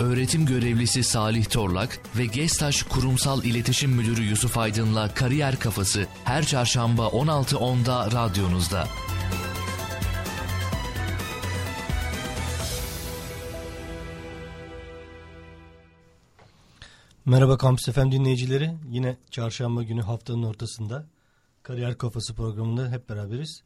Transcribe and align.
öğretim 0.00 0.46
görevlisi 0.46 1.02
Salih 1.02 1.44
Torlak 1.44 2.00
ve 2.18 2.26
Gestaş 2.26 2.82
Kurumsal 2.82 3.44
İletişim 3.44 3.90
Müdürü 3.90 4.22
Yusuf 4.22 4.58
Aydın'la 4.58 5.14
Kariyer 5.14 5.58
Kafası 5.58 6.06
her 6.24 6.46
çarşamba 6.46 7.06
16.10'da 7.06 8.10
radyonuzda. 8.12 8.84
Merhaba 17.24 17.58
Kampüs 17.58 17.88
FM 17.94 18.10
dinleyicileri. 18.10 18.70
Yine 18.90 19.16
çarşamba 19.30 19.82
günü 19.82 20.02
haftanın 20.02 20.42
ortasında 20.42 21.06
Kariyer 21.62 21.98
Kafası 21.98 22.34
programında 22.34 22.90
hep 22.90 23.08
beraberiz. 23.08 23.62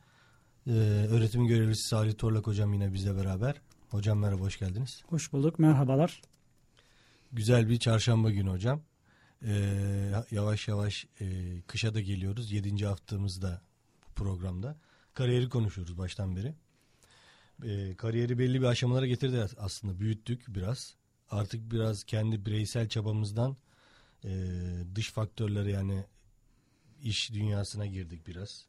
Ee, 0.66 0.70
öğretim 1.10 1.46
görevlisi 1.46 1.88
Salih 1.88 2.18
Torlak 2.18 2.46
hocam 2.46 2.72
yine 2.72 2.92
bizle 2.92 3.16
beraber. 3.16 3.54
Hocam 3.94 4.18
merhaba 4.18 4.40
hoş 4.40 4.58
geldiniz. 4.58 5.02
Hoş 5.06 5.32
bulduk 5.32 5.58
merhabalar. 5.58 6.22
Güzel 7.32 7.68
bir 7.68 7.78
çarşamba 7.78 8.30
günü 8.30 8.50
hocam. 8.50 8.82
Ee, 9.42 10.12
yavaş 10.30 10.68
yavaş 10.68 11.06
e, 11.20 11.26
kışa 11.66 11.94
da 11.94 12.00
geliyoruz. 12.00 12.52
Yedinci 12.52 12.86
haftamızda 12.86 13.62
bu 14.06 14.12
programda. 14.12 14.76
Kariyeri 15.12 15.48
konuşuyoruz 15.48 15.98
baştan 15.98 16.36
beri. 16.36 16.54
Ee, 17.64 17.96
kariyeri 17.96 18.38
belli 18.38 18.60
bir 18.60 18.66
aşamalara 18.66 19.06
getirdi 19.06 19.46
aslında. 19.58 20.00
Büyüttük 20.00 20.44
biraz. 20.48 20.94
Artık 21.30 21.72
biraz 21.72 22.04
kendi 22.04 22.46
bireysel 22.46 22.88
çabamızdan 22.88 23.56
e, 24.24 24.30
dış 24.94 25.10
faktörlere 25.10 25.70
yani 25.70 26.04
iş 27.02 27.32
dünyasına 27.32 27.86
girdik 27.86 28.26
biraz. 28.26 28.66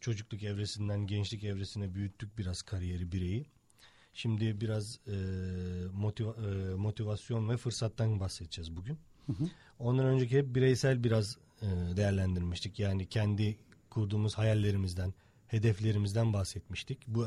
Çocukluk 0.00 0.42
evresinden 0.42 1.06
gençlik 1.06 1.44
evresine 1.44 1.94
büyüttük 1.94 2.38
biraz 2.38 2.62
kariyeri 2.62 3.12
bireyi. 3.12 3.53
Şimdi 4.14 4.60
biraz 4.60 4.98
e, 5.06 5.16
motiva, 5.92 6.32
e, 6.32 6.74
motivasyon 6.74 7.48
ve 7.48 7.56
fırsattan 7.56 8.20
bahsedeceğiz 8.20 8.76
bugün. 8.76 8.98
Hı 9.26 9.32
hı. 9.32 9.44
Ondan 9.78 10.06
önceki 10.06 10.38
hep 10.38 10.54
bireysel 10.54 11.04
biraz 11.04 11.38
e, 11.62 11.66
değerlendirmiştik. 11.96 12.78
Yani 12.78 13.06
kendi 13.06 13.58
kurduğumuz 13.90 14.34
hayallerimizden, 14.34 15.14
hedeflerimizden 15.46 16.32
bahsetmiştik. 16.32 16.98
Bu 17.06 17.26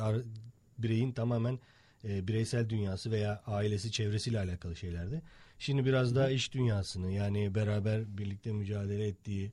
bireyin 0.77 1.11
tamamen 1.11 1.59
e, 2.03 2.27
bireysel 2.27 2.69
dünyası 2.69 3.11
veya 3.11 3.41
ailesi, 3.45 3.91
çevresiyle 3.91 4.39
alakalı 4.39 4.75
şeylerdi. 4.75 5.21
Şimdi 5.59 5.85
biraz 5.85 6.15
daha 6.15 6.29
iş 6.29 6.53
dünyasını 6.53 7.11
yani 7.11 7.55
beraber 7.55 8.17
birlikte 8.17 8.51
mücadele 8.51 9.07
ettiği 9.07 9.51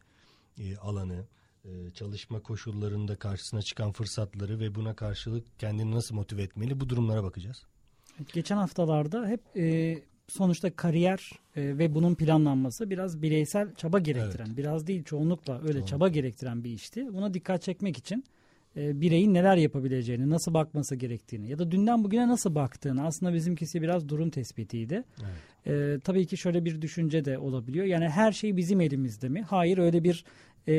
e, 0.59 0.77
alanı, 0.77 1.25
çalışma 1.95 2.41
koşullarında 2.41 3.17
karşısına 3.17 3.63
çıkan 3.63 3.93
fırsatları 3.93 4.61
ve 4.61 4.75
buna 4.75 4.95
karşılık 4.95 5.59
kendini 5.59 5.91
nasıl 5.95 6.15
motive 6.15 6.43
etmeli 6.43 6.81
bu 6.81 6.89
durumlara 6.89 7.25
bakacağız. 7.25 7.63
Geçen 8.33 8.57
haftalarda 8.57 9.29
hep 9.29 9.41
e, 9.57 9.99
sonuçta 10.29 10.77
kariyer 10.77 11.31
e, 11.57 11.79
ve 11.79 11.95
bunun 11.95 12.15
planlanması 12.15 12.91
biraz 12.91 13.23
bireysel 13.23 13.75
çaba 13.75 13.99
gerektiren, 13.99 14.47
evet. 14.47 14.57
biraz 14.57 14.87
değil 14.87 15.05
çoğunlukla 15.05 15.55
öyle 15.55 15.73
Çoğunluk. 15.73 15.89
çaba 15.89 16.09
gerektiren 16.09 16.65
bir 16.65 16.71
işti. 16.71 17.15
Buna 17.15 17.35
dikkat 17.35 17.63
çekmek 17.63 17.99
için 17.99 18.25
e, 18.77 19.01
bireyin 19.01 19.35
neler 19.35 19.57
yapabileceğini, 19.57 20.31
nasıl 20.31 20.55
bakması 20.55 20.97
gerektiğini 20.97 21.49
ya 21.49 21.59
da 21.59 21.71
dünden 21.71 22.05
bugüne 22.05 22.29
nasıl 22.29 22.55
baktığını 22.55 23.07
aslında 23.07 23.35
bizimkisi 23.35 23.83
biraz 23.83 24.09
durum 24.09 24.31
tespitiydi. 24.31 25.05
Evet. 25.23 25.67
E, 25.67 26.01
tabii 26.01 26.27
ki 26.27 26.37
şöyle 26.37 26.65
bir 26.65 26.83
düşünce 26.83 27.25
de 27.25 27.39
olabiliyor. 27.39 27.87
Yani 27.87 28.09
her 28.09 28.33
şey 28.33 28.57
bizim 28.57 28.81
elimizde 28.81 29.29
mi? 29.29 29.43
Hayır 29.43 29.79
öyle 29.79 30.05
bir 30.05 30.25
e, 30.69 30.75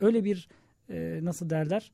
öyle 0.00 0.24
bir 0.24 0.48
e, 0.90 1.20
nasıl 1.22 1.50
derler? 1.50 1.92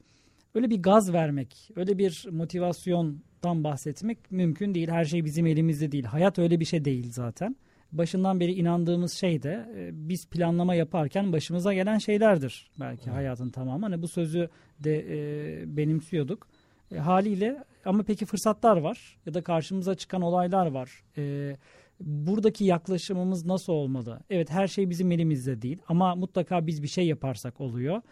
Öyle 0.55 0.71
bir 0.71 0.83
gaz 0.83 1.13
vermek, 1.13 1.71
öyle 1.77 1.99
bir 1.99 2.27
motivasyondan 2.31 3.65
bahsetmek 3.65 4.31
mümkün 4.31 4.75
değil. 4.75 4.89
Her 4.89 5.05
şey 5.05 5.25
bizim 5.25 5.47
elimizde 5.47 5.93
değil. 5.93 6.05
Hayat 6.05 6.39
öyle 6.39 6.61
bir 6.61 6.65
şey 6.65 6.85
değil 6.85 7.12
zaten 7.12 7.57
başından 7.93 8.41
beri 8.41 8.53
inandığımız 8.53 9.12
şey 9.12 9.43
de 9.43 9.69
e, 9.77 9.91
biz 10.09 10.27
planlama 10.27 10.75
yaparken 10.75 11.33
başımıza 11.33 11.75
gelen 11.75 11.99
şeylerdir 11.99 12.71
belki 12.81 13.03
evet. 13.05 13.15
hayatın 13.15 13.50
tamamı. 13.50 13.84
Hani 13.87 14.03
bu 14.03 14.09
sözü 14.09 14.49
de 14.78 15.06
e, 15.09 15.77
benimsiyorduk. 15.77 16.49
E, 16.93 16.99
haliyle 16.99 17.65
ama 17.84 18.03
peki 18.03 18.27
fırsatlar 18.27 18.77
var 18.77 19.19
ya 19.27 19.34
da 19.34 19.43
karşımıza 19.43 19.94
çıkan 19.94 20.23
olaylar 20.23 20.67
var. 20.67 21.05
E, 21.17 21.56
buradaki 22.00 22.65
yaklaşımımız 22.65 23.47
nasıl 23.47 23.72
olmalı? 23.72 24.21
Evet 24.31 24.50
her 24.50 24.69
şey 24.69 24.91
bizim 24.91 25.12
elimizde 25.12 25.62
değil 25.62 25.78
ama 25.88 26.15
mutlaka 26.15 26.66
biz 26.66 26.83
bir 26.83 26.88
şey 26.88 27.06
yaparsak 27.06 27.61
oluyor. 27.61 28.03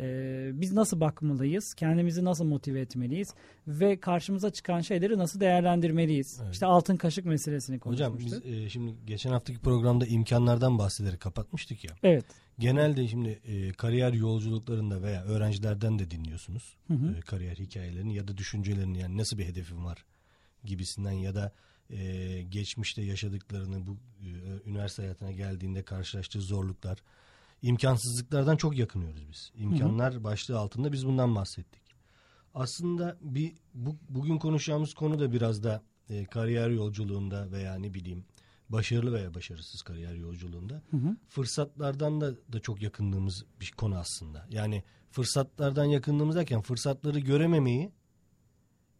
Ee, 0.00 0.50
biz 0.54 0.72
nasıl 0.72 1.00
bakmalıyız? 1.00 1.74
Kendimizi 1.74 2.24
nasıl 2.24 2.44
motive 2.44 2.80
etmeliyiz? 2.80 3.34
Ve 3.66 4.00
karşımıza 4.00 4.50
çıkan 4.50 4.80
şeyleri 4.80 5.18
nasıl 5.18 5.40
değerlendirmeliyiz? 5.40 6.40
Evet. 6.42 6.52
İşte 6.54 6.66
altın 6.66 6.96
kaşık 6.96 7.24
meselesini 7.24 7.78
konuşmuştuk. 7.78 8.20
Hocam 8.20 8.42
biz 8.44 8.64
e, 8.64 8.68
şimdi 8.68 8.94
geçen 9.06 9.30
haftaki 9.30 9.58
programda 9.58 10.06
imkanlardan 10.06 10.78
bahsederek 10.78 11.20
kapatmıştık 11.20 11.84
ya. 11.84 11.90
Evet. 12.02 12.24
Genelde 12.58 13.08
şimdi 13.08 13.28
e, 13.28 13.72
kariyer 13.72 14.12
yolculuklarında 14.12 15.02
veya 15.02 15.24
öğrencilerden 15.24 15.98
de 15.98 16.10
dinliyorsunuz. 16.10 16.76
Hı 16.88 16.94
hı. 16.94 17.14
E, 17.18 17.20
kariyer 17.20 17.56
hikayelerini 17.56 18.14
ya 18.14 18.28
da 18.28 18.36
düşüncelerini 18.36 18.98
yani 18.98 19.16
nasıl 19.16 19.38
bir 19.38 19.44
hedefim 19.44 19.84
var 19.84 20.04
gibisinden 20.64 21.12
ya 21.12 21.34
da 21.34 21.52
e, 21.90 22.42
geçmişte 22.42 23.02
yaşadıklarını 23.02 23.86
bu 23.86 23.96
e, 24.20 24.28
üniversite 24.70 25.02
hayatına 25.02 25.32
geldiğinde 25.32 25.82
karşılaştığı 25.82 26.40
zorluklar 26.40 26.98
imkansızlıklardan 27.62 28.56
çok 28.56 28.78
yakınıyoruz 28.78 29.28
biz. 29.28 29.52
İmkanlar 29.56 30.14
hı 30.14 30.18
hı. 30.18 30.24
başlığı 30.24 30.58
altında 30.58 30.92
biz 30.92 31.06
bundan 31.06 31.34
bahsettik. 31.34 31.82
Aslında 32.54 33.16
bir 33.20 33.52
bu, 33.74 33.96
bugün 34.08 34.38
konuşacağımız 34.38 34.94
konu 34.94 35.18
da 35.18 35.32
biraz 35.32 35.64
da 35.64 35.82
e, 36.10 36.24
kariyer 36.24 36.70
yolculuğunda 36.70 37.52
veya 37.52 37.74
ne 37.74 37.94
bileyim 37.94 38.24
başarılı 38.68 39.12
veya 39.12 39.34
başarısız 39.34 39.82
kariyer 39.82 40.14
yolculuğunda 40.14 40.82
hı 40.90 40.96
hı. 40.96 41.16
fırsatlardan 41.28 42.20
da 42.20 42.34
da 42.52 42.60
çok 42.60 42.82
yakındığımız 42.82 43.44
bir 43.60 43.72
konu 43.76 43.96
aslında. 43.96 44.46
Yani 44.50 44.82
fırsatlardan 45.10 45.84
yakındığımız 45.84 46.36
derken 46.36 46.60
fırsatları 46.60 47.18
görememeyi 47.18 47.92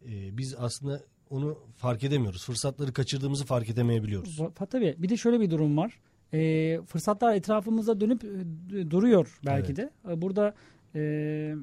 e, 0.06 0.39
biz 0.39 0.55
aslında 0.55 1.03
onu 1.31 1.59
fark 1.77 2.05
edemiyoruz. 2.05 2.45
Fırsatları 2.45 2.93
kaçırdığımızı 2.93 3.45
fark 3.45 3.71
edemeyebiliyoruz. 3.71 4.41
Tabii 4.71 4.95
bir 4.99 5.09
de 5.09 5.17
şöyle 5.17 5.41
bir 5.41 5.51
durum 5.51 5.77
var 5.77 5.99
e, 6.35 6.81
fırsatlar 6.87 7.35
etrafımızda 7.35 8.01
dönüp 8.01 8.25
e, 8.25 8.91
duruyor 8.91 9.39
belki 9.47 9.67
evet. 9.67 9.77
de. 9.77 10.12
E, 10.12 10.23
burada 10.23 10.55
e, 10.95 11.55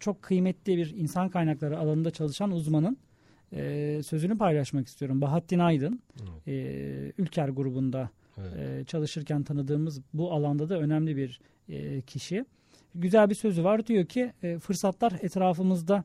çok 0.00 0.22
kıymetli 0.22 0.76
bir 0.76 0.94
insan 0.96 1.28
kaynakları 1.28 1.78
alanında 1.78 2.10
çalışan 2.10 2.50
uzmanın 2.50 2.96
e, 3.52 4.00
sözünü 4.06 4.38
paylaşmak 4.38 4.86
istiyorum. 4.86 5.20
Bahattin 5.20 5.58
Aydın, 5.58 6.02
evet. 6.20 6.48
e, 6.48 7.12
Ülker 7.18 7.48
grubunda 7.48 8.10
evet. 8.38 8.80
e, 8.80 8.84
çalışırken 8.84 9.42
tanıdığımız 9.42 10.00
bu 10.14 10.32
alanda 10.32 10.68
da 10.68 10.78
önemli 10.78 11.16
bir 11.16 11.40
e, 11.68 12.00
kişi. 12.00 12.44
Güzel 12.94 13.30
bir 13.30 13.34
sözü 13.34 13.64
var 13.64 13.86
diyor 13.86 14.06
ki 14.06 14.32
e, 14.42 14.58
fırsatlar 14.58 15.12
etrafımızda 15.22 16.04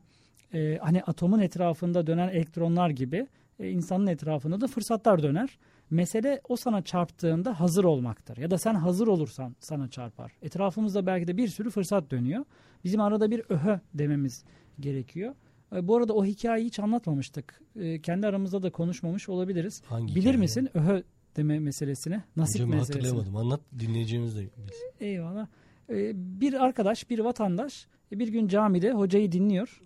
e, 0.54 0.78
hani 0.82 1.02
atomun 1.02 1.38
etrafında 1.38 2.06
dönen 2.06 2.28
elektronlar 2.28 2.90
gibi 2.90 3.26
e, 3.58 3.70
insanın 3.70 4.06
etrafında 4.06 4.60
da 4.60 4.66
fırsatlar 4.66 5.22
döner. 5.22 5.58
Mesele 5.90 6.40
o 6.48 6.56
sana 6.56 6.82
çarptığında 6.82 7.60
hazır 7.60 7.84
olmaktır. 7.84 8.36
Ya 8.36 8.50
da 8.50 8.58
sen 8.58 8.74
hazır 8.74 9.06
olursan 9.06 9.56
sana 9.60 9.88
çarpar. 9.88 10.32
Etrafımızda 10.42 11.06
belki 11.06 11.28
de 11.28 11.36
bir 11.36 11.48
sürü 11.48 11.70
fırsat 11.70 12.10
dönüyor. 12.10 12.44
Bizim 12.84 13.00
arada 13.00 13.30
bir 13.30 13.42
öhö 13.48 13.78
dememiz 13.94 14.44
gerekiyor. 14.80 15.34
E, 15.76 15.88
bu 15.88 15.96
arada 15.96 16.12
o 16.12 16.24
hikayeyi 16.24 16.66
hiç 16.66 16.78
anlatmamıştık. 16.78 17.60
E, 17.76 18.00
kendi 18.00 18.26
aramızda 18.26 18.62
da 18.62 18.70
konuşmamış 18.70 19.28
olabiliriz. 19.28 19.82
Hangi 19.86 20.14
Bilir 20.14 20.20
hikaye? 20.20 20.36
misin 20.36 20.68
öhö 20.74 21.02
deme 21.36 21.58
meselesini? 21.58 22.22
Nasip 22.36 22.54
Hocam 22.54 22.68
meselesini. 22.70 22.96
hatırlayamadım. 22.96 23.36
Anlat 23.36 23.60
dinleyeceğimiz 23.78 24.36
de 24.36 24.40
bilsin. 24.40 24.90
Eyvallah. 25.00 25.46
E, 25.90 26.12
bir 26.40 26.64
arkadaş, 26.64 27.10
bir 27.10 27.18
vatandaş 27.18 27.86
bir 28.12 28.28
gün 28.28 28.48
camide 28.48 28.92
hocayı 28.92 29.32
dinliyor. 29.32 29.82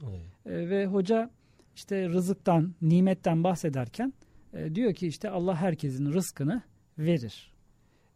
Evet. 0.47 0.71
Ve 0.71 0.87
hoca 0.87 1.31
işte 1.77 2.09
rızıktan, 2.09 2.75
nimetten 2.83 3.45
bahsederken 3.45 4.13
e, 4.53 4.75
diyor 4.75 4.95
ki 4.95 5.07
işte 5.07 5.31
Allah 5.31 5.57
herkesin 5.57 6.13
rızkını 6.13 6.63
verir. 6.99 7.53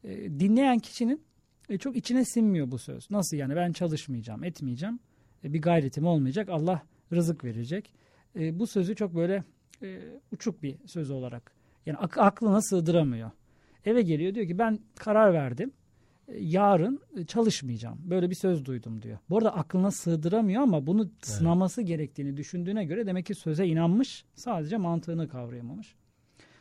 E, 0.04 0.40
dinleyen 0.40 0.78
kişinin 0.78 1.22
e, 1.68 1.78
çok 1.78 1.96
içine 1.96 2.24
sinmiyor 2.24 2.70
bu 2.70 2.78
söz. 2.78 3.10
Nasıl 3.10 3.36
yani 3.36 3.56
ben 3.56 3.72
çalışmayacağım, 3.72 4.44
etmeyeceğim. 4.44 4.98
E, 5.44 5.52
bir 5.52 5.62
gayretim 5.62 6.06
olmayacak. 6.06 6.48
Allah 6.48 6.82
rızık 7.12 7.44
verecek. 7.44 7.94
E, 8.38 8.58
bu 8.58 8.66
sözü 8.66 8.94
çok 8.96 9.14
böyle 9.14 9.44
e, 9.82 9.98
uçuk 10.32 10.62
bir 10.62 10.76
söz 10.86 11.10
olarak 11.10 11.52
yani 11.86 11.98
ak- 11.98 12.18
aklına 12.18 12.62
sığdıramıyor. 12.62 13.30
Eve 13.84 14.02
geliyor 14.02 14.34
diyor 14.34 14.46
ki 14.46 14.58
ben 14.58 14.78
karar 14.98 15.32
verdim. 15.32 15.72
Yarın 16.38 17.00
e, 17.16 17.24
çalışmayacağım. 17.24 17.98
Böyle 18.04 18.30
bir 18.30 18.34
söz 18.34 18.64
duydum 18.64 19.02
diyor. 19.02 19.18
Bu 19.30 19.38
arada 19.38 19.56
aklına 19.56 19.90
sığdıramıyor 19.90 20.62
ama 20.62 20.86
bunu 20.86 21.02
evet. 21.02 21.26
sınaması 21.26 21.82
gerektiğini 21.82 22.36
düşündüğüne 22.36 22.84
göre 22.84 23.06
demek 23.06 23.26
ki 23.26 23.34
söze 23.34 23.66
inanmış. 23.66 24.24
Sadece 24.34 24.76
mantığını 24.76 25.28
kavrayamamış. 25.28 25.94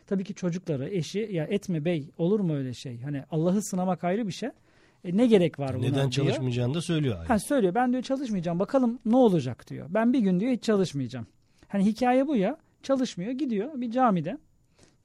Tabii 0.08 0.24
ki 0.24 0.34
çocukları, 0.34 0.90
eşi 0.90 1.30
ya 1.31 1.44
etme 1.44 1.86
bey 1.86 2.10
olur 2.18 2.40
mu 2.40 2.54
öyle 2.54 2.74
şey? 2.74 3.02
Hani 3.02 3.24
Allah'ı 3.31 3.62
sınamak 3.62 4.04
ayrı 4.04 4.28
bir 4.28 4.31
şey. 4.31 4.50
E, 5.04 5.18
ne 5.18 5.28
gerek 5.28 5.60
var 5.60 5.75
buna 5.75 5.86
Neden 5.86 6.10
çalışmayacağını 6.10 6.74
da 6.74 6.81
söylüyor. 6.81 7.25
Ha, 7.25 7.40
söylüyor 7.40 7.75
ben 7.75 7.92
diyor 7.92 8.04
çalışmayacağım 8.04 8.60
bakalım 8.60 9.00
ne 9.06 9.16
olacak 9.16 9.69
diyor. 9.69 9.88
Ben 9.90 10.13
bir 10.13 10.19
gün 10.19 10.40
diyor 10.40 10.52
hiç 10.52 10.63
çalışmayacağım. 10.63 11.28
Hani 11.68 11.86
hikaye 11.86 12.28
bu 12.28 12.36
ya 12.36 12.58
çalışmıyor 12.84 13.31
gidiyor 13.31 13.81
bir 13.81 13.92
camide 13.92 14.38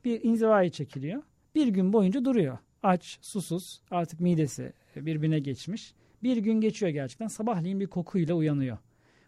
bir 0.05 0.25
inzivaya 0.25 0.71
çekiliyor. 0.71 1.23
Bir 1.55 1.69
gün 1.69 1.93
boyunca 1.93 2.25
duruyor. 2.25 2.59
Aç, 2.83 3.19
susuz, 3.23 3.83
artık 3.91 4.21
midesi 4.21 4.73
birbirine 4.97 5.39
geçmiş. 5.39 5.95
Bir 6.23 6.37
gün 6.37 6.61
geçiyor 6.61 6.93
gerçekten. 6.93 7.29
Sabahleyin 7.29 7.81
bir 7.81 7.87
kokuyla 7.87 8.35
uyanıyor. 8.35 8.79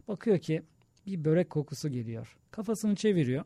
Bakıyor 0.09 0.39
ki 0.39 0.62
bir 1.06 1.25
börek 1.25 1.50
kokusu 1.50 1.89
geliyor. 1.89 2.37
Kafasını 2.50 2.95
çeviriyor. 2.95 3.45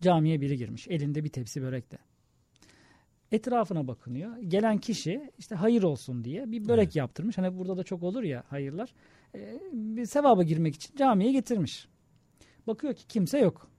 Camiye 0.00 0.40
biri 0.40 0.56
girmiş. 0.56 0.88
Elinde 0.88 1.24
bir 1.24 1.28
tepsi 1.28 1.62
börek 1.62 1.92
de. 1.92 1.98
Etrafına 3.32 3.88
bakınıyor. 3.88 4.38
Gelen 4.38 4.78
kişi 4.78 5.30
işte 5.38 5.54
hayır 5.54 5.82
olsun 5.82 6.24
diye 6.24 6.52
bir 6.52 6.68
börek 6.68 6.84
Evet. 6.84 6.96
yaptırmış. 6.96 7.38
Hani 7.38 7.58
burada 7.58 7.76
da 7.76 7.82
çok 7.84 8.02
olur 8.02 8.22
ya 8.22 8.44
hayırlar. 8.48 8.94
Ee, 9.34 9.60
bir 9.72 10.06
sevaba 10.06 10.42
girmek 10.42 10.74
için 10.74 10.96
camiye 10.96 11.32
getirmiş. 11.32 11.88
Bakıyor 12.66 12.94
ki 12.94 13.06
kimse 13.06 13.38
yok. 13.38 13.70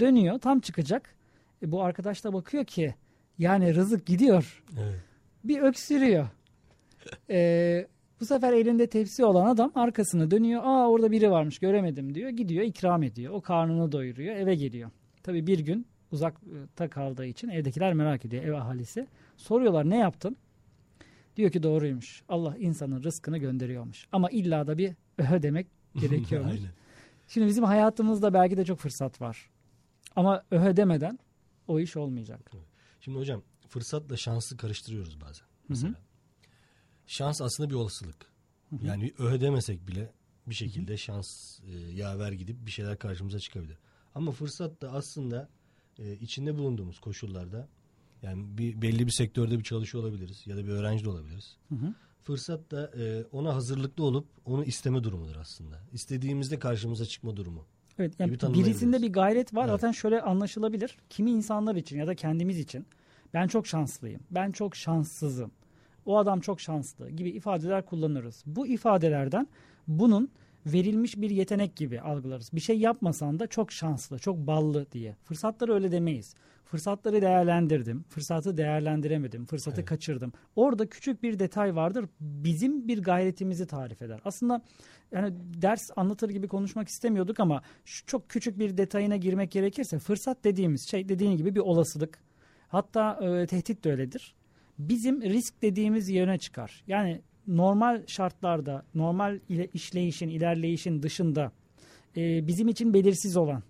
Dönüyor 0.00 0.38
tam 0.38 0.60
çıkacak. 0.60 1.14
E, 1.62 1.72
bu 1.72 1.82
arkadaş 1.82 2.24
da 2.24 2.32
bakıyor 2.32 2.64
ki 2.64 2.94
yani 3.38 3.74
rızık 3.74 4.06
gidiyor. 4.06 4.64
Evet. 4.78 5.00
Bir 5.44 5.60
öksürüyor. 5.60 6.28
Ee, 7.30 7.86
bu 8.20 8.26
sefer 8.26 8.52
elinde 8.52 8.86
tepsi 8.86 9.24
olan 9.24 9.46
adam 9.46 9.72
arkasını 9.74 10.30
dönüyor. 10.30 10.62
Aa 10.64 10.88
orada 10.88 11.10
biri 11.10 11.30
varmış 11.30 11.58
göremedim 11.58 12.14
diyor. 12.14 12.30
Gidiyor 12.30 12.64
ikram 12.64 13.02
ediyor. 13.02 13.34
O 13.34 13.40
karnını 13.40 13.92
doyuruyor 13.92 14.36
eve 14.36 14.54
geliyor. 14.54 14.90
Tabii 15.22 15.46
bir 15.46 15.58
gün 15.58 15.86
uzakta 16.12 16.88
kaldığı 16.90 17.26
için 17.26 17.48
evdekiler 17.48 17.94
merak 17.94 18.24
ediyor 18.24 18.44
ev 18.44 18.52
ahalisi. 18.52 19.06
Soruyorlar 19.36 19.90
ne 19.90 19.96
yaptın? 19.96 20.36
Diyor 21.36 21.50
ki 21.50 21.62
doğruymuş. 21.62 22.22
Allah 22.28 22.56
insanın 22.58 23.02
rızkını 23.02 23.38
gönderiyormuş. 23.38 24.06
Ama 24.12 24.30
illa 24.30 24.66
da 24.66 24.78
bir 24.78 24.92
öhe 25.18 25.42
demek 25.42 25.66
gerekiyormuş. 26.00 26.60
Şimdi 27.28 27.46
bizim 27.46 27.64
hayatımızda 27.64 28.34
belki 28.34 28.56
de 28.56 28.64
çok 28.64 28.78
fırsat 28.78 29.20
var. 29.20 29.50
Ama 30.16 30.42
öhe 30.50 30.76
demeden 30.76 31.18
o 31.68 31.80
iş 31.80 31.96
olmayacak. 31.96 32.50
Şimdi 33.00 33.18
hocam 33.18 33.42
fırsatla 33.68 34.16
şansı 34.16 34.56
karıştırıyoruz 34.56 35.20
bazen. 35.20 35.44
hı. 35.44 35.68
Mesela. 35.68 35.94
Şans 37.06 37.42
aslında 37.42 37.70
bir 37.70 37.74
olasılık. 37.74 38.26
Yani 38.82 39.14
öhe 39.18 39.40
demesek 39.40 39.88
bile 39.88 40.12
bir 40.46 40.54
şekilde 40.54 40.96
şans 40.96 41.60
e, 41.60 41.70
yaver 41.72 42.32
gidip 42.32 42.66
bir 42.66 42.70
şeyler 42.70 42.98
karşımıza 42.98 43.40
çıkabilir. 43.40 43.78
Ama 44.14 44.32
fırsat 44.32 44.82
da 44.82 44.92
aslında 44.92 45.48
e, 45.98 46.16
içinde 46.16 46.58
bulunduğumuz 46.58 47.00
koşullarda 47.00 47.68
yani 48.22 48.58
bir 48.58 48.82
belli 48.82 49.06
bir 49.06 49.12
sektörde 49.12 49.58
bir 49.58 49.64
çalışıyor 49.64 50.04
olabiliriz 50.04 50.46
ya 50.46 50.56
da 50.56 50.64
bir 50.64 50.70
öğrenci 50.70 51.04
de 51.04 51.10
olabiliriz. 51.10 51.56
Hı 51.68 51.74
hı. 51.74 51.94
Fırsat 52.22 52.70
da 52.70 52.92
e, 52.96 53.24
ona 53.32 53.54
hazırlıklı 53.54 54.04
olup 54.04 54.28
onu 54.44 54.64
isteme 54.64 55.04
durumudur 55.04 55.36
aslında. 55.36 55.80
İstediğimizde 55.92 56.58
karşımıza 56.58 57.06
çıkma 57.06 57.36
durumu. 57.36 57.66
Evet, 57.98 58.12
yani 58.18 58.32
birisinde 58.32 59.02
bir 59.02 59.12
gayret 59.12 59.54
var. 59.54 59.68
Evet. 59.68 59.80
Zaten 59.80 59.92
şöyle 59.92 60.22
anlaşılabilir. 60.22 60.98
Kimi 61.10 61.30
insanlar 61.30 61.76
için 61.76 61.98
ya 61.98 62.06
da 62.06 62.14
kendimiz 62.14 62.58
için 62.58 62.86
ben 63.34 63.46
çok 63.48 63.66
şanslıyım. 63.66 64.20
Ben 64.30 64.52
çok 64.52 64.76
şanssızım. 64.76 65.50
O 66.06 66.18
adam 66.18 66.40
çok 66.40 66.60
şanslı 66.60 67.10
gibi 67.10 67.30
ifadeler 67.30 67.86
kullanırız. 67.86 68.42
Bu 68.46 68.66
ifadelerden 68.66 69.48
bunun 69.88 70.30
verilmiş 70.66 71.16
bir 71.16 71.30
yetenek 71.30 71.76
gibi 71.76 72.00
algılarız. 72.00 72.50
Bir 72.52 72.60
şey 72.60 72.78
yapmasan 72.78 73.38
da 73.38 73.46
çok 73.46 73.72
şanslı, 73.72 74.18
çok 74.18 74.36
ballı 74.36 74.86
diye. 74.92 75.16
Fırsatları 75.24 75.74
öyle 75.74 75.92
demeyiz. 75.92 76.34
Fırsatları 76.64 77.22
değerlendirdim, 77.22 78.04
fırsatı 78.08 78.56
değerlendiremedim, 78.56 79.46
fırsatı 79.46 79.80
Evet. 79.80 79.88
kaçırdım. 79.88 80.32
Orada 80.56 80.86
küçük 80.88 81.22
bir 81.22 81.38
detay 81.38 81.76
vardır. 81.76 82.04
Bizim 82.20 82.88
bir 82.88 83.02
gayretimizi 83.02 83.66
tarif 83.66 84.02
eder. 84.02 84.20
Aslında 84.24 84.62
yani 85.12 85.34
ders 85.62 85.90
anlatır 85.96 86.30
gibi 86.30 86.48
konuşmak 86.48 86.88
istemiyorduk 86.88 87.40
ama 87.40 87.62
şu 87.84 88.06
çok 88.06 88.28
küçük 88.28 88.58
bir 88.58 88.76
detayına 88.76 89.16
girmek 89.16 89.50
gerekirse 89.50 89.98
fırsat 89.98 90.44
dediğimiz 90.44 90.88
şey 90.88 91.08
dediğin 91.08 91.36
gibi 91.36 91.54
bir 91.54 91.60
olasılık. 91.60 92.18
Hatta 92.68 93.18
e, 93.22 93.46
tehdit 93.46 93.84
de 93.84 93.90
öyledir. 93.90 94.34
Bizim 94.78 95.22
risk 95.22 95.62
dediğimiz 95.62 96.08
yöne 96.08 96.38
çıkar. 96.38 96.84
Yani 96.86 97.20
normal 97.48 98.06
şartlarda, 98.06 98.82
normal 98.94 99.38
ile 99.48 99.68
işleyişin, 99.74 100.28
ilerleyişin 100.28 101.02
dışında 101.02 101.52
e, 102.16 102.46
bizim 102.46 102.68
için 102.68 102.94
belirsiz 102.94 103.36
olan, 103.36 103.62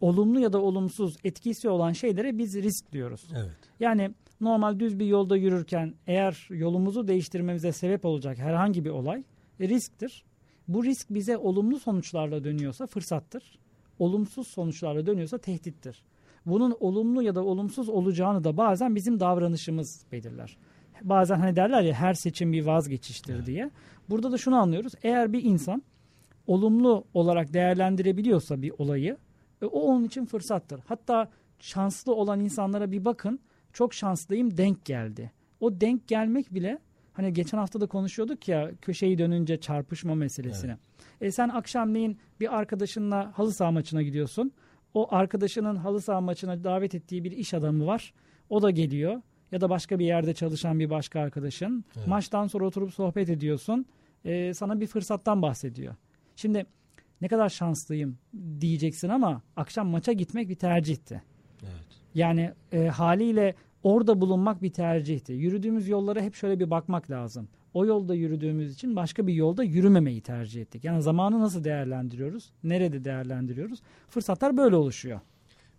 olumlu 0.00 0.40
ya 0.40 0.52
da 0.52 0.60
olumsuz 0.60 1.16
etkisi 1.24 1.68
olan 1.68 1.92
şeylere 1.92 2.38
biz 2.38 2.56
risk 2.56 2.92
diyoruz. 2.92 3.28
Evet. 3.36 3.56
Yani 3.80 4.10
normal 4.40 4.78
düz 4.78 4.98
bir 4.98 5.06
yolda 5.06 5.36
yürürken 5.36 5.94
eğer 6.06 6.48
yolumuzu 6.50 7.08
değiştirmemize 7.08 7.72
sebep 7.72 8.04
olacak 8.04 8.38
herhangi 8.38 8.84
bir 8.84 8.90
olay 8.90 9.24
e, 9.60 9.68
risktir. 9.68 10.24
Bu 10.68 10.84
risk 10.84 11.10
bize 11.10 11.36
olumlu 11.36 11.78
sonuçlarla 11.78 12.44
dönüyorsa 12.44 12.86
fırsattır. 12.86 13.58
Olumsuz 13.98 14.48
sonuçlarla 14.48 15.06
dönüyorsa 15.06 15.38
tehdittir. 15.38 16.02
Bunun 16.46 16.76
olumlu 16.80 17.22
ya 17.22 17.34
da 17.34 17.44
olumsuz 17.44 17.88
olacağını 17.88 18.44
da 18.44 18.56
bazen 18.56 18.94
bizim 18.94 19.20
davranışımız 19.20 20.04
belirler. 20.12 20.56
Bazen 21.04 21.38
hani 21.38 21.56
derler 21.56 21.82
ya 21.82 21.94
her 21.94 22.14
seçim 22.14 22.52
bir 22.52 22.66
vazgeçiştir 22.66 23.34
Evet. 23.34 23.46
diye. 23.46 23.70
Burada 24.10 24.32
da 24.32 24.38
şunu 24.38 24.56
anlıyoruz. 24.56 24.92
Eğer 25.02 25.32
bir 25.32 25.44
insan 25.44 25.82
olumlu 26.46 27.04
olarak 27.14 27.52
değerlendirebiliyorsa 27.52 28.62
bir 28.62 28.72
olayı 28.78 29.16
e, 29.62 29.66
o 29.66 29.80
onun 29.80 30.04
için 30.04 30.24
fırsattır. 30.26 30.80
Hatta 30.86 31.30
şanslı 31.58 32.14
olan 32.14 32.40
insanlara 32.40 32.90
bir 32.90 33.04
bakın. 33.04 33.40
Çok 33.72 33.94
şanslıyım 33.94 34.56
denk 34.56 34.84
geldi. 34.84 35.32
O 35.60 35.80
denk 35.80 36.08
gelmek 36.08 36.54
bile 36.54 36.78
hani 37.12 37.32
geçen 37.32 37.58
hafta 37.58 37.80
da 37.80 37.86
konuşuyorduk 37.86 38.48
ya 38.48 38.70
köşeyi 38.82 39.18
dönünce 39.18 39.60
çarpışma 39.60 40.14
meselesini. 40.14 40.76
E 41.20 41.30
sen 41.30 41.48
akşamleyin 41.48 42.18
bir 42.40 42.56
arkadaşınla 42.58 43.32
halı 43.38 43.52
saha 43.52 43.70
maçına 43.70 44.02
gidiyorsun. 44.02 44.52
O 44.94 45.14
arkadaşının 45.14 45.76
halı 45.76 46.00
saha 46.00 46.20
maçına 46.20 46.64
davet 46.64 46.94
ettiği 46.94 47.24
bir 47.24 47.32
iş 47.32 47.54
adamı 47.54 47.86
var. 47.86 48.14
O 48.50 48.62
da 48.62 48.70
geliyor. 48.70 49.22
Ya 49.52 49.60
da 49.60 49.70
başka 49.70 49.98
bir 49.98 50.04
yerde 50.04 50.34
çalışan 50.34 50.78
bir 50.78 50.90
başka 50.90 51.20
arkadaşın. 51.20 51.84
Evet. 51.96 52.06
Maçtan 52.06 52.46
sonra 52.46 52.66
oturup 52.66 52.94
sohbet 52.94 53.30
ediyorsun. 53.30 53.86
E, 54.24 54.54
sana 54.54 54.80
bir 54.80 54.86
fırsattan 54.86 55.42
bahsediyor. 55.42 55.94
Şimdi 56.36 56.66
ne 57.20 57.28
kadar 57.28 57.48
şanslıyım 57.48 58.18
diyeceksin 58.60 59.08
ama 59.08 59.42
akşam 59.56 59.88
maça 59.88 60.12
gitmek 60.12 60.48
bir 60.48 60.54
tercihti. 60.54 61.22
Evet. 61.62 61.86
Yani 62.14 62.52
e, 62.72 62.86
haliyle 62.86 63.54
orada 63.82 64.20
bulunmak 64.20 64.62
bir 64.62 64.72
tercihti. 64.72 65.32
Yürüdüğümüz 65.32 65.88
yollara 65.88 66.20
hep 66.20 66.34
şöyle 66.34 66.60
bir 66.60 66.70
bakmak 66.70 67.10
lazım. 67.10 67.48
O 67.74 67.86
yolda 67.86 68.14
yürüdüğümüz 68.14 68.74
için 68.74 68.96
başka 68.96 69.26
bir 69.26 69.34
yolda 69.34 69.64
yürümemeyi 69.64 70.20
tercih 70.20 70.62
ettik. 70.62 70.84
Yani 70.84 71.02
zamanı 71.02 71.40
nasıl 71.40 71.64
değerlendiriyoruz? 71.64 72.52
Nerede 72.64 73.04
değerlendiriyoruz? 73.04 73.82
Fırsatlar 74.08 74.56
böyle 74.56 74.76
oluşuyor. 74.76 75.20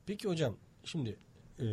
Peki 0.05 0.27
hocam 0.27 0.55
şimdi 0.83 1.15
e, 1.59 1.65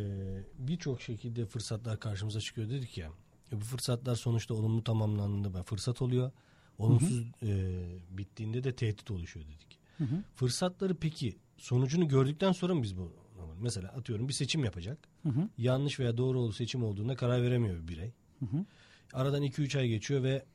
birçok 0.57 1.01
şekilde 1.01 1.45
fırsatlar 1.45 1.99
karşımıza 1.99 2.39
çıkıyor 2.39 2.69
dedik 2.69 2.97
ya. 2.97 3.09
E, 3.51 3.55
bu 3.55 3.65
fırsatlar 3.65 4.15
sonuçta 4.15 4.53
olumlu 4.53 4.83
tamamlandığında 4.83 5.53
ben 5.53 5.63
fırsat 5.63 6.01
oluyor. 6.01 6.31
Olumsuz 6.77 7.31
e, 7.43 7.79
bittiğinde 8.09 8.63
de 8.63 8.75
tehdit 8.75 9.11
oluşuyor 9.11 9.45
dedik. 9.45 9.79
Hı 9.97 10.03
hı. 10.03 10.23
Fırsatları 10.35 10.95
peki 10.95 11.37
sonucunu 11.57 12.07
gördükten 12.07 12.51
sonra 12.51 12.75
mı 12.75 12.83
biz 12.83 12.97
bu 12.97 13.11
mesela 13.59 13.89
atıyorum 13.89 14.27
bir 14.27 14.33
seçim 14.33 14.63
yapacak. 14.63 14.97
Hı 15.23 15.29
hı. 15.29 15.49
Yanlış 15.57 15.99
veya 15.99 16.17
doğru 16.17 16.53
seçim 16.53 16.83
olduğunda 16.83 17.15
karar 17.15 17.43
veremiyor 17.43 17.83
bir 17.83 17.87
birey. 17.87 18.13
Hı 18.39 18.45
hı. 18.45 18.65
Aradan 19.13 19.43
2-3 19.43 19.79
ay 19.79 19.87
geçiyor 19.87 20.23
ve 20.23 20.45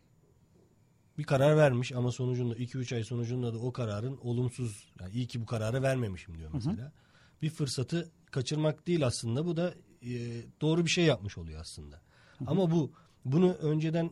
bir 1.19 1.25
karar 1.25 1.57
vermiş 1.57 1.93
ama 1.93 2.13
sonucunda 2.13 2.55
2-3 2.55 2.95
ay 2.95 3.05
sonucunda 3.05 3.55
da 3.55 3.59
o 3.59 3.73
kararın 3.73 4.19
olumsuz 4.23 4.89
yani 5.01 5.15
iyi 5.15 5.27
ki 5.27 5.41
bu 5.41 5.47
kararı 5.47 5.83
vermemişim 5.83 6.39
diyor 6.39 6.51
mesela. 6.53 6.93
Bir 7.43 7.51
fırsatı 7.51 8.11
kaçırmak 8.41 8.87
değil 8.87 9.07
aslında 9.07 9.47
bu 9.47 9.57
da 9.57 9.75
e, 10.03 10.11
doğru 10.61 10.85
bir 10.85 10.91
şey 10.91 11.05
yapmış 11.05 11.39
oluyor 11.39 11.61
aslında. 11.61 12.01
Ama 12.47 12.71
bu 12.71 12.93
bunu 13.25 13.53
önceden 13.53 14.11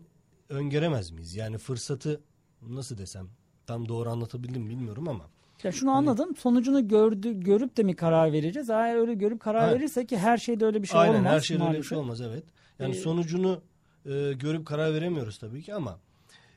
öngöremez 0.49 1.11
miyiz? 1.11 1.35
Yani 1.35 1.59
fırsatı 1.59 2.21
nasıl 2.62 2.99
desem 2.99 3.28
tam 3.66 3.88
doğru 3.88 4.11
anlatabildim 4.11 4.62
mi 4.62 4.71
bilmiyorum 4.71 5.09
ama 5.09 5.25
Ya 5.62 5.73
şunu 5.73 5.90
anladım. 5.90 6.37
Sonucunu 6.37 6.88
gördü, 6.88 7.40
görüp 7.40 7.76
de 7.76 7.83
mi 7.83 7.97
karar 7.97 8.33
vereceğiz? 8.33 8.71
Eğer 8.71 8.97
öyle 8.97 9.14
görüp 9.14 9.40
karar 9.40 9.62
Aynen. 9.62 9.75
verirsek 9.81 10.09
ki 10.09 10.19
her 10.19 10.38
şeyde 10.38 10.64
öyle 10.66 10.83
bir 10.83 10.87
şey 10.88 11.00
Aynen 11.00 11.14
olmaz. 11.19 11.33
her 11.33 11.40
şeyde 11.40 11.62
öyle 11.62 11.69
bir 11.71 11.73
maalesef. 11.73 11.88
şey 11.88 11.99
olmaz 11.99 12.21
evet. 12.21 12.45
Yani 12.78 12.95
Ee, 12.97 12.99
sonucunu 13.00 13.62
e, 14.07 14.33
görüp 14.33 14.66
karar 14.66 14.95
veremiyoruz 14.95 15.38
tabii 15.38 15.62
ki 15.62 15.75
ama 15.75 16.00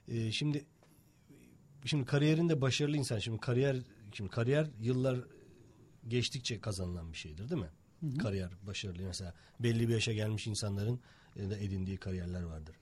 e, 0.07 0.31
şimdi 0.31 0.65
şimdi 1.85 2.05
kariyerinde 2.05 2.61
başarılı 2.61 2.97
insan 2.97 3.19
şimdi 3.19 3.39
kariyer 3.39 3.77
şimdi 4.13 4.29
kariyer 4.29 4.67
yıllar 4.81 5.17
geçtikçe 6.07 6.61
kazanılan 6.61 7.11
bir 7.11 7.17
şeydir 7.17 7.49
değil 7.49 7.61
mi? 7.61 8.17
Kariyer 8.17 8.49
başarılı 8.67 9.03
mesela 9.03 9.33
belli 9.59 9.87
bir 9.87 9.93
yaşa 9.93 10.13
gelmiş 10.13 10.47
insanların 10.47 10.99
e, 11.35 11.49
de 11.49 11.65
edindiği 11.65 11.97
kariyerler 11.97 12.43
vardır. 12.43 12.75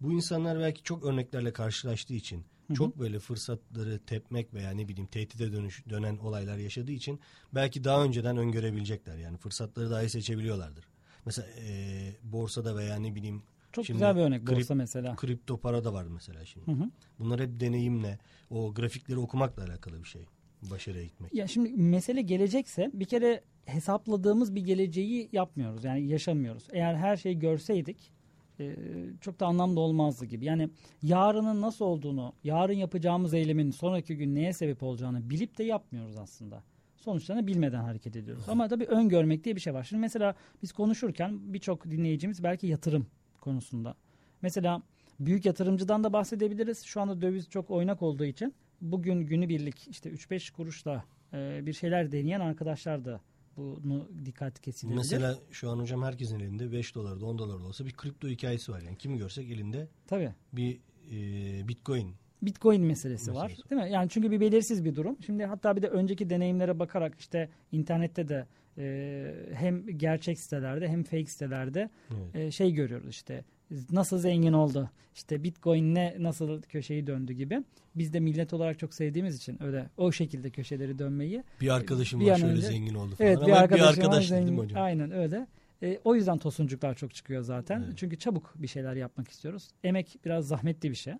Bu 0.00 0.12
insanlar 0.12 0.58
belki 0.60 0.82
çok 0.82 1.04
örneklerle 1.04 1.52
karşılaştığı 1.52 2.14
için 2.14 2.44
çok 2.74 2.98
böyle 2.98 3.18
fırsatları 3.18 3.98
tepmek 4.06 4.54
veya 4.54 4.70
ne 4.70 4.88
bileyim 4.88 5.06
tehdide 5.06 5.52
dönüş, 5.52 5.84
dönen 5.88 6.16
olaylar 6.16 6.56
yaşadığı 6.58 6.92
için 6.92 7.20
belki 7.54 7.84
daha 7.84 8.04
önceden 8.04 8.36
öngörebilecekler. 8.36 9.16
Yani 9.16 9.36
fırsatları 9.36 9.90
daha 9.90 10.02
iyi 10.02 10.10
seçebiliyorlardır. 10.10 10.84
Mesela 11.26 11.48
e, 11.58 12.12
borsada 12.22 12.76
veya 12.76 12.96
ne 12.96 13.14
bileyim 13.14 13.42
Çok 13.72 13.86
şimdi 13.86 13.98
güzel 13.98 14.16
bir 14.16 14.20
örnek 14.20 14.42
krip- 14.42 14.56
borsa 14.56 14.74
mesela. 14.74 15.16
Kripto 15.16 15.60
para 15.60 15.84
da 15.84 15.92
var 15.92 16.04
mesela 16.04 16.44
şimdi. 16.44 16.66
Hı 16.66 16.74
hı. 16.84 16.90
Bunlar 17.18 17.40
hep 17.40 17.60
deneyimle, 17.60 18.18
o 18.50 18.74
grafikleri 18.74 19.18
okumakla 19.18 19.64
alakalı 19.64 20.02
bir 20.02 20.08
şey. 20.08 20.26
Başarıya 20.70 21.04
gitmek? 21.04 21.34
Ya 21.34 21.46
şimdi 21.46 21.70
mesele 21.70 22.22
gelecekse 22.22 22.90
bir 22.94 23.04
kere 23.04 23.42
hesapladığımız 23.64 24.54
bir 24.54 24.64
geleceği 24.64 25.28
yapmıyoruz. 25.32 25.84
Yani 25.84 26.06
yaşamıyoruz. 26.06 26.68
Eğer 26.72 26.94
her 26.94 27.16
şeyi 27.16 27.38
görseydik 27.38 28.12
e, 28.60 28.76
çok 29.20 29.40
da 29.40 29.46
anlamlı 29.46 29.80
olmazdı 29.80 30.24
gibi. 30.24 30.44
Yani 30.44 30.70
yarının 31.02 31.60
nasıl 31.60 31.84
olduğunu, 31.84 32.32
yarın 32.44 32.72
yapacağımız 32.72 33.34
eylemin 33.34 33.70
sonraki 33.70 34.16
gün 34.16 34.34
neye 34.34 34.52
sebep 34.52 34.82
olacağını 34.82 35.30
bilip 35.30 35.58
de 35.58 35.64
yapmıyoruz 35.64 36.16
aslında. 36.16 36.62
Sonuçlarını 36.96 37.46
bilmeden 37.46 37.82
hareket 37.82 38.16
ediyoruz. 38.16 38.44
Ama 38.48 38.68
tabii 38.68 38.84
öngörmek 38.84 39.44
diye 39.44 39.56
bir 39.56 39.60
şey 39.60 39.74
var. 39.74 39.84
Şimdi 39.84 40.00
mesela 40.00 40.34
biz 40.62 40.72
konuşurken 40.72 41.54
birçok 41.54 41.90
dinleyicimiz 41.90 42.42
belki 42.42 42.66
yatırım 42.66 43.06
konusunda. 43.40 43.94
Mesela 44.42 44.82
büyük 45.20 45.46
yatırımcıdan 45.46 46.04
da 46.04 46.12
bahsedebiliriz. 46.12 46.82
Şu 46.82 47.00
anda 47.00 47.20
döviz 47.20 47.48
çok 47.48 47.70
oynak 47.70 48.02
olduğu 48.02 48.24
için 48.24 48.54
bugün 48.80 49.20
günübirlik 49.20 49.88
işte 49.88 50.10
3-5 50.10 50.52
kuruşla 50.52 51.04
e, 51.32 51.66
bir 51.66 51.72
şeyler 51.72 52.12
deneyen 52.12 52.40
arkadaşlar 52.40 53.04
da 53.04 53.20
bunu 53.56 54.08
dikkat 54.24 54.60
kesilebilir. 54.60 54.96
Mesela 54.98 55.38
şu 55.50 55.70
an 55.70 55.78
hocam 55.78 56.02
herkesin 56.02 56.40
elinde 56.40 56.72
5 56.72 56.94
dolar 56.94 57.20
da 57.20 57.26
10 57.26 57.38
dolar 57.38 57.60
da 57.60 57.64
olsa 57.66 57.86
bir 57.86 57.92
kripto 57.92 58.28
hikayesi 58.28 58.72
var. 58.72 58.80
Yani 58.82 58.98
kimi 58.98 59.18
görsek 59.18 59.50
elinde 59.50 59.88
Tabii. 60.06 60.34
bir 60.52 60.80
e, 61.10 61.68
bitcoin 61.68 62.14
Bitcoin 62.42 62.82
meselesi 62.82 63.30
Meselesi. 63.30 63.62
var. 63.62 63.70
Değil 63.70 63.82
mi? 63.82 63.92
Yani 63.92 64.08
çünkü 64.08 64.30
bir 64.30 64.40
belirsiz 64.40 64.84
bir 64.84 64.94
durum. 64.96 65.16
Şimdi 65.26 65.44
hatta 65.44 65.76
bir 65.76 65.82
de 65.82 65.88
önceki 65.88 66.30
deneyimlere 66.30 66.78
bakarak 66.78 67.20
işte 67.20 67.50
internette 67.72 68.28
de 68.28 68.46
e, 68.78 69.34
hem 69.54 69.86
gerçek 69.98 70.38
sitelerde 70.38 70.88
hem 70.88 71.02
fake 71.04 71.26
sitelerde 71.26 71.90
Evet. 72.10 72.36
e, 72.46 72.50
şey 72.50 72.72
görüyoruz 72.72 73.08
işte 73.10 73.44
nasıl 73.90 74.18
zengin 74.18 74.52
oldu 74.52 74.90
işte 75.14 75.42
bitcoin 75.42 75.94
ne 75.94 76.16
nasıl 76.18 76.62
köşeyi 76.62 77.06
döndü 77.06 77.32
gibi 77.32 77.64
biz 77.94 78.12
de 78.12 78.20
millet 78.20 78.52
olarak 78.52 78.78
çok 78.78 78.94
sevdiğimiz 78.94 79.36
için 79.36 79.62
öyle 79.62 79.86
o 79.96 80.12
şekilde 80.12 80.50
köşeleri 80.50 80.98
dönmeyi 80.98 81.44
bir 81.60 81.68
arkadaşım 81.68 82.20
Bir 82.20 82.30
var 82.30 82.36
şöyle 82.36 82.52
önce- 82.52 82.62
zengin 82.66 82.94
oldu 82.94 83.14
falan. 83.16 83.28
evet 83.28 83.38
Ama 83.38 83.46
bir 83.46 83.52
arkadaşım 83.52 83.86
bir 83.86 84.02
arkadaş 84.04 84.30
var, 84.30 84.38
değil 84.38 84.42
mi 84.50 84.50
zengin- 84.56 84.64
hocam? 84.64 84.82
aynen 84.82 85.10
öyle 85.10 85.46
E, 85.82 85.98
o 86.04 86.14
yüzden 86.14 86.38
tosuncuklar 86.38 86.94
çok 86.94 87.14
çıkıyor 87.14 87.42
zaten 87.42 87.82
Evet. 87.86 87.98
çünkü 87.98 88.18
çabuk 88.18 88.54
bir 88.56 88.66
şeyler 88.68 88.94
yapmak 88.94 89.28
istiyoruz 89.28 89.68
emek 89.84 90.18
biraz 90.24 90.48
zahmetli 90.48 90.90
bir 90.90 90.94
şey 90.96 91.12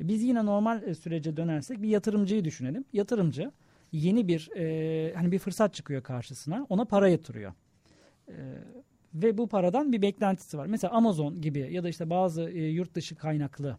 E, 0.00 0.08
biz 0.08 0.22
yine 0.22 0.44
normal 0.46 0.82
e, 0.82 0.94
sürece 0.94 1.36
dönersek 1.36 1.82
bir 1.82 1.88
yatırımcıyı 1.88 2.44
düşünelim 2.44 2.84
yatırımcı 2.92 3.52
yeni 3.94 4.28
bir 4.28 4.50
e, 4.56 5.14
hani 5.14 5.32
bir 5.32 5.38
fırsat 5.38 5.74
çıkıyor 5.74 6.02
karşısına 6.02 6.66
ona 6.68 6.84
para 6.84 7.08
yatırıyor 7.08 7.52
E, 8.28 8.34
ve 9.14 9.38
bu 9.38 9.48
paradan 9.48 9.92
bir 9.92 10.02
beklentisi 10.02 10.58
var. 10.58 10.66
Mesela 10.66 10.92
Amazon 10.92 11.40
gibi 11.40 11.58
ya 11.58 11.84
da 11.84 11.88
işte 11.88 12.10
bazı 12.10 12.50
e, 12.50 12.66
yurt 12.68 12.94
dışı 12.94 13.16
kaynaklı 13.16 13.78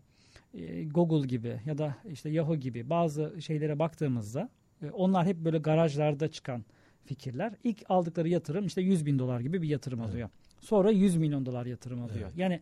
e, 0.54 0.84
Google 0.84 1.28
gibi 1.28 1.62
ya 1.66 1.78
da 1.78 1.96
işte 2.12 2.30
Yahoo 2.30 2.56
gibi 2.56 2.90
bazı 2.90 3.42
şeylere 3.42 3.80
baktığımızda 3.80 4.50
e, 4.82 4.90
onlar 4.90 5.26
hep 5.26 5.38
böyle 5.38 5.58
garajlarda 5.58 6.28
çıkan 6.28 6.66
fikirler. 7.06 7.54
İlk 7.64 7.84
aldıkları 7.90 8.30
yatırım 8.30 8.66
işte 8.66 8.82
100 8.82 9.06
bin 9.06 9.20
dolar 9.20 9.40
gibi 9.40 9.62
bir 9.62 9.68
yatırım 9.68 10.00
Evet. 10.00 10.10
alıyor. 10.10 10.30
Sonra 10.60 10.92
100 10.92 11.18
milyon 11.18 11.46
dolar 11.46 11.66
yatırım 11.66 12.02
alıyor. 12.02 12.28
Evet. 12.30 12.38
Yani 12.38 12.60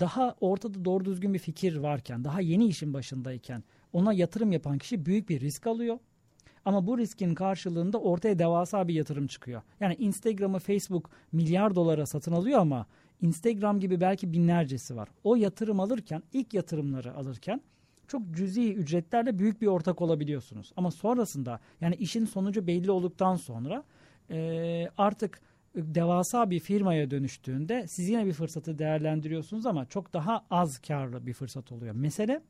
daha 0.00 0.34
ortada 0.40 0.84
doğru 0.84 1.04
düzgün 1.04 1.34
bir 1.34 1.38
fikir 1.38 1.76
varken, 1.76 2.24
daha 2.24 2.40
yeni 2.40 2.66
işin 2.66 2.94
başındayken 2.94 3.62
ona 3.92 4.12
yatırım 4.12 4.52
yapan 4.52 4.78
kişi 4.78 5.06
büyük 5.06 5.28
bir 5.28 5.40
risk 5.40 5.66
alıyor. 5.66 5.98
Ama 6.64 6.86
bu 6.86 6.98
riskin 6.98 7.34
karşılığında 7.34 8.00
ortaya 8.00 8.38
devasa 8.38 8.88
bir 8.88 8.94
yatırım 8.94 9.26
çıkıyor. 9.26 9.62
Yani 9.80 9.94
Instagram'ı 9.94 10.58
Facebook 10.58 11.10
milyar 11.32 11.74
dolara 11.74 12.06
satın 12.06 12.32
alıyor 12.32 12.60
ama 12.60 12.86
Instagram 13.22 13.80
gibi 13.80 14.00
belki 14.00 14.32
binlercesi 14.32 14.96
var. 14.96 15.08
O 15.24 15.36
yatırım 15.36 15.80
alırken, 15.80 16.22
ilk 16.32 16.54
yatırımları 16.54 17.14
alırken 17.14 17.60
çok 18.08 18.22
cüzi 18.34 18.74
ücretlerle 18.74 19.38
büyük 19.38 19.62
bir 19.62 19.66
ortak 19.66 20.00
olabiliyorsunuz. 20.02 20.72
Ama 20.76 20.90
sonrasında 20.90 21.60
yani 21.80 21.94
işin 21.94 22.24
sonucu 22.24 22.66
belli 22.66 22.90
olduktan 22.90 23.36
sonra 23.36 23.84
e, 24.30 24.88
artık 24.98 25.40
devasa 25.76 26.50
bir 26.50 26.60
firmaya 26.60 27.10
dönüştüğünde 27.10 27.86
siz 27.88 28.08
yine 28.08 28.26
bir 28.26 28.32
fırsatı 28.32 28.78
değerlendiriyorsunuz 28.78 29.66
ama 29.66 29.86
çok 29.86 30.12
daha 30.12 30.44
az 30.50 30.78
karlı 30.78 31.26
bir 31.26 31.32
fırsat 31.32 31.72
oluyor. 31.72 31.94
Mesele 31.94 32.40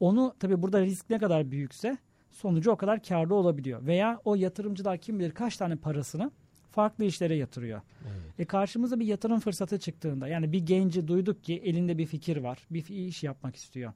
onu 0.00 0.34
tabii 0.40 0.62
burada 0.62 0.80
risk 0.80 1.10
ne 1.10 1.18
kadar 1.18 1.50
büyükse 1.50 1.98
sonucu 2.32 2.70
o 2.70 2.76
kadar 2.76 3.02
karlı 3.02 3.34
olabiliyor. 3.34 3.86
Veya 3.86 4.20
o 4.24 4.34
yatırımcılar 4.34 4.98
kim 4.98 5.18
bilir 5.18 5.30
kaç 5.30 5.56
tane 5.56 5.76
parasını 5.76 6.30
farklı 6.70 7.04
işlere 7.04 7.34
yatırıyor. 7.34 7.80
Evet. 8.02 8.40
E 8.40 8.44
karşımıza 8.44 9.00
bir 9.00 9.06
yatırım 9.06 9.40
fırsatı 9.40 9.78
çıktığında 9.78 10.28
yani 10.28 10.52
bir 10.52 10.66
genci 10.66 11.08
duyduk 11.08 11.44
ki 11.44 11.62
elinde 11.64 11.98
bir 11.98 12.06
fikir 12.06 12.36
var, 12.36 12.58
bir 12.70 12.88
iş 12.88 13.22
yapmak 13.22 13.56
istiyor. 13.56 13.92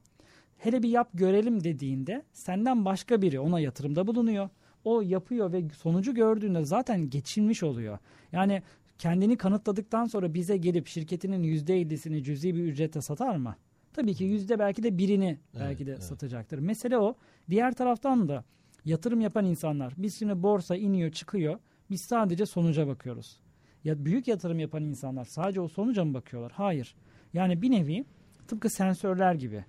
Hele 0.57 0.83
bir 0.83 0.89
yap 0.89 1.09
görelim 1.13 1.63
dediğinde 1.63 2.23
senden 2.33 2.85
başka 2.85 3.21
biri 3.21 3.39
ona 3.39 3.59
yatırımda 3.59 4.07
bulunuyor. 4.07 4.49
O 4.83 5.01
yapıyor 5.01 5.53
ve 5.53 5.69
sonucu 5.69 6.13
gördüğünde 6.13 6.65
zaten 6.65 7.09
geçinmiş 7.09 7.63
oluyor. 7.63 7.97
Yani 8.31 8.61
kendini 8.97 9.37
kanıtladıktan 9.37 10.05
sonra 10.05 10.33
bize 10.33 10.57
gelip 10.57 10.87
şirketinin 10.87 11.43
%50'sini 11.43 12.23
cüzi 12.23 12.55
bir 12.55 12.63
ücrete 12.63 13.01
satar 13.01 13.35
mı? 13.35 13.55
Tabii 13.97 14.13
ki 14.13 14.23
yüzde 14.23 14.59
belki 14.59 14.83
de 14.83 14.97
birini 14.97 15.39
belki 15.59 15.85
de 15.85 15.91
evet. 15.91 16.03
satacaktır. 16.03 16.59
Mesele 16.59 16.97
o. 16.97 17.15
Diğer 17.49 17.73
taraftan 17.73 18.29
da 18.29 18.43
yatırım 18.85 19.21
yapan 19.21 19.45
insanlar 19.45 19.93
biz 19.97 20.19
şimdi 20.19 20.43
borsa 20.43 20.75
iniyor 20.75 21.11
çıkıyor 21.11 21.59
biz 21.89 22.01
sadece 22.01 22.45
sonuca 22.45 22.87
bakıyoruz. 22.87 23.39
Ya 23.83 24.05
büyük 24.05 24.27
yatırım 24.27 24.59
yapan 24.59 24.83
insanlar 24.83 25.25
sadece 25.25 25.61
o 25.61 25.67
sonuca 25.67 26.05
mı 26.05 26.13
bakıyorlar? 26.13 26.51
Hayır. 26.51 26.95
Yani 27.33 27.61
bir 27.61 27.71
nevi 27.71 28.05
tıpkı 28.47 28.69
sensörler 28.69 29.35
gibi 29.35 29.65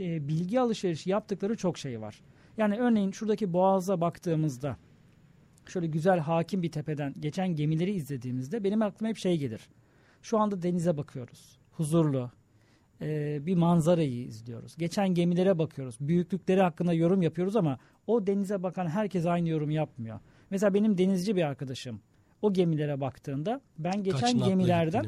e, 0.00 0.28
bilgi 0.28 0.60
alışverişi 0.60 1.10
yaptıkları 1.10 1.56
çok 1.56 1.78
şey 1.78 2.00
var. 2.00 2.20
Yani 2.58 2.78
örneğin 2.78 3.10
şuradaki 3.10 3.52
boğaza 3.52 4.00
baktığımızda 4.00 4.76
şöyle 5.66 5.86
güzel 5.86 6.18
hakim 6.18 6.62
bir 6.62 6.72
tepeden 6.72 7.14
geçen 7.20 7.48
gemileri 7.48 7.92
izlediğimizde 7.92 8.64
benim 8.64 8.82
aklıma 8.82 9.08
hep 9.08 9.16
şey 9.16 9.38
gelir. 9.38 9.68
Şu 10.22 10.38
anda 10.38 10.62
denize 10.62 10.96
bakıyoruz. 10.96 11.58
Huzurlu, 11.72 12.30
e, 13.02 13.38
bir 13.46 13.54
manzarayı 13.54 14.24
izliyoruz. 14.24 14.76
Geçen 14.76 15.08
gemilere 15.08 15.58
bakıyoruz. 15.58 15.96
Büyüklükleri 16.00 16.62
hakkında 16.62 16.92
yorum 16.92 17.22
yapıyoruz 17.22 17.56
ama 17.56 17.78
o 18.06 18.26
denize 18.26 18.62
bakan 18.62 18.86
herkes 18.86 19.26
aynı 19.26 19.48
yorum 19.48 19.70
yapmıyor. 19.70 20.20
Mesela 20.50 20.74
benim 20.74 20.98
denizci 20.98 21.36
bir 21.36 21.42
arkadaşım 21.42 22.00
o 22.42 22.52
gemilere 22.52 23.00
baktığında 23.00 23.60
ben 23.78 24.02
geçen 24.02 24.20
Kaç 24.20 24.34
nakla 24.34 24.48
gemilerden 24.48 25.06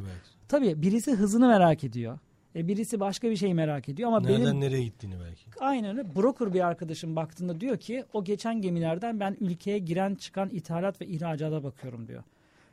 tabii 0.48 0.82
birisi 0.82 1.12
hızını 1.12 1.46
merak 1.48 1.84
ediyor. 1.84 2.18
E, 2.56 2.68
birisi 2.68 3.00
başka 3.00 3.30
bir 3.30 3.36
şey 3.36 3.54
merak 3.54 3.88
ediyor 3.88 4.08
ama 4.08 4.20
Nereden 4.20 4.46
benim 4.46 4.60
nereye 4.60 4.82
gittiğini 4.82 5.14
belki. 5.20 5.42
Aynen 5.60 5.98
öyle. 5.98 6.14
Broker 6.14 6.54
bir 6.54 6.66
arkadaşım 6.66 7.16
baktığında 7.16 7.60
diyor 7.60 7.76
ki 7.76 8.04
o 8.12 8.24
geçen 8.24 8.60
gemilerden 8.60 9.20
ben 9.20 9.36
ülkeye 9.40 9.78
giren 9.78 10.14
çıkan 10.14 10.50
ithalat 10.50 11.00
ve 11.00 11.06
ihracata 11.06 11.64
bakıyorum 11.64 12.08
diyor. 12.08 12.22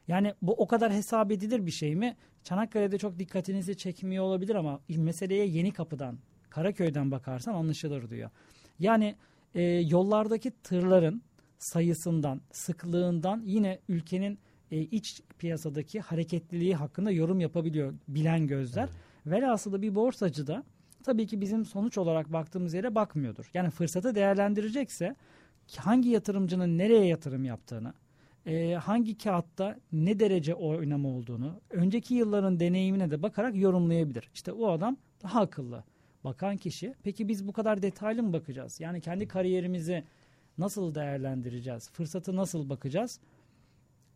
Yani 0.09 0.33
bu 0.41 0.53
o 0.53 0.67
kadar 0.67 0.93
hesap 0.93 1.31
edilir 1.31 1.65
bir 1.65 1.71
şey 1.71 1.95
mi? 1.95 2.15
Çanakkale'de 2.43 2.97
çok 2.97 3.19
dikkatinizi 3.19 3.77
çekmiyor 3.77 4.23
olabilir 4.23 4.55
ama 4.55 4.79
meseleye 4.89 5.45
yeni 5.45 5.71
kapıdan, 5.71 6.19
Karaköy'den 6.49 7.11
bakarsan 7.11 7.53
anlaşılır 7.53 8.09
diyor. 8.09 8.29
Yani 8.79 9.15
e, 9.55 9.61
yollardaki 9.63 10.51
tırların 10.63 11.21
sayısından, 11.57 12.41
sıklığından 12.51 13.41
yine 13.45 13.79
ülkenin 13.89 14.39
e, 14.71 14.79
iç 14.79 15.21
piyasadaki 15.39 15.99
hareketliliği 15.99 16.75
hakkında 16.75 17.11
yorum 17.11 17.39
yapabiliyor 17.39 17.93
bilen 18.07 18.47
gözler. 18.47 18.89
Velhasılı 19.25 19.81
bir 19.81 19.95
borsacı 19.95 20.47
da 20.47 20.63
tabii 21.03 21.27
ki 21.27 21.41
bizim 21.41 21.65
sonuç 21.65 21.97
olarak 21.97 22.33
baktığımız 22.33 22.73
yere 22.73 22.95
bakmıyordur. 22.95 23.49
Yani 23.53 23.69
fırsatı 23.69 24.15
değerlendirecekse 24.15 25.15
hangi 25.77 26.09
yatırımcının 26.09 26.77
nereye 26.77 27.05
yatırım 27.05 27.43
yaptığını, 27.43 27.93
e, 28.45 28.73
hangi 28.73 29.17
kağıtta 29.17 29.79
ne 29.91 30.19
derece 30.19 30.55
oynama 30.55 31.09
olduğunu, 31.09 31.61
önceki 31.69 32.15
yılların 32.15 32.59
deneyimine 32.59 33.11
de 33.11 33.21
bakarak 33.21 33.55
yorumlayabilir. 33.55 34.29
İşte 34.33 34.51
o 34.51 34.71
adam 34.71 34.97
daha 35.23 35.41
akıllı. 35.41 35.83
Bakan 36.23 36.57
kişi, 36.57 36.95
peki 37.03 37.27
biz 37.27 37.47
bu 37.47 37.53
kadar 37.53 37.81
detaylı 37.81 38.23
mı 38.23 38.33
bakacağız? 38.33 38.79
Yani 38.79 39.01
kendi 39.01 39.27
kariyerimizi 39.27 40.03
nasıl 40.57 40.95
değerlendireceğiz? 40.95 41.89
Fırsatı 41.89 42.35
nasıl 42.35 42.69
bakacağız? 42.69 43.19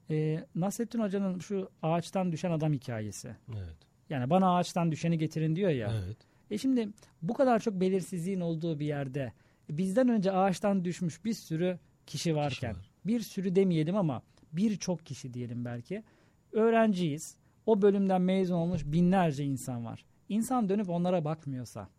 E, 0.09 0.45
Nasrettin 0.55 0.99
Hoca'nın 0.99 1.39
şu 1.39 1.69
ağaçtan 1.81 2.31
düşen 2.31 2.51
adam 2.51 2.73
hikayesi. 2.73 3.35
Evet. 3.49 3.77
Yani 4.09 4.29
bana 4.29 4.57
ağaçtan 4.57 4.91
düşeni 4.91 5.17
getirin 5.17 5.55
diyor 5.55 5.69
ya. 5.69 5.91
Evet. 6.05 6.17
E 6.51 6.57
şimdi 6.57 6.89
bu 7.21 7.33
kadar 7.33 7.59
çok 7.59 7.73
belirsizliğin 7.73 8.39
olduğu 8.39 8.79
bir 8.79 8.85
yerde 8.85 9.33
bizden 9.69 10.09
önce 10.09 10.31
ağaçtan 10.31 10.85
düşmüş 10.85 11.25
bir 11.25 11.33
sürü 11.33 11.79
kişi 12.05 12.35
varken 12.35 12.75
var. 12.75 12.92
Bir 13.05 13.19
sürü 13.19 13.55
demeyelim 13.55 13.95
ama 13.95 14.21
birçok 14.51 15.05
kişi 15.05 15.33
diyelim 15.33 15.65
belki 15.65 16.03
öğrenciyiz. 16.51 17.35
O 17.65 17.81
bölümden 17.81 18.21
mezun 18.21 18.55
olmuş 18.55 18.81
binlerce 18.85 19.43
insan 19.43 19.85
var. 19.85 20.05
İnsan 20.29 20.69
dönüp 20.69 20.89
onlara 20.89 21.25
bakmıyorsa, 21.25 21.89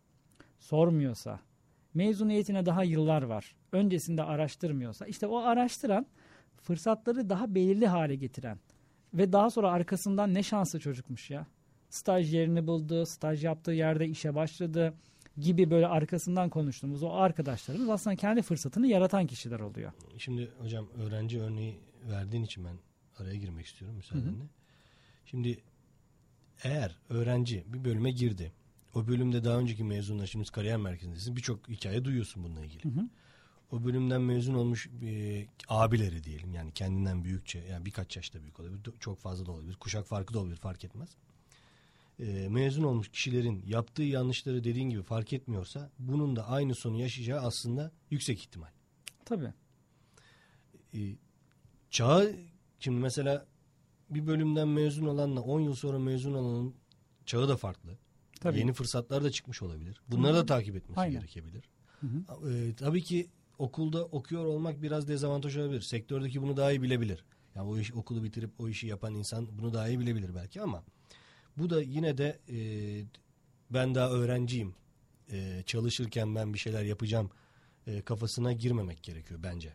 sormuyorsa, 0.59 1.39
mezuniyetine 1.93 2.65
daha 2.65 2.83
yıllar 2.83 3.21
var. 3.21 3.55
Öncesinde 3.71 4.23
araştırmıyorsa 4.23 5.05
işte 5.05 5.27
o 5.27 5.37
araştıran 5.37 6.05
fırsatları 6.61 7.29
daha 7.29 7.55
belirli 7.55 7.87
hale 7.87 8.15
getiren 8.15 8.59
ve 9.13 9.33
daha 9.33 9.49
sonra 9.49 9.71
arkasından 9.71 10.33
ne 10.33 10.43
şanslı 10.43 10.79
çocukmuş 10.79 11.29
ya. 11.29 11.47
Staj 11.89 12.33
yerini 12.33 12.67
buldu, 12.67 13.05
staj 13.05 13.43
yaptığı 13.43 13.71
yerde 13.71 14.07
işe 14.07 14.35
başladı. 14.35 14.93
Gibi 15.37 15.69
böyle 15.69 15.87
arkasından 15.87 16.49
konuştuğumuz 16.49 17.03
o 17.03 17.09
arkadaşlarımız 17.09 17.89
aslında 17.89 18.15
kendi 18.15 18.41
fırsatını 18.41 18.87
yaratan 18.87 19.27
kişiler 19.27 19.59
oluyor. 19.59 19.91
Şimdi 20.17 20.51
hocam 20.59 20.87
öğrenci 20.97 21.41
örneği 21.41 21.79
verdiğin 22.09 22.43
için 22.43 22.65
ben 22.65 22.77
araya 23.17 23.35
girmek 23.35 23.65
istiyorum 23.65 23.97
müsaadenle. 23.97 24.29
Hı 24.29 24.43
hı. 24.43 24.47
Şimdi 25.25 25.63
eğer 26.63 26.97
öğrenci 27.09 27.63
bir 27.67 27.85
bölüme 27.85 28.11
girdi. 28.11 28.51
O 28.93 29.07
bölümde 29.07 29.43
daha 29.43 29.57
önceki 29.57 29.83
mezunlar 29.83 30.27
şimdi 30.27 30.51
kariyer 30.51 30.77
merkezindesin. 30.77 31.35
Birçok 31.35 31.69
hikaye 31.69 32.05
duyuyorsun 32.05 32.43
bununla 32.43 32.65
ilgili. 32.65 32.83
Hı 32.83 32.89
hı. 32.89 33.09
O 33.71 33.83
bölümden 33.83 34.21
mezun 34.21 34.53
olmuş 34.53 34.89
e, 35.03 35.45
abileri 35.67 36.23
diyelim 36.23 36.53
yani 36.53 36.71
kendinden 36.71 37.23
büyükçe 37.23 37.59
yani 37.59 37.85
birkaç 37.85 38.15
yaşta 38.15 38.41
büyük 38.41 38.59
olabilir. 38.59 38.81
Çok 38.99 39.19
fazla 39.19 39.45
da 39.45 39.51
olabilir. 39.51 39.75
Kuşak 39.75 40.05
farkı 40.05 40.33
da 40.33 40.39
olabilir 40.39 40.57
fark 40.57 40.83
etmez. 40.83 41.09
E, 42.19 42.49
mezun 42.49 42.83
olmuş 42.83 43.09
kişilerin 43.09 43.63
yaptığı 43.65 44.03
yanlışları 44.03 44.63
dediğin 44.63 44.89
gibi 44.89 45.03
fark 45.03 45.33
etmiyorsa 45.33 45.91
bunun 45.99 46.35
da 46.35 46.47
aynı 46.47 46.75
sonu 46.75 46.97
yaşayacağı 46.97 47.41
aslında 47.41 47.91
yüksek 48.09 48.39
ihtimal. 48.39 48.69
Tabii. 49.25 49.53
E, 50.93 50.99
çağı 51.89 52.35
şimdi 52.79 52.99
mesela 52.99 53.45
bir 54.09 54.27
bölümden 54.27 54.67
mezun 54.67 55.05
olanla 55.05 55.41
10 55.41 55.59
yıl 55.59 55.75
sonra 55.75 55.99
mezun 55.99 56.33
olanın 56.33 56.75
çağı 57.25 57.49
da 57.49 57.57
farklı. 57.57 57.97
Tabii. 58.39 58.59
Yeni 58.59 58.73
fırsatlar 58.73 59.23
da 59.23 59.31
çıkmış 59.31 59.61
olabilir. 59.61 60.01
Bunları 60.07 60.33
Hı-hı. 60.33 60.41
da 60.41 60.45
takip 60.45 60.75
etmesi 60.75 60.99
Aynen. 60.99 61.13
gerekebilir. 61.19 61.69
Hı 62.01 62.07
E, 62.51 62.75
tabii 62.75 63.03
ki 63.03 63.29
okulda 63.57 64.05
okuyor 64.05 64.45
olmak 64.45 64.81
biraz 64.81 65.07
dezavantaj 65.07 65.57
olabilir. 65.57 65.81
Sektördeki 65.81 66.41
bunu 66.41 66.57
daha 66.57 66.71
iyi 66.71 66.81
bilebilir. 66.81 67.25
Yani 67.55 67.69
o 67.69 67.77
iş, 67.77 67.93
okulu 67.93 68.23
bitirip 68.23 68.51
o 68.59 68.69
işi 68.69 68.87
yapan 68.87 69.13
insan 69.13 69.47
bunu 69.59 69.73
daha 69.73 69.89
iyi 69.89 69.99
bilebilir 69.99 70.35
belki 70.35 70.61
ama 70.61 70.83
bu 71.57 71.69
da 71.69 71.81
yine 71.81 72.17
de 72.17 72.39
e, 72.49 72.57
ben 73.69 73.95
daha 73.95 74.09
öğrenciyim. 74.09 74.75
E, 75.31 75.63
çalışırken 75.65 76.35
ben 76.35 76.53
bir 76.53 76.59
şeyler 76.59 76.83
yapacağım 76.83 77.29
e, 77.87 78.01
kafasına 78.01 78.53
girmemek 78.53 79.03
gerekiyor 79.03 79.39
bence. 79.43 79.73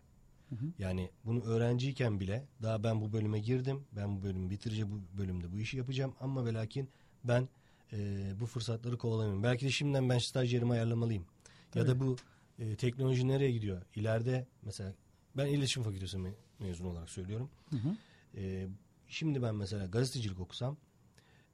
Hı 0.48 0.54
hı. 0.54 0.64
Yani 0.78 1.10
bunu 1.24 1.42
öğrenciyken 1.42 2.20
bile 2.20 2.46
daha 2.62 2.84
ben 2.84 3.00
bu 3.00 3.12
bölüme 3.12 3.38
girdim. 3.38 3.84
Ben 3.92 4.16
bu 4.16 4.22
bölümü 4.22 4.50
bitireceğim 4.50 4.88
bu 4.90 5.18
bölümde 5.18 5.52
bu 5.52 5.58
işi 5.58 5.76
yapacağım 5.76 6.14
ama 6.20 6.46
ve 6.46 6.54
lakin 6.54 6.88
ben 7.24 7.48
e, 7.92 8.30
bu 8.40 8.46
fırsatları 8.46 8.98
kovalamıyorum. 8.98 9.42
Belki 9.42 9.66
de 9.66 9.70
şimdiden 9.70 10.08
ben 10.08 10.18
stajyerimi 10.18 10.72
ayarlamalıyım. 10.72 11.26
Tabii. 11.70 11.88
Ya 11.88 11.94
da 11.94 12.00
bu 12.00 12.16
e, 12.58 12.76
teknoloji 12.76 13.28
nereye 13.28 13.50
gidiyor? 13.50 13.82
İleride 13.94 14.46
mesela 14.62 14.94
ben 15.36 15.46
iletişim 15.46 15.82
fakültesi 15.82 16.18
me 16.18 16.30
mezun 16.58 16.84
olarak 16.84 17.10
söylüyorum. 17.10 17.50
Hı 17.70 17.76
hı. 17.76 17.96
E, 18.40 18.68
şimdi 19.08 19.42
ben 19.42 19.54
mesela 19.54 19.86
gazetecilik 19.86 20.40
okusam 20.40 20.76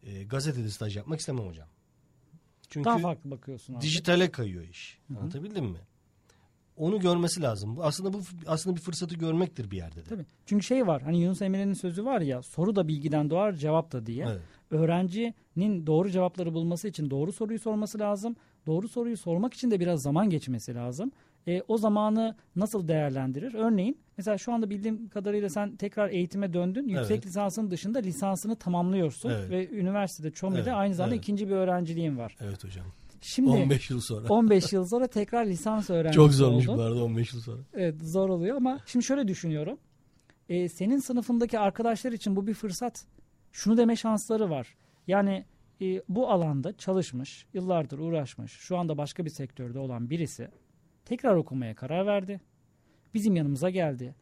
e, 0.07 0.25
gazetede 0.25 0.71
staj 0.71 0.97
yapmak 0.97 1.21
istemem 1.21 1.47
hocam. 1.47 1.69
Çünkü 2.69 2.85
Daha 2.85 2.99
farklı 2.99 3.31
bakıyorsun 3.31 3.75
abi. 3.75 3.81
dijitale 3.81 4.31
kayıyor 4.31 4.65
iş. 4.65 4.99
Hı 5.09 5.15
hı. 5.15 5.19
Anlatabildim 5.19 5.65
mi? 5.65 5.79
Onu 6.77 7.01
görmesi 7.01 7.43
lazım. 7.43 7.77
Aslında 7.81 8.13
bu 8.13 8.23
aslında 8.47 8.77
bir 8.77 8.81
fırsatı 8.81 9.15
görmektir 9.15 9.71
bir 9.71 9.77
yerde 9.77 9.97
de. 9.97 10.05
Tabii. 10.09 10.27
Çünkü 10.47 10.65
şey 10.67 10.87
var. 10.87 11.03
Hani 11.03 11.21
Yunus 11.21 11.43
Emre'nin 11.43 11.73
sözü 11.73 12.05
var 12.05 12.21
ya, 12.21 12.43
soru 12.43 12.77
da 12.77 12.89
bilgiden 12.89 13.31
doğar, 13.31 13.53
cevap 13.53 13.93
da 13.93 14.07
diye. 14.07 14.27
Evet. 14.29 14.41
Öğrencinin 14.71 15.87
doğru 15.87 16.11
cevapları 16.11 16.55
bulması 16.55 16.89
için 16.89 17.11
doğru 17.11 17.33
soruyu 17.33 17.59
sorması 17.59 17.99
lazım. 17.99 18.37
Doğru 18.67 18.89
soruyu 18.89 19.17
sormak 19.17 19.55
için 19.55 19.71
de 19.71 19.81
biraz 19.81 20.03
zaman 20.03 20.31
geçmesi 20.31 20.75
lazım. 20.75 21.13
E, 21.49 21.63
o 21.69 21.79
zamanı 21.79 22.37
nasıl 22.57 22.89
değerlendirir? 22.89 23.55
Örneğin 23.55 23.99
mesela 24.19 24.39
şu 24.39 24.53
anda 24.53 24.71
bildiğim 24.71 25.09
kadarıyla 25.09 25.49
sen 25.49 25.77
tekrar 25.77 26.11
eğitime 26.11 26.53
döndün. 26.53 26.89
Yüksek 26.89 27.11
evet. 27.11 27.27
lisansın 27.27 27.71
dışında 27.71 27.99
lisansını 27.99 28.57
tamamlıyorsun 28.57 29.31
evet. 29.31 29.51
ve 29.51 29.71
üniversitede 29.71 30.31
ÇOME'de 30.31 30.61
evet. 30.61 30.73
aynı 30.73 30.95
zamanda 30.95 31.15
evet. 31.15 31.25
ikinci 31.25 31.49
bir 31.49 31.55
öğrenciliğin 31.55 32.19
var. 32.19 32.37
Evet 32.41 32.65
hocam. 32.65 32.87
Şimdi 33.21 33.51
15 33.51 33.91
yıl 33.91 34.01
sonra. 34.01 34.29
15 34.29 34.73
yıl 34.73 34.87
sonra 34.87 35.07
tekrar 35.07 35.47
lisans 35.47 35.91
öğrencisi 35.91 36.17
Çok 36.17 36.33
zormuş 36.33 36.69
oldun. 36.69 36.79
bu 36.79 36.83
arada 36.83 37.05
15 37.05 37.33
yıl 37.33 37.41
sonra. 37.41 37.63
Evet 37.75 37.95
zor 38.03 38.29
oluyor 38.29 38.57
ama 38.57 38.81
şimdi 38.87 39.05
şöyle 39.05 39.29
düşünüyorum. 39.29 39.79
Ee, 40.49 40.69
senin 40.69 40.99
sınıfındaki 40.99 41.59
arkadaşlar 41.59 42.13
için 42.13 42.37
bu 42.37 42.47
bir 42.47 42.55
fırsat. 42.55 43.05
Şunu 43.53 43.77
deme 43.77 43.97
şansları 43.97 44.51
var. 44.51 44.75
Yani 45.07 45.45
e, 45.81 46.03
bu 46.09 46.31
alanda 46.31 46.77
çalışmış, 46.77 47.47
yıllardır 47.55 47.99
uğraşmış, 47.99 48.53
şu 48.53 48.77
anda 48.77 48.99
başka 48.99 49.25
bir 49.25 49.31
sektörde 49.31 49.79
olan 49.79 50.11
birisi 50.11 50.49
tekrar 51.07 51.35
okumaya 51.37 51.75
karar 51.75 52.07
verdi. 52.07 52.41
Bizim 53.15 53.37
yanımıza 53.37 53.71
geldi. 53.71 54.15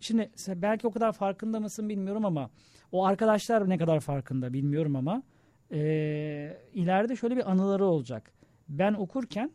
Şimdi 0.00 0.30
belki 0.48 0.86
o 0.86 0.90
kadar 0.90 1.12
farkında 1.12 1.60
mısın 1.60 1.88
bilmiyorum 1.88 2.24
ama 2.24 2.50
o 2.92 3.04
arkadaşlar 3.04 3.68
ne 3.68 3.78
kadar 3.78 4.00
farkında 4.00 4.52
bilmiyorum 4.52 4.96
ama 4.96 5.22
e, 5.72 5.78
ileride 6.74 7.16
şöyle 7.16 7.36
bir 7.36 7.50
anıları 7.50 7.84
olacak. 7.84 8.32
Ben 8.68 8.94
okurken 8.94 9.50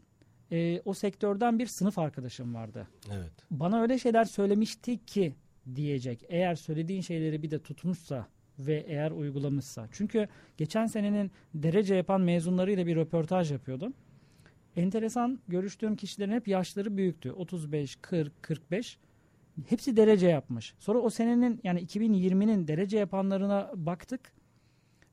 e, 0.52 0.82
o 0.86 0.94
sektörden 0.94 1.60
bir 1.60 1.66
sınıf 1.66 2.00
arkadaşım 2.00 2.56
vardı. 2.56 2.88
Evet. 3.12 3.32
Bana 3.52 3.82
öyle 3.82 4.00
şeyler 4.00 4.24
söylemişti 4.24 5.06
ki 5.06 5.34
diyecek. 5.76 6.26
Eğer 6.30 6.56
söylediğin 6.56 7.02
şeyleri 7.02 7.44
bir 7.44 7.52
de 7.52 7.60
tutmuşsa 7.60 8.28
ve 8.60 8.86
eğer 8.88 9.12
uygulamışsa. 9.12 9.88
Çünkü 9.92 10.28
geçen 10.58 10.86
senenin 10.86 11.32
derece 11.54 11.96
yapan 11.96 12.22
mezunlarıyla 12.22 12.88
bir 12.88 12.96
röportaj 12.96 13.52
yapıyordum. 13.52 13.94
Enteresan 14.76 15.40
görüştüğüm 15.48 15.96
kişilerin 15.96 16.32
hep 16.32 16.48
yaşları 16.48 16.98
büyüktü. 16.98 17.32
35, 17.32 17.96
40, 17.96 18.44
45. 18.44 18.98
Hepsi 19.70 19.98
derece 19.98 20.28
yapmış. 20.28 20.74
Sonra 20.80 21.00
o 21.00 21.10
senenin 21.10 21.60
yani 21.64 21.82
2020'nin 21.84 22.68
derece 22.68 22.98
yapanlarına 22.98 23.72
baktık. 23.76 24.34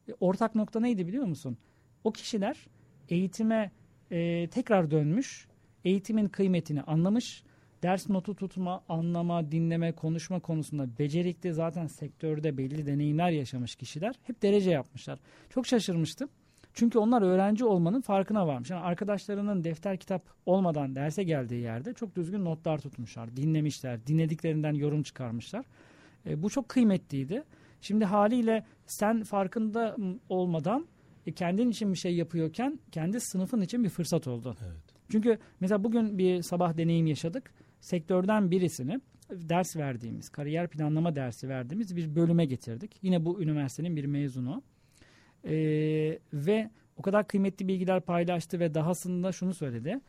E, 0.09 0.13
ortak 0.21 0.55
nokta 0.55 0.81
neydi 0.81 1.07
biliyor 1.07 1.25
musun? 1.25 1.59
O 2.05 2.13
kişiler 2.13 2.67
eğitime 3.09 3.71
e, 4.11 4.49
tekrar 4.51 4.91
dönmüş, 4.91 5.49
eğitimin 5.85 6.29
kıymetini 6.29 6.83
anlamış, 6.83 7.43
ders 7.83 8.09
notu 8.09 8.35
tutma, 8.35 8.85
anlama, 8.89 9.53
dinleme, 9.53 9.93
konuşma 9.93 10.41
konusunda 10.41 10.99
becerikli 10.99 11.53
zaten 11.53 11.87
sektörde 11.87 12.59
belli 12.59 12.87
deneyimler 12.87 13.31
yaşamış 13.31 13.77
kişiler 13.77 14.15
hep 14.23 14.43
derece 14.43 14.71
yapmışlar. 14.71 15.19
Çok 15.51 15.67
şaşırmıştım. 15.67 16.29
Çünkü 16.79 16.99
onlar 16.99 17.23
öğrenci 17.23 17.65
olmanın 17.65 18.01
farkına 18.01 18.47
varmış. 18.47 18.71
Yani 18.71 18.83
arkadaşlarının 18.83 19.65
defter 19.65 19.97
kitap 19.97 20.23
olmadan 20.47 20.95
derse 20.95 21.23
geldiği 21.23 21.63
yerde 21.63 21.95
çok 21.95 22.17
düzgün 22.17 22.45
notlar 22.45 22.79
tutmuşlar, 22.79 23.37
dinlemişler, 23.37 24.07
dinlediklerinden 24.07 24.75
yorum 24.75 25.03
çıkarmışlar. 25.03 25.67
E, 26.27 26.43
bu 26.43 26.51
çok 26.51 26.69
kıymetliydi. 26.69 27.43
Şimdi 27.81 28.05
haliyle 28.05 28.65
sen 28.87 29.23
farkında 29.23 29.97
olmadan 30.29 30.87
e, 31.27 31.33
kendin 31.33 31.71
için 31.71 31.93
bir 31.93 31.99
şey 31.99 32.17
yapıyorken 32.17 32.79
kendi 32.93 33.21
sınıfın 33.21 33.61
için 33.61 33.85
bir 33.85 33.89
fırsat 33.89 34.27
oldu. 34.27 34.57
Evet. 34.67 34.83
Çünkü 35.09 35.39
mesela 35.61 35.85
bugün 35.85 36.19
bir 36.19 36.43
sabah 36.43 36.77
deneyim 36.77 37.07
yaşadık. 37.07 37.51
Sektörden 37.81 38.51
birisini 38.51 39.01
ders 39.31 39.77
verdiğimiz, 39.77 40.29
kariyer 40.29 40.69
planlama 40.69 41.17
dersi 41.17 41.49
verdiğimiz 41.49 41.97
bir 41.97 42.17
bölüme 42.17 42.45
getirdik. 42.45 42.99
Yine 43.03 43.25
bu 43.25 43.43
üniversitenin 43.43 43.97
bir 43.97 44.05
mezunu. 44.05 44.63
Ee, 45.45 46.19
ve 46.33 46.71
o 46.97 47.03
kadar 47.03 47.27
kıymetli 47.29 47.69
bilgiler 47.69 48.01
paylaştı 48.01 48.61
ve 48.61 48.75
dahasında 48.75 49.33
şunu 49.33 49.55
söyledi. 49.55 50.01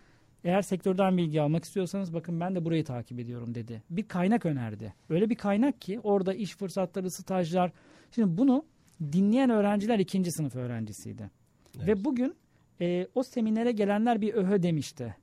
Eğer 0.44 0.62
sektörden 0.62 1.18
bilgi 1.18 1.42
almak 1.42 1.63
istiyorsanız 1.63 2.13
bakın 2.13 2.39
ben 2.39 2.56
de 2.56 2.65
burayı 2.65 2.84
takip 2.84 3.20
ediyorum 3.20 3.56
dedi. 3.56 3.84
Bir 3.89 4.08
kaynak 4.08 4.46
önerdi. 4.46 4.94
Öyle 5.10 5.30
bir 5.30 5.36
kaynak 5.36 5.82
ki 5.82 6.00
orada 6.00 6.34
iş 6.34 6.56
fırsatları, 6.56 7.12
stajlar. 7.12 7.72
Şimdi 8.12 8.38
bunu 8.38 8.65
dinleyen 9.02 9.50
öğrenciler 9.50 10.00
ikinci 10.00 10.32
sınıf 10.32 10.56
öğrencisiydi. 10.56 11.30
Evet. 11.78 11.88
Ve 11.88 12.06
bugün 12.06 12.36
e, 12.82 13.08
o 13.15 13.24
seminere 13.24 13.72
gelenler 13.72 14.22
bir 14.22 14.34
öhö 14.34 14.63
demişti. 14.63 15.15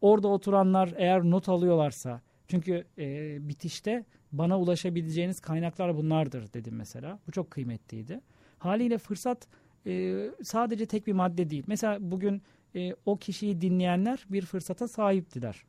Orada 0.00 0.28
oturanlar 0.28 0.94
eğer 0.96 1.22
not 1.22 1.48
alıyorlarsa 1.48 2.20
çünkü 2.48 2.84
e, 2.98 3.36
bitişte 3.48 4.04
bana 4.32 4.60
ulaşabileceğiniz 4.60 5.40
kaynaklar 5.40 5.96
bunlardır 5.96 6.52
dedim 6.52 6.74
mesela. 6.76 7.18
Bu 7.26 7.32
çok 7.32 7.50
kıymetliydi. 7.50 8.20
Haliyle 8.62 8.98
fırsat 8.98 9.48
e, 9.86 10.24
sadece 10.42 10.86
tek 10.86 11.06
bir 11.06 11.12
madde 11.12 11.50
değil. 11.50 11.64
Mesela 11.66 11.98
bugün 12.00 12.42
e, 12.74 12.94
o 13.06 13.16
kişiyi 13.16 13.60
dinleyenler 13.60 14.26
bir 14.30 14.42
fırsata 14.42 14.88
sahiptiler. 14.88 15.64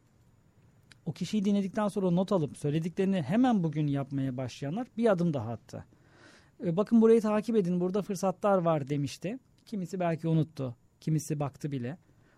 O 1.06 1.12
kişiyi 1.12 1.46
dinledikten 1.46 1.88
sonra 1.88 2.12
not 2.12 2.32
alıp 2.32 2.58
söylediklerini 2.58 3.22
hemen 3.22 3.64
bugün 3.64 3.88
yapmaya 3.88 4.38
başlayanlar 4.38 4.88
bir 4.98 5.12
adım 5.12 5.34
daha 5.34 5.52
attı. 5.52 5.86
E, 6.66 6.78
bakın 6.78 7.02
burayı 7.02 7.22
takip 7.22 7.56
edin 7.56 7.80
burada 7.80 8.02
fırsatlar 8.02 8.58
var 8.58 8.90
demişti. 8.90 9.40
Kimisi 9.66 10.00
belki 10.00 10.28
unuttu, 10.28 10.76
kimisi 11.00 11.40
baktı 11.40 11.72
bile. 11.72 11.98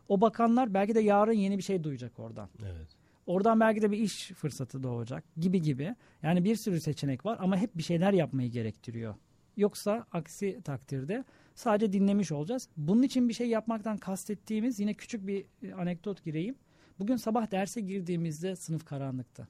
O 0.09 0.21
bakanlar 0.21 0.73
belki 0.73 0.95
de 0.95 0.99
yarın 0.99 1.33
yeni 1.33 1.57
bir 1.57 1.63
şey 1.63 1.83
duyacak 1.83 2.19
oradan. 2.19 2.49
Evet. 2.63 2.87
Oradan 3.25 3.59
belki 3.59 3.81
de 3.81 3.91
bir 3.91 3.97
iş 3.97 4.27
fırsatı 4.27 4.83
doğacak 4.83 5.23
gibi 5.37 5.61
gibi. 5.61 5.95
Yani 6.23 6.43
bir 6.43 6.55
sürü 6.55 6.81
seçenek 6.81 7.25
var 7.25 7.37
ama 7.41 7.57
hep 7.57 7.77
bir 7.77 7.83
şeyler 7.83 8.13
yapmayı 8.13 8.51
gerektiriyor. 8.51 9.15
Yoksa 9.57 10.05
aksi 10.11 10.61
takdirde 10.63 11.23
sadece 11.55 11.93
dinlemiş 11.93 12.31
olacağız. 12.31 12.69
Bunun 12.77 13.03
için 13.03 13.29
bir 13.29 13.33
şey 13.33 13.49
yapmaktan 13.49 13.97
kastettiğimiz 13.97 14.79
yine 14.79 14.93
küçük 14.93 15.27
bir 15.27 15.45
e, 15.63 15.73
anekdot 15.73 16.23
gireyim. 16.23 16.55
Bugün 16.99 17.15
sabah 17.15 17.51
derse 17.51 17.81
girdiğimizde 17.81 18.55
sınıf 18.55 18.85
karanlıktı. 18.85 19.47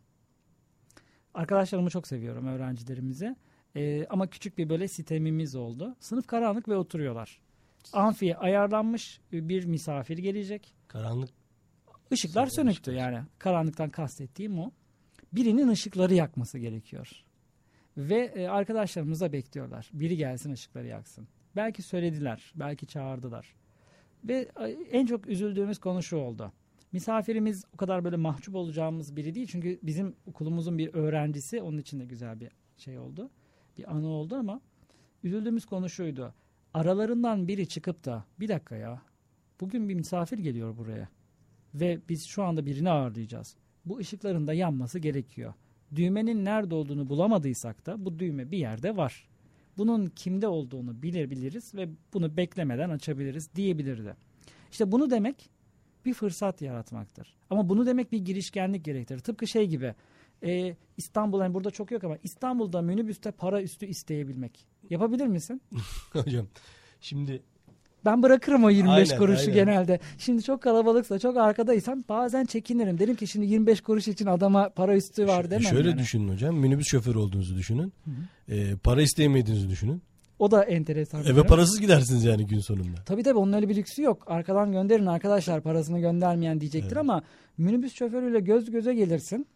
Arkadaşlarımı 1.34 1.90
çok 1.90 2.08
seviyorum 2.08 2.48
öğrencilerimizi. 2.48 3.36
Ee, 3.76 4.06
ama 4.10 4.28
küçük 4.30 4.58
bir 4.58 4.70
böyle 4.70 4.88
sitemimiz 4.88 5.56
oldu. 5.56 5.96
Sınıf 6.00 6.28
karanlık 6.28 6.68
ve 6.70 6.76
oturuyorlar. 6.76 7.42
amfiye 7.94 8.36
ayarlanmış 8.36 9.22
bir 9.32 9.66
misafir 9.66 10.18
gelecek. 10.18 10.74
Karanlık. 10.88 11.30
Işıklar 12.12 12.48
sönüktü 12.48 12.92
yani. 12.92 13.20
Karanlıktan 13.40 13.90
kastettiğim 13.90 14.60
o. 14.60 14.72
Birinin 15.34 15.68
ışıkları 15.68 16.14
yakması 16.14 16.60
gerekiyor. 16.60 17.12
Ve 17.98 18.32
e, 18.36 18.48
arkadaşlarımız 18.48 19.22
da 19.22 19.34
bekliyorlar. 19.34 19.90
Biri 19.94 20.18
gelsin 20.18 20.52
ışıkları 20.52 20.88
yaksın. 20.88 21.28
Belki 21.56 21.82
söylediler, 21.82 22.54
belki 22.56 22.88
çağırdılar. 22.88 23.56
Ve 24.24 24.50
en 24.92 25.06
çok 25.06 25.28
üzüldüğümüz 25.28 25.80
konu 25.80 26.04
şu 26.04 26.18
oldu. 26.18 26.52
Misafirimiz 26.92 27.66
o 27.74 27.78
kadar 27.78 28.04
böyle 28.04 28.16
mahcup 28.16 28.56
olacağımız 28.56 29.16
biri 29.16 29.36
değil. 29.36 29.48
Çünkü 29.48 29.80
bizim 29.84 30.16
okulumuzun 30.26 30.78
bir 30.78 30.94
öğrencisi. 30.94 31.62
Onun 31.62 31.78
için 31.78 32.00
de 32.00 32.06
güzel 32.06 32.40
bir 32.40 32.52
şey 32.78 33.00
oldu. 33.00 33.30
Bir 33.78 33.92
anı 33.92 34.08
oldu 34.08 34.36
ama 34.36 34.62
üzüldüğümüz 35.24 35.66
konu 35.66 35.90
şuydu. 35.90 36.34
Aralarından 36.74 37.48
biri 37.48 37.68
çıkıp 37.68 38.06
da 38.06 38.26
bir 38.40 38.48
dakika 38.48 38.76
ya 38.76 39.02
bugün 39.62 39.90
bir 39.90 39.96
misafir 39.96 40.38
geliyor 40.38 40.78
buraya. 40.78 41.10
Ve 41.74 42.00
biz 42.10 42.26
şu 42.26 42.44
anda 42.44 42.66
birini 42.66 42.90
ağırlayacağız. 42.90 43.56
Bu 43.86 43.98
ışıkların 43.98 44.48
da 44.48 44.54
yanması 44.54 45.00
gerekiyor. 45.00 45.54
Düğmenin 45.96 46.46
nerede 46.46 46.76
olduğunu 46.76 47.10
bulamadıysak 47.10 47.86
da 47.86 48.06
bu 48.06 48.20
düğme 48.20 48.52
bir 48.52 48.58
yerde 48.58 48.98
var. 48.98 49.28
Bunun 49.78 50.06
kimde 50.06 50.48
olduğunu 50.48 51.02
bilir 51.02 51.30
biliriz 51.30 51.76
ve 51.76 51.90
bunu 52.14 52.38
beklemeden 52.38 52.90
açabiliriz 52.90 53.50
diyebilirdi. 53.56 54.16
İşte 54.72 54.92
bunu 54.92 55.10
demek 55.10 55.50
bir 56.06 56.14
fırsat 56.14 56.62
yaratmaktır. 56.62 57.36
Ama 57.50 57.70
bunu 57.70 57.86
demek 57.86 58.12
bir 58.12 58.26
girişkenlik 58.26 58.86
gerektirir. 58.86 59.20
Tıpkı 59.20 59.48
şey 59.48 59.68
gibi 59.68 59.96
e, 60.44 60.76
İstanbul 60.98 61.40
yani 61.40 61.54
burada 61.54 61.72
çok 61.72 61.92
yok 61.92 62.04
ama 62.04 62.18
İstanbul'da 62.24 62.82
minibüste 62.82 63.32
para 63.32 63.62
üstü 63.62 63.86
isteyebilmek. 63.86 64.66
Yapabilir 64.90 65.28
misin? 65.28 65.62
Hocam 66.14 66.48
şimdi 67.02 67.44
ben 68.06 68.24
bırakırım 68.24 68.64
o 68.64 68.70
25 68.70 69.12
Aynen, 69.12 69.18
kuruşu 69.18 69.42
aynen. 69.42 69.54
genelde. 69.54 70.00
Şimdi 70.18 70.44
çok 70.44 70.62
kalabalıksa, 70.62 71.20
çok 71.20 71.38
arkadaysam 71.38 72.04
bazen 72.10 72.46
çekinirim. 72.46 73.00
Derim 73.00 73.16
ki 73.16 73.28
şimdi 73.28 73.46
25 73.46 73.82
kuruş 73.82 74.08
için 74.08 74.26
adama 74.26 74.70
para 74.70 74.96
üstü 74.96 75.28
var 75.28 75.50
demem 75.50 75.64
şöyle 75.64 75.90
yani. 75.90 76.00
düşünün 76.00 76.30
hocam. 76.34 76.56
Minibüs 76.56 76.88
şoförü 76.88 77.18
olduğunuzu 77.18 77.56
düşünün. 77.58 77.94
Ee, 78.50 78.76
para 78.84 79.02
isteyemediğinizi 79.02 79.70
düşünün. 79.70 80.02
O 80.40 80.52
da 80.52 80.64
enteresan. 80.64 81.24
Eve 81.26 81.44
parasız 81.44 81.82
gidersiniz 81.82 82.24
yani 82.24 82.48
gün 82.48 82.60
sonunda. 82.60 82.98
Tabii 83.06 83.24
tabii 83.24 83.38
onun 83.38 83.54
öyle 83.54 83.70
bir 83.70 83.76
lüksü 83.76 84.02
yok. 84.02 84.24
Arkadan 84.28 84.72
gönderin 84.72 85.06
arkadaşlar 85.06 85.62
parasını 85.62 86.00
göndermeyen 86.00 86.62
diyecektir 86.62 86.88
Evet. 86.88 86.98
ama 86.98 87.22
minibüs 87.58 87.94
şoförüyle 87.94 88.40
göz 88.40 88.72
göze 88.72 88.94
gelirsin. 88.94 89.48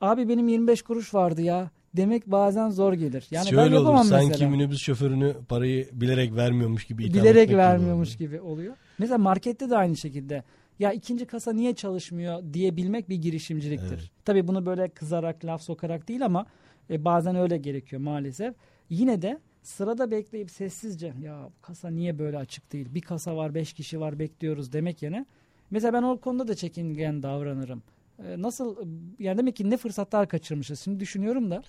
Abi 0.00 0.28
benim 0.28 0.48
25 0.48 0.82
kuruş 0.82 1.14
vardı 1.14 1.42
ya 1.42 1.70
demek 1.96 2.26
bazen 2.26 2.70
zor 2.70 2.92
gelir. 2.92 3.26
Yani 3.30 3.44
ben 3.44 3.50
Şöyle 3.50 3.74
olur 3.76 3.84
yapamam 3.84 4.04
sanki 4.04 4.28
mesela. 4.28 4.50
minibüs 4.50 4.80
şoförünü 4.80 5.34
parayı 5.48 5.88
bilerek 5.92 6.34
vermiyormuş 6.36 6.84
gibi 6.84 7.04
itham 7.04 7.14
bilerek 7.14 7.30
etmek 7.36 7.48
gibi 7.48 7.58
vermiyormuş 7.58 8.08
oluyor. 8.08 8.18
gibi 8.18 8.40
oluyor. 8.40 8.76
Mesela 8.98 9.18
markette 9.18 9.70
de 9.70 9.76
aynı 9.76 9.96
şekilde. 9.96 10.42
Ya 10.78 10.92
ikinci 10.92 11.26
kasa 11.26 11.52
niye 11.52 11.74
çalışmıyor 11.74 12.42
diyebilmek 12.52 13.08
bir 13.08 13.16
girişimciliktir. 13.16 13.98
Evet. 13.98 14.10
Tabii 14.24 14.48
bunu 14.48 14.66
böyle 14.66 14.88
kızarak, 14.88 15.44
laf 15.44 15.62
sokarak 15.62 16.08
değil 16.08 16.24
ama 16.24 16.46
e, 16.90 17.04
bazen 17.04 17.36
öyle 17.36 17.56
gerekiyor 17.56 18.02
maalesef. 18.02 18.54
Yine 18.90 19.22
de 19.22 19.38
sırada 19.62 20.10
bekleyip 20.10 20.50
sessizce 20.50 21.12
ya 21.22 21.48
bu 21.58 21.62
kasa 21.62 21.90
niye 21.90 22.18
böyle 22.18 22.38
açık 22.38 22.72
değil? 22.72 22.86
Bir 22.94 23.00
kasa 23.00 23.36
var, 23.36 23.54
beş 23.54 23.72
kişi 23.72 24.00
var 24.00 24.18
bekliyoruz 24.18 24.72
demek 24.72 25.02
yerine. 25.02 25.26
Mesela 25.70 25.92
ben 25.92 26.02
o 26.02 26.20
konuda 26.20 26.48
da 26.48 26.54
çekingen 26.54 27.22
davranırım. 27.22 27.82
E, 28.18 28.42
Nasıl 28.42 28.76
yani 29.18 29.38
demek 29.38 29.56
ki 29.56 29.70
ne 29.70 29.76
fırsatlar 29.76 30.28
kaçırmışız. 30.28 30.80
Şimdi 30.80 31.00
düşünüyorum 31.00 31.50
da 31.50 31.62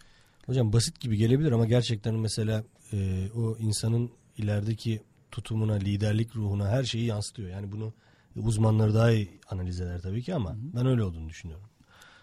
Hocam 0.45 0.73
basit 0.73 0.99
gibi 0.99 1.17
gelebilir 1.17 1.51
ama 1.51 1.65
gerçekten 1.65 2.15
mesela 2.15 2.63
e, 2.93 3.27
o 3.35 3.57
insanın 3.57 4.11
ilerideki 4.37 5.01
tutumuna, 5.31 5.73
liderlik 5.73 6.35
ruhuna 6.35 6.69
her 6.69 6.83
şeyi 6.83 7.05
yansıtıyor. 7.05 7.49
Yani 7.49 7.71
bunu 7.71 7.93
uzmanları 8.35 8.93
daha 8.93 9.11
iyi 9.11 9.39
analiz 9.49 9.81
eder 9.81 10.01
tabii 10.01 10.21
ki 10.23 10.35
ama 10.35 10.55
ben 10.75 10.85
öyle 10.85 11.03
olduğunu 11.03 11.29
düşünüyorum. 11.29 11.65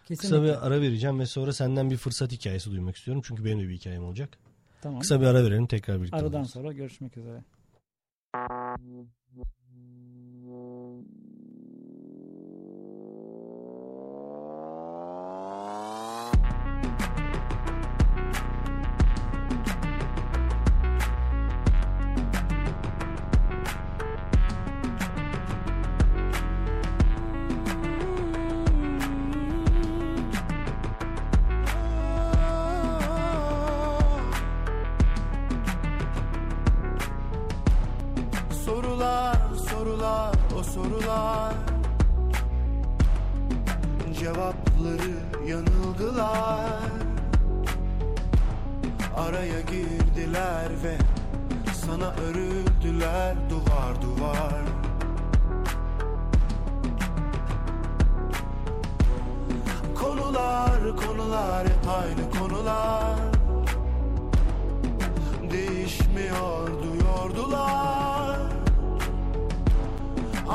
kesinlikle. 0.05 0.29
Kısa 0.29 0.43
bir 0.43 0.67
ara 0.67 0.81
vereceğim 0.81 1.21
ve 1.21 1.27
sonra 1.27 1.53
senden 1.53 1.91
bir 1.91 1.97
fırsat 1.97 2.33
hikayesi 2.33 2.71
duymak 2.71 2.97
istiyorum. 2.97 3.23
Çünkü 3.27 3.45
benim 3.45 3.61
de 3.61 3.69
bir 3.69 3.75
hikayem 3.75 4.05
olacak. 4.05 4.39
tamam. 4.83 5.01
Kısa 5.01 5.21
bir 5.21 5.27
ara 5.27 5.45
verelim 5.45 5.67
tekrar 5.67 6.01
birlikte 6.01 6.17
Aradan 6.17 6.41
oluruz. 6.41 6.51
sonra 6.53 6.73
görüşmek 6.73 7.17
üzere. 7.17 7.43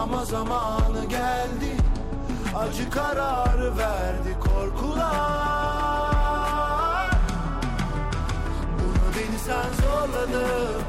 Ama 0.07 0.25
zamanı 0.25 1.05
geldi 1.09 1.77
Acı 2.55 2.89
kararı 2.89 3.77
verdi 3.77 4.37
korkular. 4.39 5.11
Bunu 8.79 9.15
beni 9.15 9.39
sen 9.39 9.65
zorladın. 9.83 10.81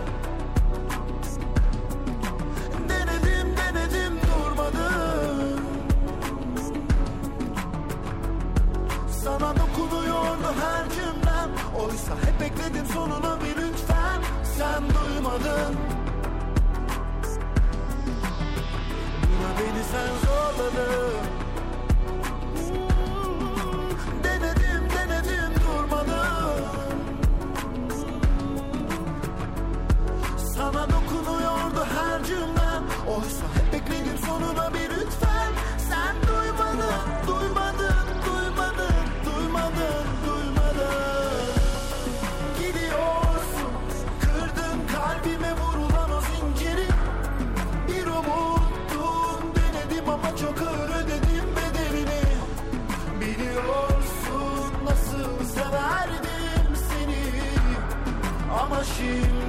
Denedim 2.89 3.57
denedim 3.57 4.19
durmadım. 4.21 5.61
Sana 9.11 9.55
dokunuyordu 9.57 10.55
her 10.61 10.91
cümlem? 10.91 11.51
Oysa 11.81 12.15
hep 12.27 12.41
bekledim 12.41 12.87
sonuna 12.95 13.39
bir 13.41 13.57
lütfen. 13.63 14.21
Sen 14.57 14.83
duymadın 14.83 15.98
beni 19.59 19.85
sen 19.85 20.27
zorladın 20.27 21.38
Ama 58.99 59.48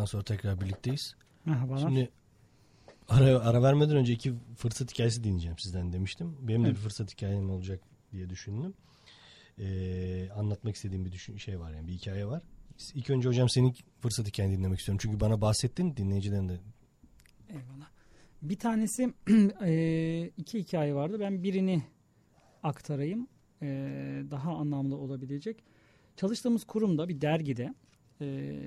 aradan 0.00 0.10
sonra 0.10 0.22
tekrar 0.22 0.60
birlikteyiz. 0.60 1.14
Merhabalar. 1.44 1.78
Şimdi 1.78 2.10
ara, 3.08 3.40
ara 3.40 3.62
vermeden 3.62 3.96
önce 3.96 4.12
iki 4.12 4.34
fırsat 4.56 4.92
hikayesi 4.92 5.24
dinleyeceğim 5.24 5.58
sizden 5.58 5.92
demiştim. 5.92 6.36
Benim 6.40 6.64
de 6.64 6.70
bir 6.70 6.74
fırsat 6.74 7.12
hikayem 7.12 7.50
olacak 7.50 7.80
diye 8.12 8.30
düşündüm. 8.30 8.74
Ee, 9.58 10.30
anlatmak 10.30 10.76
istediğim 10.76 11.04
bir 11.04 11.12
düşün, 11.12 11.36
şey 11.36 11.60
var 11.60 11.72
yani 11.72 11.88
bir 11.88 11.92
hikaye 11.92 12.26
var. 12.26 12.42
İlk 12.94 13.10
önce 13.10 13.28
hocam 13.28 13.48
senin 13.48 13.76
fırsat 14.00 14.26
hikayeni 14.26 14.58
dinlemek 14.58 14.78
istiyorum. 14.78 14.98
Çünkü 15.02 15.20
bana 15.20 15.40
bahsettin 15.40 15.96
dinleyicilerin 15.96 16.48
de 16.48 16.60
Eyvallah. 17.48 17.90
Bir 18.42 18.58
tanesi 18.58 19.14
e, 19.62 20.30
iki 20.36 20.58
hikaye 20.58 20.94
vardı. 20.94 21.20
Ben 21.20 21.42
birini 21.42 21.82
aktarayım. 22.62 23.28
E, 23.62 23.66
daha 24.30 24.56
anlamlı 24.56 24.96
olabilecek. 24.96 25.64
Çalıştığımız 26.16 26.64
kurumda 26.64 27.08
bir 27.08 27.20
dergide 27.20 27.74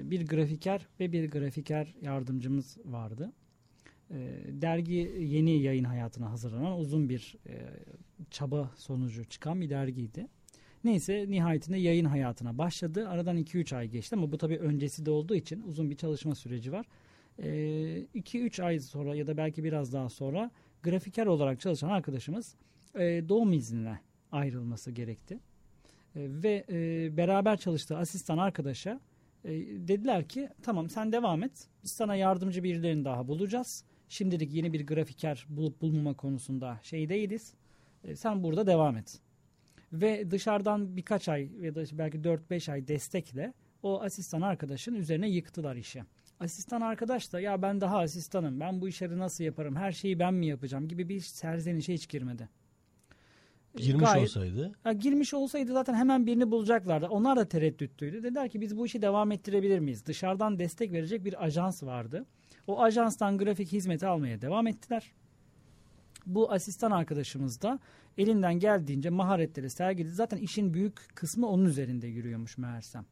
bir 0.03 0.27
grafiker 0.27 0.87
ve 0.99 1.11
bir 1.11 1.31
grafiker 1.31 1.93
yardımcımız 2.01 2.77
vardı. 2.85 3.33
E, 4.11 4.15
dergi 4.47 5.15
yeni 5.19 5.61
yayın 5.61 5.83
hayatına 5.83 6.31
hazırlanan 6.31 6.79
uzun 6.79 7.09
bir 7.09 7.35
e, 7.47 7.53
çaba 8.31 8.71
sonucu 8.75 9.25
çıkan 9.25 9.61
bir 9.61 9.69
dergiydi. 9.69 10.27
Neyse 10.83 11.25
nihayetinde 11.29 11.77
yayın 11.77 12.05
hayatına 12.05 12.57
başladı. 12.57 13.09
Aradan 13.09 13.37
2-3 13.37 13.75
ay 13.75 13.87
geçti 13.87 14.15
ama 14.15 14.31
bu 14.31 14.37
tabii 14.37 14.57
öncesi 14.57 15.05
de 15.05 15.11
olduğu 15.11 15.35
için 15.35 15.61
uzun 15.61 15.89
bir 15.89 15.95
çalışma 15.95 16.35
süreci 16.35 16.71
var. 16.71 16.85
2-3 17.39 18.63
ay 18.63 18.79
sonra 18.79 19.15
ya 19.15 19.27
da 19.27 19.37
belki 19.37 19.63
biraz 19.63 19.93
daha 19.93 20.09
sonra 20.09 20.51
grafiker 20.83 21.25
olarak 21.25 21.59
çalışan 21.59 21.89
arkadaşımız 21.89 22.55
e, 22.95 22.99
doğum 23.29 23.53
iznine 23.53 23.99
ayrılması 24.31 24.91
gerekti. 24.91 25.39
Ve 26.15 26.65
e, 26.69 27.17
beraber 27.17 27.57
çalıştığı 27.57 27.97
asistan 27.97 28.37
arkadaşa 28.37 28.99
e, 29.45 29.51
dediler 29.87 30.27
ki 30.27 30.49
tamam 30.61 30.89
sen 30.89 31.11
devam 31.11 31.43
et. 31.43 31.67
Biz 31.83 31.91
sana 31.91 32.15
yardımcı 32.15 32.63
birilerini 32.63 33.05
daha 33.05 33.27
bulacağız. 33.27 33.83
Şimdilik 34.09 34.53
yeni 34.53 34.73
bir 34.73 34.87
grafiker 34.87 35.45
bulup 35.49 35.81
bulmama 35.81 36.13
konusunda 36.13 36.79
şey 36.83 37.09
değiliz. 37.09 37.53
E, 38.03 38.15
sen 38.15 38.43
burada 38.43 38.67
devam 38.67 38.97
et. 38.97 39.19
Ve 39.93 40.31
dışarıdan 40.31 40.97
birkaç 40.97 41.29
ay 41.29 41.49
ya 41.61 41.75
da 41.75 41.83
belki 41.91 42.17
4-5 42.17 42.71
ay 42.71 42.87
destekle 42.87 43.53
o 43.83 44.01
asistan 44.01 44.41
arkadaşın 44.41 44.95
üzerine 44.95 45.29
yıktılar 45.29 45.75
işi. 45.75 46.03
Asistan 46.39 46.81
arkadaş 46.81 47.33
da 47.33 47.39
ya 47.39 47.61
ben 47.61 47.81
daha 47.81 47.99
asistanım 47.99 48.59
ben 48.59 48.81
bu 48.81 48.87
işleri 48.87 49.17
nasıl 49.17 49.43
yaparım 49.43 49.75
her 49.75 49.91
şeyi 49.91 50.19
ben 50.19 50.33
mi 50.33 50.47
yapacağım 50.47 50.87
gibi 50.87 51.09
bir 51.09 51.19
serzenişe 51.19 51.93
hiç 51.93 52.09
girmedi. 52.09 52.49
Girmiş 53.77 54.09
Gayet- 54.09 54.23
olsaydı 54.23 54.71
Ha, 54.83 54.93
girmiş 54.93 55.33
olsaydı 55.33 55.73
zaten 55.73 55.93
hemen 55.93 56.25
birini 56.25 56.51
bulacaklardı. 56.51 57.07
Onlar 57.07 57.37
da 57.37 57.45
tereddüttüydü. 57.45 58.23
Dediler 58.23 58.49
ki 58.49 58.61
biz 58.61 58.77
bu 58.77 58.85
işi 58.85 59.01
devam 59.01 59.31
ettirebilir 59.31 59.79
miyiz? 59.79 60.05
Dışarıdan 60.05 60.59
destek 60.59 60.91
verecek 60.91 61.25
bir 61.25 61.45
ajans 61.45 61.83
vardı. 61.83 62.25
O 62.67 62.81
ajanstan 62.81 63.37
grafik 63.37 63.71
hizmeti 63.71 64.07
almaya 64.07 64.41
devam 64.41 64.67
ettiler. 64.67 65.11
Bu 66.25 66.51
asistan 66.51 66.91
arkadaşımız 66.91 67.61
da 67.61 67.79
elinden 68.17 68.59
geldiğince 68.59 69.09
maharetleri 69.09 69.69
sergiledi. 69.69 70.13
Zaten 70.13 70.37
işin 70.37 70.73
büyük 70.73 71.15
kısmı 71.15 71.47
onun 71.47 71.65
üzerinde 71.65 72.07
yürüyormuş 72.07 72.57
meğersem. 72.57 73.05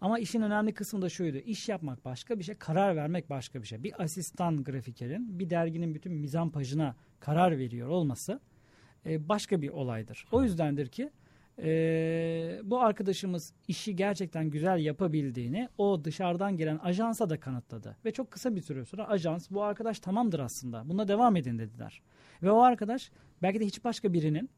Ama 0.00 0.18
işin 0.18 0.42
önemli 0.42 0.74
kısmı 0.74 1.02
da 1.02 1.08
şuydu. 1.08 1.36
İş 1.36 1.68
yapmak 1.68 2.04
başka 2.04 2.38
bir 2.38 2.44
şey, 2.44 2.54
karar 2.54 2.96
vermek 2.96 3.30
başka 3.30 3.62
bir 3.62 3.66
şey. 3.66 3.82
Bir 3.82 4.02
asistan 4.02 4.64
grafikerin 4.64 5.38
bir 5.38 5.50
derginin 5.50 5.94
bütün 5.94 6.12
mizampajına 6.12 6.96
karar 7.20 7.58
veriyor 7.58 7.88
olması 7.88 8.40
e, 9.06 9.28
başka 9.28 9.62
bir 9.62 9.68
olaydır. 9.68 10.26
O 10.32 10.42
yüzdendir 10.42 10.86
ki 10.86 11.10
e, 11.62 12.60
bu 12.64 12.80
arkadaşımız 12.80 13.52
işi 13.68 13.96
gerçekten 13.96 14.50
güzel 14.50 14.78
yapabildiğini 14.78 15.68
o 15.78 16.04
dışarıdan 16.04 16.56
gelen 16.56 16.78
ajansa 16.78 17.30
da 17.30 17.40
kanıtladı. 17.40 17.96
Ve 18.04 18.12
çok 18.12 18.30
kısa 18.30 18.56
bir 18.56 18.60
süre 18.60 18.84
sonra 18.84 19.08
ajans 19.08 19.50
bu 19.50 19.62
arkadaş 19.62 20.00
tamamdır 20.00 20.40
aslında 20.40 20.88
buna 20.88 21.08
devam 21.08 21.36
edin 21.36 21.58
dediler. 21.58 22.02
Ve 22.42 22.50
o 22.50 22.60
arkadaş 22.60 23.10
belki 23.42 23.60
de 23.60 23.66
hiç 23.66 23.84
başka 23.84 24.12
birinin 24.12 24.50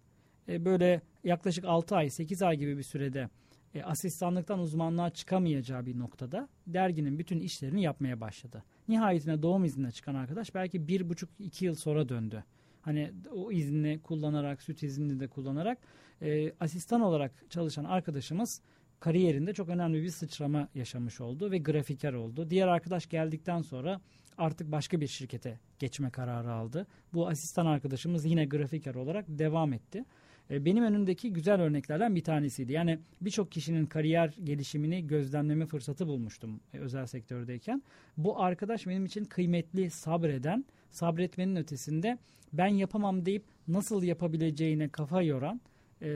e, 0.48 0.64
böyle 0.64 1.02
yaklaşık 1.24 1.64
6 1.64 1.96
ay 1.96 2.10
8 2.10 2.42
ay 2.42 2.56
gibi 2.56 2.78
bir 2.78 2.82
sürede 2.82 3.28
e, 3.74 3.82
asistanlıktan 3.82 4.58
uzmanlığa 4.58 5.10
çıkamayacağı 5.10 5.86
bir 5.86 5.98
noktada 5.98 6.48
derginin 6.66 7.18
bütün 7.18 7.40
işlerini 7.40 7.82
yapmaya 7.82 8.20
başladı. 8.20 8.64
Nihayetinde 8.88 9.42
doğum 9.42 9.64
iznine 9.64 9.90
çıkan 9.90 10.14
arkadaş 10.14 10.54
belki 10.54 10.88
bir 10.88 11.08
buçuk 11.08 11.30
iki 11.38 11.64
yıl 11.64 11.74
sonra 11.74 12.08
döndü. 12.08 12.44
Hani 12.82 13.12
o 13.34 13.52
izni 13.52 14.00
kullanarak, 14.02 14.62
süt 14.62 14.82
iznini 14.82 15.20
de 15.20 15.28
kullanarak 15.28 15.78
e, 16.22 16.52
asistan 16.60 17.00
olarak 17.00 17.50
çalışan 17.50 17.84
arkadaşımız 17.84 18.60
kariyerinde 19.00 19.54
çok 19.54 19.68
önemli 19.68 20.02
bir 20.02 20.10
sıçrama 20.10 20.68
yaşamış 20.74 21.20
oldu 21.20 21.50
ve 21.50 21.58
grafiker 21.58 22.12
oldu. 22.12 22.50
Diğer 22.50 22.68
arkadaş 22.68 23.08
geldikten 23.08 23.62
sonra 23.62 24.00
artık 24.38 24.72
başka 24.72 25.00
bir 25.00 25.06
şirkete 25.06 25.58
geçme 25.78 26.10
kararı 26.10 26.52
aldı. 26.52 26.86
Bu 27.14 27.28
asistan 27.28 27.66
arkadaşımız 27.66 28.24
yine 28.24 28.44
grafiker 28.44 28.94
olarak 28.94 29.24
devam 29.28 29.72
etti. 29.72 30.04
E, 30.50 30.64
Benim 30.64 30.84
önümdeki 30.84 31.32
güzel 31.32 31.60
örneklerden 31.60 32.16
bir 32.16 32.24
tanesiydi. 32.24 32.72
Yani 32.72 32.98
birçok 33.20 33.52
kişinin 33.52 33.86
kariyer 33.86 34.34
gelişimini 34.44 35.06
gözlemleme 35.06 35.66
fırsatı 35.66 36.06
bulmuştum 36.06 36.60
e, 36.74 36.78
özel 36.78 37.06
sektördeyken. 37.06 37.82
Bu 38.16 38.42
arkadaş 38.42 38.86
benim 38.86 39.04
için 39.04 39.24
kıymetli, 39.24 39.90
sabreden, 39.90 40.64
sabretmenin 40.90 41.56
ötesinde 41.56 42.18
ben 42.52 42.66
yapamam 42.66 43.26
deyip 43.26 43.44
nasıl 43.68 44.02
yapabileceğine 44.02 44.88
kafa 44.88 45.22
yoran 45.22 45.60
e, 46.02 46.08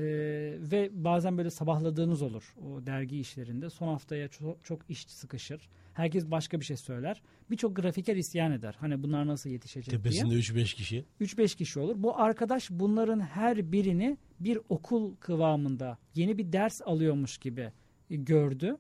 ve 0.59 0.91
bazen 0.93 1.39
böyle 1.39 1.51
sabahladığınız 1.51 2.23
olur 2.23 2.55
o 2.67 2.87
dergi 2.87 3.21
işlerinde. 3.21 3.71
Son 3.71 3.89
haftaya 3.89 4.29
çok, 4.29 4.65
çok 4.65 4.91
iş 4.91 5.07
sıkışır. 5.07 5.69
Herkes 5.95 6.31
başka 6.31 6.61
bir 6.61 6.65
şey 6.65 6.77
söyler. 6.77 7.23
Birçok 7.51 7.77
grafiker 7.77 8.17
isyan 8.17 8.53
eder. 8.53 8.77
Hani 8.81 9.03
bunlar 9.03 9.27
nasıl 9.27 9.51
yetişecek 9.51 9.91
diye. 9.91 10.03
tepesinde 10.03 10.35
3-5 10.35 10.77
kişi. 10.77 11.05
3-5 11.21 11.57
kişi 11.57 11.81
olur. 11.81 11.95
Bu 11.99 12.19
arkadaş 12.19 12.71
bunların 12.71 13.21
her 13.21 13.73
birini 13.73 14.19
bir 14.41 14.59
okul 14.69 15.17
kıvamında 15.17 15.99
yeni 16.15 16.39
bir 16.39 16.53
ders 16.53 16.83
alıyormuş 16.83 17.39
gibi 17.39 17.73
e, 18.11 18.17
gördü. 18.17 18.77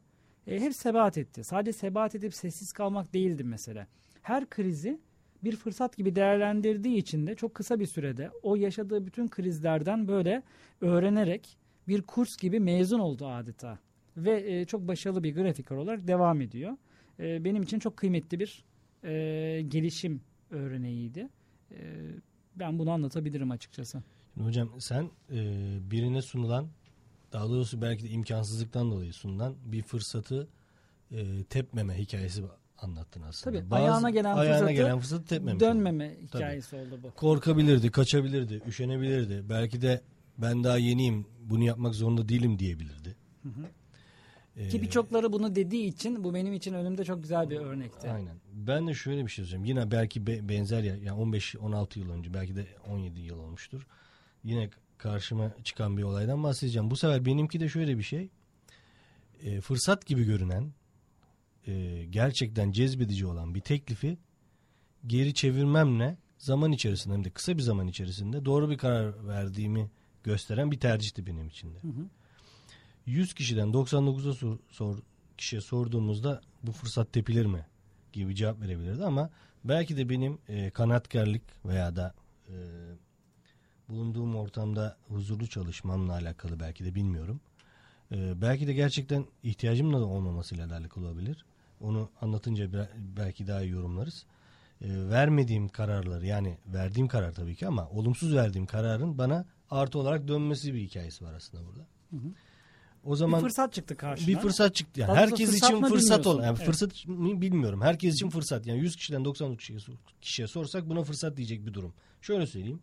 E, 0.47 0.61
hep 0.61 0.75
sebat 0.75 1.19
etti. 1.19 1.45
Sadece 1.45 1.73
sebat 1.73 2.14
edip 2.14 2.35
sessiz 2.35 2.73
kalmak 2.73 3.14
değildi 3.14 3.45
mesele. 3.45 3.87
Her 4.23 4.51
krizi 4.51 5.01
bir 5.45 5.57
fırsat 5.57 5.97
gibi 5.97 6.17
değerlendirdiği 6.17 6.97
için 6.97 7.27
de 7.27 7.35
çok 7.35 7.55
kısa 7.55 7.81
bir 7.81 7.87
sürede 7.87 8.31
o 8.43 8.57
yaşadığı 8.57 9.07
bütün 9.07 9.29
krizlerden 9.29 10.09
böyle 10.09 10.43
öğrenerek 10.81 11.57
bir 11.88 12.03
kurs 12.03 12.37
gibi 12.37 12.61
mezun 12.61 12.99
oldu 12.99 13.27
adeta. 13.27 13.79
Ve 14.17 14.61
e, 14.61 14.64
çok 14.64 14.88
başarılı 14.88 15.23
bir 15.23 15.35
grafiker 15.35 15.77
olarak 15.77 16.09
devam 16.09 16.40
ediyor. 16.40 16.77
Benim 17.19 17.62
için 17.62 17.79
çok 17.79 17.97
kıymetli 17.97 18.40
bir 18.40 18.64
gelişim 19.69 20.21
örneğiydi. 20.51 21.29
Ben 22.57 22.79
bunu 22.79 22.90
anlatabilirim 22.90 23.51
açıkçası. 23.51 24.03
Şimdi 24.35 24.47
hocam 24.49 24.70
sen 24.79 25.11
e, 25.33 25.37
birine 25.90 26.23
sunulan 26.23 26.66
daha 27.33 27.49
doğrusu 27.49 27.83
belki 27.83 28.05
de 28.05 28.09
imkansızlıktan 28.09 28.90
dolayı 28.90 29.12
sunulan 29.12 29.55
bir 29.64 29.83
fırsatı 29.83 30.49
e, 31.12 31.44
tepmeme 31.44 31.99
hikayesi 31.99 32.42
anlattın 32.79 33.23
aslında. 33.23 33.59
Tabii, 33.59 33.75
ayağına 33.75 34.11
gelen 34.11 34.37
ayağına 34.37 34.55
fırsatı 34.59 34.73
gelen 34.73 34.99
fırsatı 34.99 35.25
tepmemiş. 35.25 35.61
Dönmeme 35.61 36.16
hikayesi 36.23 36.77
oldu 36.77 36.99
bu. 37.03 37.11
Korkabilirdi, 37.11 37.90
kaçabilirdi, 37.90 38.62
üşenebilirdi. 38.66 39.44
Belki 39.49 39.83
de 39.83 40.01
ben 40.38 40.64
daha 40.64 40.79
yeniyim, 40.79 41.27
bunu 41.40 41.64
yapmak 41.64 41.94
zorunda 41.94 42.29
değilim 42.29 42.59
diyebilirdi. 42.59 43.16
Ee, 44.57 44.68
Ki 44.68 44.83
birçokları 44.83 45.33
bunu 45.33 45.55
dediği 45.55 45.87
için 45.87 46.25
bu 46.25 46.35
benim 46.35 46.53
için 46.53 46.75
önümde 46.75 47.05
çok 47.05 47.23
güzel 47.23 47.51
bir 47.51 47.57
örnekti. 47.57 48.11
Aynen. 48.11 48.37
Ben 48.53 48.87
de 48.87 48.94
şöyle 48.94 49.27
bir 49.27 49.31
şey 49.31 49.44
söyleyeyim. 49.44 49.64
Yine 49.64 49.90
belki 49.90 50.27
be- 50.27 50.49
benzer 50.49 50.83
ya 50.83 50.97
yani 50.97 51.20
15-16 51.37 51.99
yıl 51.99 52.11
önce 52.11 52.35
belki 52.35 52.57
de 52.57 52.66
17 52.90 53.20
yıl 53.20 53.38
olmuştur. 53.38 53.87
Yine 54.44 54.70
karşıma 54.98 55.54
çıkan 55.64 55.96
bir 55.96 56.02
olaydan 56.02 56.42
bahsedeceğim. 56.42 56.90
Bu 56.90 56.96
sefer 56.96 57.24
benimki 57.24 57.61
de 57.61 57.68
şöyle 57.68 57.98
bir 57.98 58.02
şey. 58.02 58.28
E, 59.42 59.61
fırsat 59.61 60.07
gibi 60.07 60.24
görünen 60.24 60.72
e, 61.66 62.04
gerçekten 62.11 62.72
cezbedici 62.72 63.26
olan 63.26 63.54
bir 63.54 63.61
teklifi 63.61 64.18
geri 65.07 65.35
çevirmemle 65.35 66.16
zaman 66.38 66.72
içerisinde 66.72 67.14
hem 67.14 67.24
de 67.24 67.30
kısa 67.30 67.57
bir 67.57 67.62
zaman 67.62 67.87
içerisinde 67.87 68.44
doğru 68.44 68.70
bir 68.70 68.78
karar 68.78 69.26
verdiğimi 69.26 69.90
gösteren 70.24 70.70
bir 70.70 70.80
tercihti 70.80 71.26
benim 71.26 71.48
için 71.48 71.74
de. 71.74 71.78
100 73.07 73.35
kişiden 73.35 73.68
99'a 73.68 74.33
sor, 74.33 74.59
sor, 74.70 74.98
kişiye 75.38 75.61
sorduğumuzda 75.61 76.40
bu 76.62 76.72
fırsat 76.72 77.12
tepilir 77.12 77.46
mi 77.46 77.66
gibi 78.12 78.35
cevap 78.35 78.61
verebilirdi 78.61 79.04
ama 79.04 79.30
belki 79.64 79.96
de 79.96 80.09
benim 80.09 80.38
e, 80.48 80.70
kanatkarlık 80.70 81.42
veya 81.64 81.96
da 81.96 82.14
e, 82.48 82.54
bulunduğum 83.88 84.37
ortamda 84.37 84.97
huzurlu 85.09 85.47
çalışmamla 85.47 86.12
alakalı 86.12 86.61
belki 86.61 86.85
de 86.85 86.94
bilmiyorum. 86.94 87.40
E, 88.12 88.40
belki 88.42 88.66
de 88.66 88.73
gerçekten 88.73 89.25
ihtiyacımla 89.42 90.01
da 90.01 90.05
olmamasıyla 90.05 90.66
alakalı 90.79 91.07
olabilir. 91.07 91.44
Onu 91.81 92.09
anlatınca 92.20 92.73
be- 92.73 92.90
belki 93.16 93.47
daha 93.47 93.62
iyi 93.62 93.70
yorumlarız. 93.70 94.25
E, 94.81 94.88
vermediğim 95.09 95.68
kararları 95.68 96.27
yani 96.27 96.59
verdiğim 96.66 97.09
karar 97.09 97.33
tabii 97.33 97.55
ki 97.55 97.66
ama 97.66 97.88
olumsuz 97.90 98.35
verdiğim 98.35 98.66
kararın 98.66 99.18
bana 99.18 99.44
artı 99.70 99.99
olarak 99.99 100.29
dönmesi 100.29 100.75
bir 100.75 100.81
hikayesi 100.81 101.25
var 101.25 101.35
aslında 101.35 101.62
burada. 101.66 101.87
O 103.05 103.16
zaman 103.16 103.40
bir 103.40 103.44
fırsat 103.47 103.73
çıktı 103.73 103.97
karşına. 103.97 104.29
bir 104.29 104.38
fırsat 104.38 104.75
çıktı. 104.75 105.01
Yani 105.01 105.09
doğrusu 105.09 105.20
herkes 105.23 105.51
fırsat 105.51 105.70
için 105.70 105.83
fırsat 105.83 106.27
olan. 106.27 106.44
Yani 106.44 106.57
Evet. 106.57 106.66
fırsat 106.66 107.07
mı 107.07 107.40
bilmiyorum. 107.40 107.81
Herkes 107.83 108.14
için 108.14 108.31
fırsat. 108.31 108.66
Yani 108.66 108.79
100 108.81 108.97
kişiden 108.97 109.25
99 109.25 109.59
kişiye, 109.59 109.79
kişiye 110.20 110.49
sorsak 110.49 110.88
buna 110.88 111.03
fırsat 111.03 111.37
diyecek 111.37 111.66
bir 111.66 111.75
durum. 111.75 111.94
Şöyle 112.20 112.47
söyleyeyim. 112.47 112.81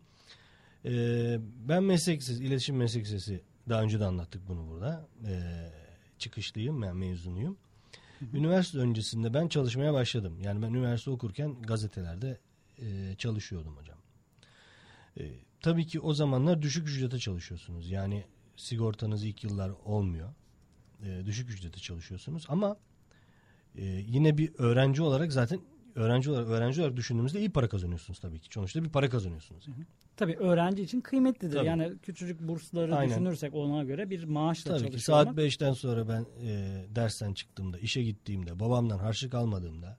Ee, 0.84 1.38
ben 1.68 1.82
meslek 1.82 2.20
lisesi, 2.20 2.44
iletişim 2.44 2.76
meslek 2.76 3.04
lisesi 3.04 3.42
daha 3.68 3.82
önce 3.82 4.00
de 4.00 4.04
anlattık 4.04 4.48
bunu 4.48 4.68
burada. 4.68 5.08
Ee, 5.26 5.72
çıkışlıyım, 6.18 6.82
ben 6.82 6.96
mezunuyum. 6.96 7.56
Üniversite 8.32 8.78
öncesinde 8.78 9.34
ben 9.34 9.48
çalışmaya 9.48 9.92
başladım. 9.92 10.40
Yani 10.40 10.62
ben 10.62 10.68
üniversite 10.68 11.10
okurken 11.10 11.62
gazetelerde 11.62 12.38
e, 12.78 13.14
çalışıyordum 13.18 13.76
hocam. 13.76 13.98
E, 15.20 15.22
tabii 15.60 15.86
ki 15.86 16.00
o 16.00 16.14
zamanlar 16.14 16.62
düşük 16.62 16.88
ücrete 16.88 17.18
çalışıyorsunuz. 17.18 17.90
Yani 17.90 18.24
sigortanız 18.56 19.24
ilk 19.24 19.44
yıllar 19.44 19.70
olmuyor. 19.84 20.28
E, 21.04 21.26
düşük 21.26 21.50
ücrete 21.50 21.80
çalışıyorsunuz 21.80 22.46
ama 22.48 22.76
e, 23.74 23.84
yine 23.84 24.38
bir 24.38 24.52
öğrenci 24.58 25.02
olarak 25.02 25.32
zaten 25.32 25.60
öğrenci 25.94 26.30
olarak 26.30 26.48
öğrenci 26.48 26.80
olarak 26.80 26.96
düşündüğümüzde 26.96 27.38
iyi 27.38 27.50
para 27.50 27.68
kazanıyorsunuz 27.68 28.18
tabii 28.20 28.38
ki. 28.40 28.48
Sonuçta 28.54 28.84
bir 28.84 28.88
para 28.88 29.08
kazanıyorsunuz. 29.08 29.68
yani. 29.68 29.86
Tabii 30.16 30.36
öğrenci 30.36 30.82
için 30.82 31.00
kıymetlidir. 31.00 31.54
Tabii. 31.56 31.66
Yani 31.66 31.92
küçücük 32.02 32.40
bursları 32.40 32.96
Aynen. 32.96 33.10
düşünürsek 33.10 33.54
ona 33.54 33.84
göre 33.84 34.10
bir 34.10 34.24
maaşla 34.24 34.78
Tabii 34.78 34.90
ki 34.90 34.98
saat 35.00 35.26
olmak- 35.26 35.38
5'ten 35.38 35.72
sonra 35.72 36.08
ben 36.08 36.26
e, 36.46 36.84
dersten 36.94 37.34
çıktığımda, 37.34 37.78
işe 37.78 38.02
gittiğimde, 38.02 38.60
babamdan 38.60 38.98
harçlık 38.98 39.34
almadığımda, 39.34 39.98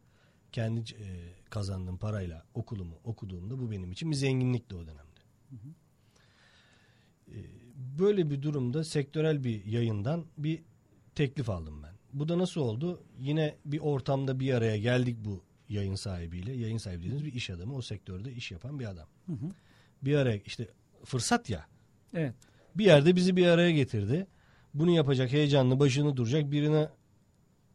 kendi 0.52 0.80
e, 0.80 1.06
kazandığım 1.50 1.98
parayla 1.98 2.44
okulumu 2.54 2.96
okuduğumda 3.04 3.60
bu 3.60 3.72
benim 3.72 3.92
için 3.92 4.12
bir 4.12 4.16
zenginlikti 4.16 4.76
o 4.76 4.80
dönemde. 4.82 5.20
E, 7.28 7.38
böyle 8.00 8.30
bir 8.30 8.42
durumda 8.42 8.84
sektörel 8.84 9.44
bir 9.44 9.66
yayından 9.66 10.26
bir 10.38 10.62
teklif 11.16 11.50
aldım 11.50 11.84
ben. 11.84 11.94
Bu 12.14 12.30
da 12.30 12.38
nasıl 12.38 12.62
oldu? 12.62 13.04
Yine 13.20 13.56
bir 13.66 13.80
ortamda 13.80 14.40
bir 14.40 14.54
araya 14.54 14.78
geldik 14.78 15.18
bu 15.26 15.44
yayın 15.70 15.96
sahibiyle. 15.96 16.54
Yayın 16.54 16.78
sahibi 16.78 17.00
dediğiniz 17.00 17.26
bir 17.26 17.34
iş 17.34 17.50
adamı, 17.50 17.76
o 17.76 17.82
sektörde 17.82 18.34
iş 18.34 18.52
yapan 18.52 18.80
bir 18.80 18.86
adam. 18.86 19.08
Bir 20.02 20.16
araya 20.16 20.38
işte 20.46 20.68
fırsat 21.06 21.50
ya. 21.50 21.66
Evet. 22.14 22.34
Bir 22.76 22.86
yerde 22.86 23.16
bizi 23.16 23.36
bir 23.36 23.48
araya 23.48 23.72
getirdi. 23.72 24.28
Bunu 24.74 24.92
yapacak 24.92 25.32
heyecanlı 25.32 25.80
başını 25.80 26.18
duracak 26.18 26.52
birine 26.52 26.90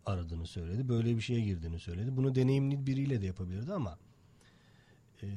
aradığını 0.07 0.46
söyledi. 0.46 0.88
Böyle 0.88 1.16
bir 1.16 1.20
şeye 1.20 1.40
girdiğini 1.40 1.79
söyledi. 1.79 2.16
Bunu 2.16 2.35
deneyimli 2.35 2.87
biriyle 2.87 3.20
de 3.22 3.27
yapabilirdi 3.27 3.72
ama 3.72 3.98
eee, 5.22 5.29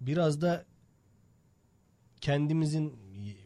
biraz 0.00 0.40
da 0.40 0.64
kendimizin 2.20 2.92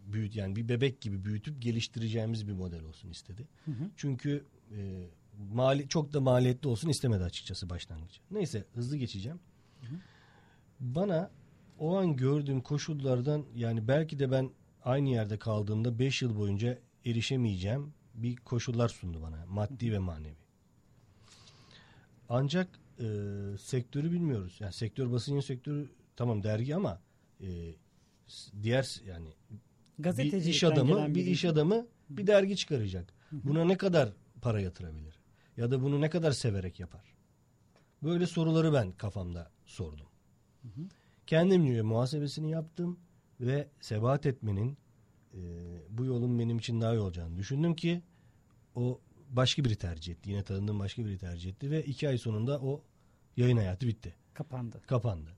büyüt 0.06 0.36
yani 0.36 0.56
bir 0.56 0.68
bebek 0.68 1.00
gibi 1.00 1.24
büyütüp 1.24 1.62
geliştireceğimiz 1.62 2.48
bir 2.48 2.52
model 2.52 2.82
olsun 2.84 3.10
istedi. 3.10 3.48
Çünkü 3.96 4.44
eee, 4.70 5.08
mali 5.52 5.88
çok 5.88 6.12
da 6.12 6.20
maliyetli 6.20 6.68
olsun 6.68 6.88
istemedi 6.88 7.24
açıkçası 7.24 7.70
başlangıç. 7.70 8.20
Neyse 8.30 8.64
hızlı 8.74 8.96
geçeceğim. 8.96 9.40
Bana 10.80 11.30
o 11.78 11.96
an 11.96 12.16
gördüğüm 12.16 12.60
koşullardan 12.60 13.44
yani 13.54 13.88
belki 13.88 14.18
de 14.18 14.30
ben 14.30 14.50
aynı 14.84 15.08
yerde 15.08 15.38
kaldığımda 15.38 15.98
5 15.98 16.22
yıl 16.22 16.36
boyunca 16.36 16.78
erişemeyeceğim 17.06 17.92
bir 18.14 18.36
koşullar 18.36 18.88
sundu 18.88 19.22
bana 19.22 19.46
maddi 19.46 19.92
ve 19.92 19.98
manevi. 19.98 20.34
Ancak 22.28 22.68
e, 22.98 23.04
sektörü 23.58 24.12
bilmiyoruz. 24.12 24.56
Yani 24.60 24.72
sektör 24.72 25.12
basın 25.12 25.32
yayın 25.32 25.40
sektörü 25.40 25.88
tamam 26.16 26.42
dergi 26.42 26.76
ama 26.76 27.00
e, 27.40 27.74
diğer 28.62 29.00
yani 29.06 29.28
bir 29.98 30.44
iş 30.44 30.64
adamı 30.64 31.14
bir 31.14 31.26
iş 31.26 31.44
adamı 31.44 31.86
bir 32.10 32.26
dergi 32.26 32.56
çıkaracak. 32.56 33.14
Buna 33.32 33.64
ne 33.64 33.76
kadar 33.76 34.08
para 34.42 34.60
yatırabilir? 34.60 35.09
Ya 35.60 35.70
da 35.70 35.82
bunu 35.82 36.00
ne 36.00 36.10
kadar 36.10 36.32
severek 36.32 36.80
yapar? 36.80 37.14
Böyle 38.02 38.26
soruları 38.26 38.72
ben 38.72 38.92
kafamda 38.92 39.50
sordum. 39.66 40.06
Kendimce 41.26 41.82
muhasebesini 41.82 42.50
yaptım 42.50 42.98
ve 43.40 43.68
sebat 43.80 44.26
etmenin 44.26 44.76
e, 45.34 45.40
bu 45.90 46.04
yolun 46.04 46.38
benim 46.38 46.58
için 46.58 46.80
daha 46.80 46.94
iyi 46.94 46.98
olacağını 46.98 47.38
düşündüm 47.38 47.76
ki 47.76 48.02
o 48.74 49.00
başka 49.30 49.64
biri 49.64 49.76
tercih 49.76 50.12
etti. 50.12 50.30
Yine 50.30 50.42
tanıdığım 50.42 50.78
başka 50.78 51.04
biri 51.04 51.18
tercih 51.18 51.50
etti 51.50 51.70
ve 51.70 51.84
iki 51.84 52.08
ay 52.08 52.18
sonunda 52.18 52.60
o 52.60 52.82
yayın 53.36 53.56
hayatı 53.56 53.86
bitti. 53.86 54.14
Kapandı. 54.34 54.82
Kapandı. 54.86 55.30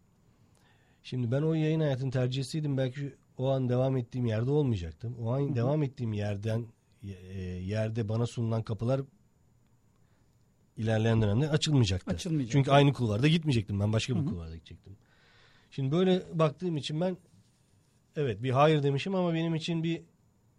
Şimdi 1.02 1.30
ben 1.30 1.42
o 1.42 1.54
yayın 1.54 1.80
hayatını 1.80 2.10
tercih 2.10 2.40
etseydim 2.40 2.76
belki 2.76 3.14
o 3.38 3.50
an 3.50 3.68
devam 3.68 3.96
ettiğim 3.96 4.26
yerde 4.26 4.50
olmayacaktım. 4.50 5.16
O 5.18 5.32
an 5.32 5.54
devam 5.54 5.82
ettiğim 5.82 6.12
yerden 6.12 6.66
e, 7.02 7.10
yerde 7.42 8.08
bana 8.08 8.26
sunulan 8.26 8.62
kapılar 8.62 9.00
ilerleyen 10.82 11.22
dönemde 11.22 11.50
açılmayacaktı. 11.50 12.10
Açılmayacak. 12.10 12.52
Çünkü 12.52 12.70
aynı 12.70 12.92
kulvarda 12.92 13.28
gitmeyecektim. 13.28 13.80
Ben 13.80 13.92
başka 13.92 14.16
bir 14.16 14.26
kulvarda 14.26 14.54
gidecektim. 14.56 14.96
Şimdi 15.70 15.92
böyle 15.92 16.22
baktığım 16.34 16.76
için 16.76 17.00
ben 17.00 17.16
evet 18.16 18.42
bir 18.42 18.50
hayır 18.50 18.82
demişim 18.82 19.14
ama 19.14 19.34
benim 19.34 19.54
için 19.54 19.82
bir 19.82 20.02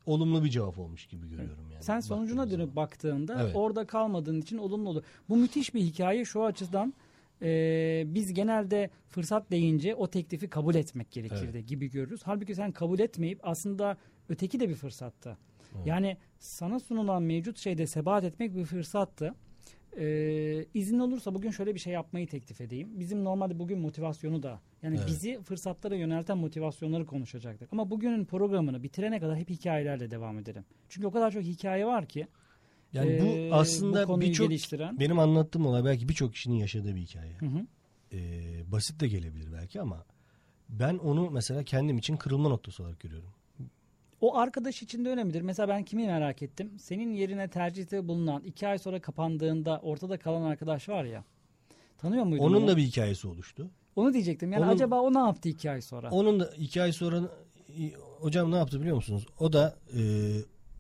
olumlu 0.06 0.44
bir 0.44 0.50
cevap 0.50 0.80
olmuş 0.80 1.06
gibi 1.06 1.30
görüyorum 1.30 1.72
yani. 1.72 1.84
Sen 1.84 2.00
sonucuna 2.00 2.50
dönüp 2.50 2.60
zaman. 2.60 2.76
baktığında 2.76 3.44
Evet. 3.44 3.56
orada 3.56 3.88
kalmadığın 3.88 4.42
için 4.42 4.58
olumlu 4.58 4.90
olur. 4.90 5.04
Bu 5.30 5.38
müthiş 5.38 5.74
bir 5.74 5.82
hikaye 5.82 6.26
şu 6.26 6.44
açıdan 6.44 6.94
e, 7.42 8.04
biz 8.08 8.34
genelde 8.34 8.90
fırsat 9.10 9.52
deyince 9.52 9.96
o 9.96 10.08
teklifi 10.08 10.50
kabul 10.50 10.76
etmek 10.76 11.12
gerekirdi 11.12 11.66
gibi 11.66 11.90
görürüz. 11.90 12.22
Halbuki 12.24 12.56
sen 12.56 12.72
kabul 12.72 13.00
etmeyip 13.00 13.40
aslında 13.44 13.98
öteki 14.30 14.60
de 14.60 14.70
bir 14.70 14.76
fırsattı. 14.76 15.38
Yani 15.86 16.18
sana 16.40 16.80
sunulan 16.80 17.24
mevcut 17.24 17.58
şeyde 17.58 17.88
sebat 17.88 18.24
etmek 18.24 18.56
bir 18.56 18.66
fırsattı. 18.66 19.36
Ee, 19.98 20.66
izin 20.74 21.00
olursa 21.00 21.36
bugün 21.36 21.52
şöyle 21.52 21.76
bir 21.76 21.80
şey 21.80 21.94
yapmayı 21.94 22.28
teklif 22.28 22.62
edeyim. 22.62 23.00
Bizim 23.00 23.24
normalde 23.24 23.60
bugün 23.60 23.80
motivasyonu 23.80 24.44
da 24.44 24.60
yani 24.84 24.96
Evet. 24.98 25.08
bizi 25.08 25.42
fırsatlara 25.44 25.96
yönelten 25.96 26.38
motivasyonları 26.38 27.06
konuşacaktık. 27.06 27.74
Ama 27.74 27.90
bugünün 27.90 28.26
programını 28.26 28.84
bitirene 28.84 29.20
kadar 29.20 29.38
hep 29.38 29.50
hikayelerle 29.50 30.12
devam 30.12 30.40
edelim. 30.40 30.66
Çünkü 30.90 31.08
o 31.08 31.12
kadar 31.12 31.32
çok 31.32 31.44
hikaye 31.44 31.86
var 31.86 32.06
ki. 32.06 32.28
Yani 32.94 33.12
Ee, 33.12 33.50
bu 33.52 33.56
aslında 33.56 34.04
bu 34.04 34.08
konuyu 34.08 34.30
birçok 34.30 34.50
geliştiren. 34.50 35.00
benim 35.00 35.20
anlattığım 35.20 35.66
olay 35.66 35.86
belki 35.86 36.10
birçok 36.10 36.34
kişinin 36.34 36.56
yaşadığı 36.56 36.96
bir 36.96 37.02
hikaye. 37.02 37.34
Hı 37.40 37.46
hı. 37.46 37.66
Ee, 38.14 38.72
basit 38.72 39.00
de 39.00 39.08
gelebilir 39.08 39.54
belki 39.54 39.82
ama 39.82 40.06
ben 40.70 40.98
onu 40.98 41.30
mesela 41.32 41.64
kendim 41.64 41.98
için 41.98 42.18
kırılma 42.18 42.50
noktası 42.50 42.84
olarak 42.84 43.00
görüyorum. 43.00 43.30
O 44.24 44.38
arkadaş 44.38 44.84
için 44.84 45.06
de 45.06 45.10
önemlidir. 45.10 45.42
Mesela 45.42 45.68
ben 45.68 45.84
kimi 45.84 46.06
merak 46.06 46.42
ettim? 46.42 46.72
Senin 46.80 47.14
yerine 47.14 47.48
tercihte 47.48 48.08
bulunan 48.08 48.44
iki 48.44 48.68
ay 48.68 48.78
sonra 48.78 49.02
kapandığında 49.02 49.80
ortada 49.84 50.18
kalan 50.20 50.42
arkadaş 50.42 50.90
var 50.90 51.04
ya. 51.04 51.24
Tanıyor 51.98 52.24
muydun 52.24 52.44
Onun 52.44 52.62
onu? 52.62 52.68
da 52.68 52.78
bir 52.78 52.82
hikayesi 52.84 53.28
oluştu. 53.28 53.70
Onu 53.96 54.14
diyecektim. 54.14 54.52
Yani 54.52 54.64
Onun- 54.64 54.74
acaba 54.74 55.02
o 55.02 55.14
ne 55.14 55.18
yaptı 55.18 55.50
iki 55.50 55.72
ay 55.72 55.82
sonra? 55.82 56.12
Onun 56.12 56.40
da 56.40 56.54
iki 56.58 56.82
ay 56.82 56.92
sonra 56.94 57.22
hocam 58.20 58.52
ne 58.52 58.56
yaptı 58.56 58.82
biliyor 58.82 58.96
musunuz? 58.96 59.26
O 59.40 59.54
da 59.54 59.78
e, 59.98 60.02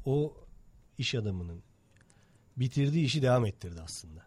o 0.05 0.33
iş 0.97 1.15
adamının 1.15 1.63
bitirdiği 2.57 3.05
işi 3.05 3.21
devam 3.21 3.45
ettirdi 3.45 3.81
aslında. 3.83 4.21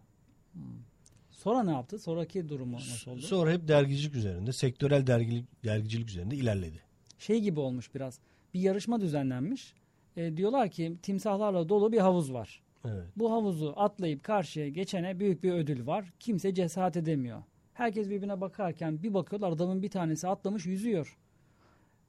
Sonra 1.31 1.63
ne 1.63 1.71
yaptı? 1.71 1.99
Sonraki 1.99 2.49
durumu 2.49 2.77
nasıl 2.77 3.11
oldu? 3.11 3.21
Sonra 3.21 3.53
hep 3.53 3.69
dergicilik 3.69 4.15
üzerinde, 4.15 4.53
sektörel 4.53 5.07
dergilik, 5.07 5.65
dergicilik 5.65 6.09
üzerinde 6.09 6.37
ilerledi. 6.37 6.81
şey 7.19 7.41
gibi 7.41 7.61
olmuş 7.61 7.95
biraz. 7.95 8.19
Bir 8.57 8.61
yarışma 8.61 9.01
düzenlenmiş. 9.01 9.75
E, 10.17 10.37
diyorlar 10.37 10.71
ki 10.71 10.97
timsahlarla 11.03 11.69
dolu 11.69 11.93
bir 11.93 11.99
havuz 11.99 12.33
var. 12.33 12.63
Evet. 12.85 13.05
Bu 13.17 13.33
havuzu 13.33 13.75
atlayıp 13.77 14.25
karşıya 14.25 14.69
geçene 14.69 15.21
büyük 15.21 15.43
bir 15.43 15.53
ödül 15.53 15.87
var. 15.87 16.13
Kimse 16.21 16.55
cesaret 16.55 16.97
edemiyor. 16.97 17.43
Herkes 17.75 18.11
birbirine 18.11 18.41
bakarken 18.41 19.03
bir 19.03 19.15
bakıyorlar 19.15 19.51
adamın 19.53 19.83
bir 19.83 19.91
tanesi 19.91 20.29
atlamış 20.29 20.67
yüzüyor. 20.67 21.19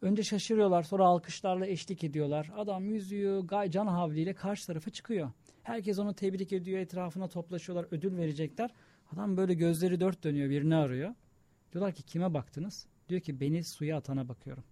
Önce 0.01 0.23
şaşırıyorlar 0.23 0.83
sonra 0.83 1.05
alkışlarla 1.05 1.67
eşlik 1.67 2.03
ediyorlar. 2.03 2.51
Adam 2.57 2.85
yüzüyor 2.85 3.39
gay 3.39 3.71
can 3.71 3.87
havliyle 3.87 4.33
karşı 4.33 4.67
tarafa 4.67 4.91
çıkıyor. 4.91 5.31
Herkes 5.63 5.99
onu 5.99 6.13
tebrik 6.13 6.53
ediyor 6.53 6.79
etrafına 6.79 7.27
toplaşıyorlar 7.27 7.87
ödül 7.91 8.17
verecekler. 8.17 8.71
Adam 9.13 9.37
böyle 9.37 9.53
gözleri 9.53 9.99
dört 9.99 10.23
dönüyor 10.23 10.49
birini 10.49 10.75
arıyor. 10.75 11.13
Diyorlar 11.73 11.93
ki 11.93 12.03
kime 12.03 12.33
baktınız? 12.33 12.87
Diyor 13.09 13.21
ki 13.21 13.39
beni 13.39 13.63
suya 13.63 13.97
atana 13.97 14.29
bakıyorum. 14.29 14.63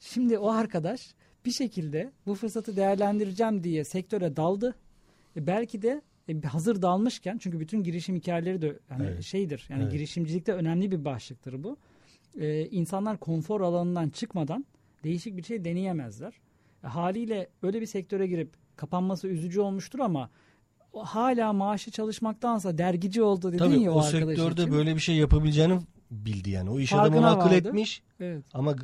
Şimdi 0.00 0.38
o 0.38 0.50
arkadaş 0.50 1.14
bir 1.44 1.50
şekilde 1.50 2.12
bu 2.26 2.34
fırsatı 2.34 2.76
değerlendireceğim 2.76 3.64
diye 3.64 3.84
sektöre 3.84 4.36
daldı. 4.36 4.74
E 5.36 5.46
belki 5.46 5.82
de 5.82 6.02
e, 6.28 6.40
hazır 6.42 6.82
dalmışken 6.82 7.38
çünkü 7.38 7.60
bütün 7.60 7.82
girişim 7.82 8.16
hikayeleri 8.16 8.62
de 8.62 8.78
hani 8.88 9.06
Evet. 9.06 9.22
şeydir. 9.22 9.66
Yani 9.70 9.82
Evet. 9.82 9.92
girişimcilikte 9.92 10.52
önemli 10.52 10.90
bir 10.90 11.04
başlıktır 11.04 11.62
bu. 11.64 11.76
E, 12.40 12.66
insanlar 12.66 13.16
konfor 13.18 13.60
alanından 13.60 14.08
çıkmadan 14.08 14.66
değişik 15.04 15.36
bir 15.36 15.42
şey 15.42 15.64
deneyemezler. 15.64 16.32
E, 16.84 16.86
haliyle 16.86 17.48
öyle 17.62 17.80
bir 17.80 17.86
sektöre 17.86 18.26
girip 18.26 18.50
kapanması 18.76 19.28
üzücü 19.28 19.60
olmuştur 19.60 19.98
ama 19.98 20.30
hala 20.94 21.52
maaşı 21.52 21.90
çalışmaktansa 21.90 22.78
dergici 22.78 23.22
oldu 23.22 23.48
dedin 23.52 23.58
Tabii 23.58 23.80
ya 23.80 23.92
o, 23.92 23.98
o 23.98 24.02
sektörde 24.02 24.62
için. 24.62 24.72
böyle 24.72 24.94
bir 24.94 25.00
şey 25.00 25.16
yapabileceğini 25.16 25.78
bildi 26.10 26.50
yani. 26.50 26.70
O 26.70 26.80
iş 26.80 26.92
adamı 26.92 27.06
Farkına 27.08 27.30
akıl 27.30 27.44
vardı. 27.50 27.54
etmiş 27.68 28.02
Evet. 28.20 28.44
ama 28.54 28.76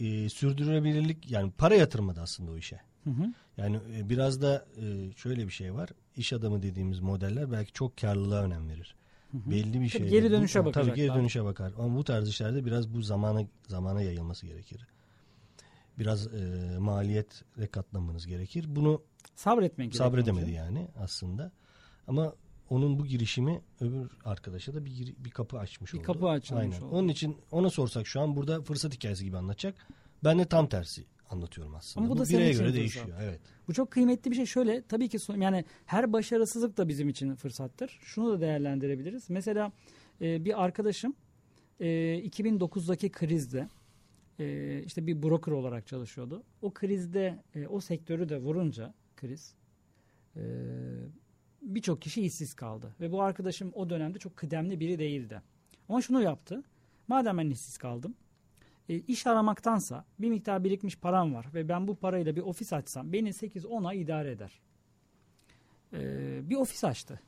e, 0.00 0.28
sürdürülebilirlik 0.28 1.30
yani 1.30 1.52
para 1.58 1.74
yatırmadı 1.74 2.20
aslında 2.20 2.50
o 2.50 2.56
işe. 2.56 2.80
Hı 3.04 3.10
hı. 3.10 3.32
Yani 3.56 3.78
e, 3.96 4.08
biraz 4.08 4.42
da 4.42 4.66
e, 4.76 5.12
şöyle 5.16 5.46
bir 5.46 5.52
şey 5.52 5.74
var. 5.74 5.90
İş 6.16 6.32
adamı 6.32 6.62
dediğimiz 6.62 7.00
modeller 7.00 7.52
belki 7.52 7.72
çok 7.72 7.96
karlılığa 7.96 8.42
önem 8.42 8.68
verir. 8.68 8.96
Belli 9.32 9.80
bir 9.80 9.88
şey. 9.88 10.08
geri 10.08 10.30
dönüşe 10.30 10.64
Tabii 10.72 10.94
geri 10.94 11.14
dönüşe 11.14 11.44
bakar. 11.44 11.72
Ama 11.78 11.96
bu 11.96 12.04
tarz 12.04 12.28
işlerde 12.28 12.64
biraz 12.64 12.94
bu 12.94 13.02
zamana 13.02 13.42
zamana 13.68 14.02
yayılması 14.02 14.46
gerekir. 14.46 14.86
Biraz 15.98 16.26
e, 16.26 16.76
maliyetle 16.78 17.66
katlamanız 17.66 18.26
gerekir. 18.26 18.64
Bunu 18.68 19.02
Sabretmek 19.34 19.96
sabredemedi 19.96 20.50
yani 20.50 20.88
aslında. 20.98 21.52
Ama 22.06 22.32
onun 22.70 22.98
bu 22.98 23.06
girişimi 23.06 23.60
öbür 23.80 24.10
arkadaşa 24.24 24.74
da 24.74 24.84
bir 24.84 25.14
bir 25.18 25.30
kapı 25.30 25.58
açmış 25.58 25.92
Bir 25.92 25.98
oldu. 25.98 26.06
kapı 26.06 26.28
açılmış 26.28 26.62
Aynen. 26.64 26.80
oldu. 26.86 26.94
Onun 26.96 27.08
için 27.08 27.36
ona 27.50 27.70
sorsak 27.70 28.06
şu 28.06 28.20
an 28.20 28.36
burada 28.36 28.62
fırsat 28.62 28.94
hikayesi 28.94 29.24
gibi 29.24 29.36
anlatacak. 29.36 29.86
Ben 30.24 30.38
de 30.38 30.44
tam 30.44 30.68
tersi 30.68 31.04
anlatıyorum 31.30 31.74
aslında. 31.74 32.04
Ama 32.06 32.14
bu 32.14 32.16
bu 32.16 32.20
da 32.20 32.26
senin 32.26 32.40
bireye 32.40 32.52
göre 32.52 32.74
değişiyor. 32.74 33.06
Evet. 33.22 33.40
Bu 33.68 33.74
çok 33.74 33.90
kıymetli 33.90 34.30
bir 34.30 34.36
şey. 34.36 34.46
Şöyle 34.46 34.82
tabii 34.82 35.08
ki 35.08 35.18
son- 35.18 35.40
yani 35.40 35.64
her 35.86 36.12
başarısızlık 36.12 36.76
da 36.76 36.88
bizim 36.88 37.08
için 37.08 37.34
fırsattır. 37.34 37.98
Şunu 38.02 38.32
da 38.32 38.40
değerlendirebiliriz. 38.40 39.30
Mesela 39.30 39.72
e, 40.20 40.44
bir 40.44 40.64
arkadaşım 40.64 41.14
e, 41.80 41.86
2009'daki 42.26 43.10
krizde 43.10 43.68
e, 44.38 44.82
işte 44.82 45.06
bir 45.06 45.22
broker 45.22 45.52
olarak 45.52 45.86
çalışıyordu. 45.86 46.42
O 46.62 46.70
krizde 46.74 47.42
e, 47.54 47.66
o 47.66 47.80
sektörü 47.80 48.28
de 48.28 48.38
vurunca 48.38 48.94
kriz 49.16 49.54
e, 50.36 50.42
birçok 51.62 52.02
kişi 52.02 52.22
işsiz 52.22 52.54
kaldı. 52.54 52.94
Ve 53.00 53.12
bu 53.12 53.22
arkadaşım 53.22 53.72
o 53.74 53.90
dönemde 53.90 54.18
çok 54.18 54.36
kıdemli 54.36 54.80
biri 54.80 54.98
değildi. 54.98 55.42
Ama 55.88 56.02
şunu 56.02 56.22
yaptı. 56.22 56.62
Madem 57.08 57.38
ben 57.38 57.50
işsiz 57.50 57.78
kaldım 57.78 58.14
e, 58.88 58.94
iş 58.94 59.26
aramaktansa 59.26 60.04
bir 60.18 60.30
miktar 60.30 60.64
birikmiş 60.64 60.98
param 60.98 61.34
var 61.34 61.46
ve 61.54 61.68
ben 61.68 61.88
bu 61.88 61.94
parayla 61.96 62.36
bir 62.36 62.40
ofis 62.40 62.72
açsam 62.72 63.12
beni 63.12 63.28
8-10 63.28 63.88
ay 63.88 64.00
idare 64.00 64.30
eder. 64.30 64.60
E, 65.92 66.00
bir 66.50 66.56
ofis 66.56 66.84
açtı. 66.84 67.20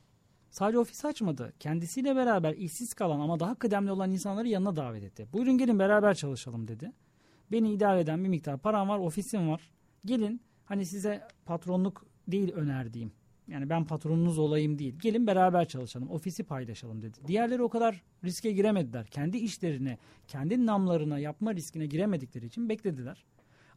Sadece 0.49 0.79
ofis 0.79 1.05
açmadı. 1.05 1.53
Kendisiyle 1.59 2.15
beraber 2.15 2.53
işsiz 2.53 2.93
kalan 2.93 3.19
ama 3.19 3.39
daha 3.39 3.55
kıdemli 3.55 3.91
olan 3.91 4.11
insanları 4.11 4.47
yanına 4.47 4.75
davet 4.75 5.03
etti. 5.03 5.27
Buyurun 5.33 5.57
gelin 5.57 5.79
beraber 5.79 6.13
çalışalım 6.13 6.67
dedi. 6.67 6.91
Beni 7.51 7.73
idare 7.73 7.99
eden 7.99 8.23
bir 8.23 8.29
miktar 8.29 8.57
param 8.57 8.89
var, 8.89 8.99
ofisim 8.99 9.49
var. 9.49 9.71
Gelin 10.05 10.41
hani 10.65 10.85
size 10.85 11.27
patronluk 11.45 12.05
değil 12.27 12.53
önerdiğim. 12.53 13.11
Yani 13.49 13.69
ben 13.69 13.85
patronunuz 13.85 14.39
olayım 14.39 14.79
değil. 14.79 14.95
Gelin 14.99 15.27
beraber 15.27 15.67
çalışalım, 15.67 16.09
ofisi 16.09 16.43
paylaşalım 16.43 17.01
dedi. 17.01 17.17
Diğerleri 17.27 17.63
o 17.63 17.69
kadar 17.69 18.03
riske 18.23 18.51
giremediler. 18.51 19.05
Kendi 19.05 19.37
işlerine, 19.37 19.97
kendi 20.27 20.65
namlarına 20.65 21.19
yapma 21.19 21.55
riskine 21.55 21.85
giremedikleri 21.85 22.45
için 22.45 22.69
beklediler. 22.69 23.25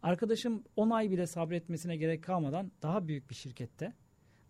Arkadaşım 0.02 0.62
10 0.76 0.90
ay 0.90 1.10
bile 1.10 1.26
sabretmesine 1.26 1.96
gerek 1.96 2.24
kalmadan 2.24 2.72
daha 2.82 3.08
büyük 3.08 3.30
bir 3.30 3.34
şirkette, 3.34 3.92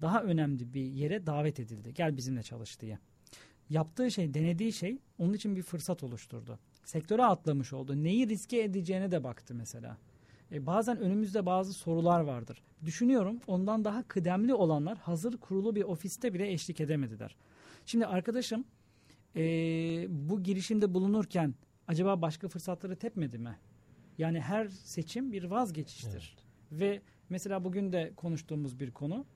daha 0.01 0.23
önemli 0.23 0.75
bir 0.75 0.85
yere 0.85 1.27
davet 1.27 1.61
edildi. 1.61 1.95
Gel 1.95 2.17
bizimle 2.17 2.43
çalış 2.43 2.81
diye. 2.81 2.99
Yaptığı 3.71 4.11
şey, 4.11 4.35
denediği 4.35 4.73
şey 4.73 4.99
onun 5.19 5.33
için 5.33 5.57
bir 5.57 5.63
fırsat 5.63 6.03
oluşturdu. 6.03 6.59
Sektöre 6.85 7.25
atlamış 7.25 7.73
oldu. 7.73 8.05
Neyi 8.05 8.29
riske 8.29 8.63
edeceğine 8.63 9.11
de 9.11 9.25
baktı 9.25 9.55
mesela. 9.55 9.97
E, 10.53 10.67
bazen 10.67 10.99
önümüzde 10.99 11.47
bazı 11.47 11.73
sorular 11.73 12.21
vardır. 12.21 12.63
Düşünüyorum 12.85 13.41
ondan 13.47 13.85
daha 13.85 14.03
kıdemli 14.03 14.55
olanlar 14.55 14.99
hazır 14.99 15.37
kurulu 15.37 15.75
bir 15.75 15.83
ofiste 15.83 16.35
bile 16.35 16.53
eşlik 16.53 16.81
edemediler. 16.81 17.37
Şimdi 17.87 18.07
arkadaşım 18.07 18.65
e, 19.37 19.43
bu 20.09 20.43
girişimde 20.43 20.95
bulunurken 20.95 21.55
acaba 21.89 22.23
başka 22.23 22.49
fırsatları 22.49 22.97
tepmedi 22.97 23.39
mi? 23.39 23.59
Yani 24.19 24.41
her 24.41 24.69
seçim 24.69 25.33
bir 25.33 25.45
vazgeçiştir. 25.45 26.37
Ve 26.73 27.03
mesela 27.29 27.65
bugün 27.65 27.93
de 27.93 28.13
konuştuğumuz 28.17 28.81
bir 28.81 28.91
konu 28.91 29.27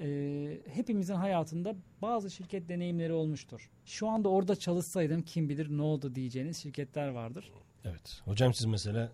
e, 0.00 0.60
hepimizin 0.66 1.14
hayatında 1.14 1.76
bazı 2.02 2.30
şirket 2.30 2.68
deneyimleri 2.68 3.12
olmuştur. 3.12 3.70
Şu 3.84 4.08
anda 4.08 4.28
orada 4.28 4.56
çalışsaydım 4.56 5.22
kim 5.22 5.48
bilir 5.48 5.76
ne 5.76 5.82
oldu 5.82 6.14
diyeceğiniz 6.14 6.56
şirketler 6.56 7.08
vardır. 7.08 7.52
Evet. 7.84 8.22
Hocam 8.24 8.54
siz 8.54 8.66
mesela 8.66 9.12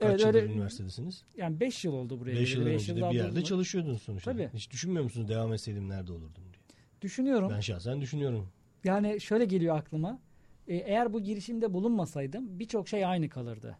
kaç 0.00 0.10
Evet, 0.10 0.20
yıldır 0.20 0.34
öyle- 0.42 0.52
üniversitedesiniz? 0.52 1.24
Yani 1.36 1.60
5 1.60 1.84
yıl 1.84 1.92
oldu 1.92 2.20
buraya. 2.20 2.36
5 2.36 2.54
geleli. 2.54 2.68
yıl 2.68 2.74
önce 2.74 2.96
de 2.96 3.00
bir 3.10 3.14
yerde 3.14 3.28
bulundum. 3.28 3.42
çalışıyordunuz 3.42 4.02
sonuçta. 4.02 4.32
Tabii. 4.32 4.50
Hiç 4.54 4.70
düşünmüyor 4.70 5.04
musunuz 5.04 5.28
devam 5.28 5.52
etseydim 5.52 5.88
nerede 5.88 6.12
olurdum 6.12 6.42
diye. 6.52 6.60
Düşünüyorum. 7.02 7.50
Ben 7.54 7.60
şahsen 7.60 8.00
düşünüyorum. 8.00 8.48
Yani 8.84 9.20
şöyle 9.20 9.44
geliyor 9.44 9.76
aklıma. 9.76 10.18
E, 10.68 10.74
eğer 10.76 11.12
bu 11.12 11.20
girişimde 11.22 11.72
bulunmasaydım 11.74 12.58
birçok 12.58 12.88
şey 12.88 13.04
aynı 13.06 13.28
kalırdı. 13.28 13.78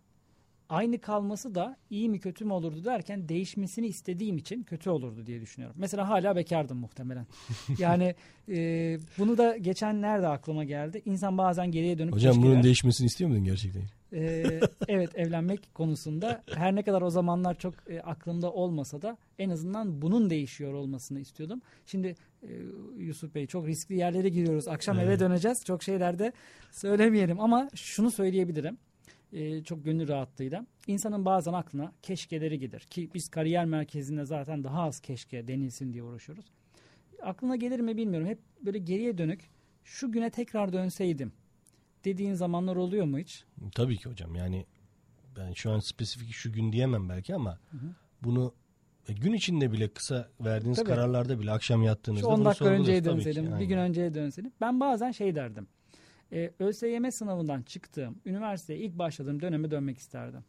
Aynı 0.69 0.99
kalması 1.01 1.55
da 1.55 1.77
iyi 1.91 2.09
mi 2.09 2.21
kötü 2.21 2.45
mü 2.45 2.53
olurdu 2.53 2.85
derken 2.85 3.29
değişmesini 3.29 3.87
istediğim 3.87 4.37
için 4.37 4.63
kötü 4.63 4.91
olurdu 4.91 5.27
diye 5.27 5.41
düşünüyorum. 5.41 5.77
Mesela 5.81 6.09
hala 6.09 6.37
bekardım 6.37 6.79
muhtemelen. 6.79 7.27
yani 7.79 8.15
e, 8.49 8.99
bunu 9.19 9.39
da 9.39 9.57
geçen 9.57 10.03
nerede 10.03 10.27
aklıma 10.29 10.65
geldi. 10.65 11.03
İnsan 11.05 11.39
bazen 11.39 11.71
geriye 11.71 11.99
dönüp 11.99 12.15
Hocam 12.15 12.43
bunun 12.43 12.55
der. 12.57 12.63
değişmesini 12.63 13.07
istiyor 13.07 13.31
muydun 13.31 13.45
gerçekten? 13.45 13.83
Ee, 14.13 14.61
evet 14.89 15.19
evlenmek 15.19 15.75
konusunda 15.75 16.43
her 16.55 16.75
ne 16.75 16.83
kadar 16.83 17.03
o 17.03 17.11
zamanlar 17.11 17.59
çok 17.59 17.75
e, 17.91 18.01
aklımda 18.01 18.53
olmasa 18.53 19.03
da 19.03 19.17
en 19.39 19.51
azından 19.51 20.03
bunun 20.03 20.31
değişiyor 20.31 20.73
olmasını 20.73 21.21
istiyordum. 21.21 21.63
Şimdi 21.87 22.15
e, 22.43 22.49
Yusuf 22.97 23.35
Bey 23.35 23.47
çok 23.47 23.67
riskli 23.67 23.95
yerlere 23.95 24.29
giriyoruz. 24.29 24.69
Akşam 24.69 24.99
eve 24.99 25.05
Evet. 25.05 25.21
döneceğiz. 25.21 25.65
Çok 25.65 25.83
şeyler 25.83 26.19
de 26.19 26.33
söylemeyelim 26.71 27.41
ama 27.41 27.69
şunu 27.75 28.11
söyleyebilirim. 28.11 28.79
E, 29.33 29.65
çok 29.65 29.85
gönül 29.85 30.09
rahatlığıyla. 30.09 30.67
İnsanın 30.87 31.25
bazen 31.25 31.53
aklına 31.53 31.93
keşkeleri 32.03 32.59
gelir 32.59 32.81
ki 32.81 33.11
biz 33.15 33.29
kariyer 33.29 33.65
merkezinde 33.65 34.25
zaten 34.25 34.65
daha 34.65 34.83
az 34.83 35.01
keşke 35.01 35.49
denilsin 35.49 35.93
diye 35.93 36.03
uğraşıyoruz. 36.03 36.45
Aklına 37.23 37.57
gelir 37.57 37.81
mi 37.81 37.97
bilmiyorum. 37.97 38.29
Hep 38.29 38.39
böyle 38.65 38.79
geriye 38.79 39.19
dönük 39.19 39.51
şu 39.85 40.13
güne 40.13 40.31
tekrar 40.31 40.73
dönseydim 40.73 41.33
dediğin 42.05 42.35
zamanlar 42.35 42.77
oluyor 42.77 43.07
mu 43.07 43.19
hiç? 43.19 43.45
Tabii 43.75 43.97
ki 43.97 44.11
hocam 44.11 44.35
yani 44.35 44.67
ben 45.37 45.53
şu 45.53 45.71
an 45.71 45.79
spesifik 45.79 46.33
şu 46.33 46.53
gün 46.53 46.73
diyemem 46.73 47.09
belki 47.09 47.35
ama 47.35 47.59
bunu 48.23 48.55
e, 49.09 49.13
gün 49.13 49.33
içinde 49.33 49.73
bile 49.73 49.89
kısa 49.89 50.29
verdiğiniz 50.41 50.79
Tabii. 50.79 50.89
kararlarda 50.89 51.41
bile 51.41 51.51
akşam 51.51 51.83
yattığınızda 51.83 52.21
Şu 52.21 52.27
10 52.27 52.39
bunu 52.39 52.45
dakika 52.45 52.65
önceye 52.65 52.99
ki. 52.99 53.05
dönseydim, 53.05 53.47
bir 53.47 53.53
Aynen. 53.53 53.69
gün 53.69 53.79
önceye 53.79 54.15
dönseydim. 54.15 54.53
Ben 54.61 54.81
bazen 54.81 55.11
şey 55.11 55.35
derdim. 55.35 55.67
E, 56.33 56.51
ÖSYM 56.59 57.11
sınavından 57.11 57.63
çıktığım, 57.63 58.21
üniversiteye 58.27 58.79
ilk 58.79 58.99
başladığım 58.99 59.43
döneme 59.43 59.71
dönmek 59.71 59.99
isterdim. 59.99 60.45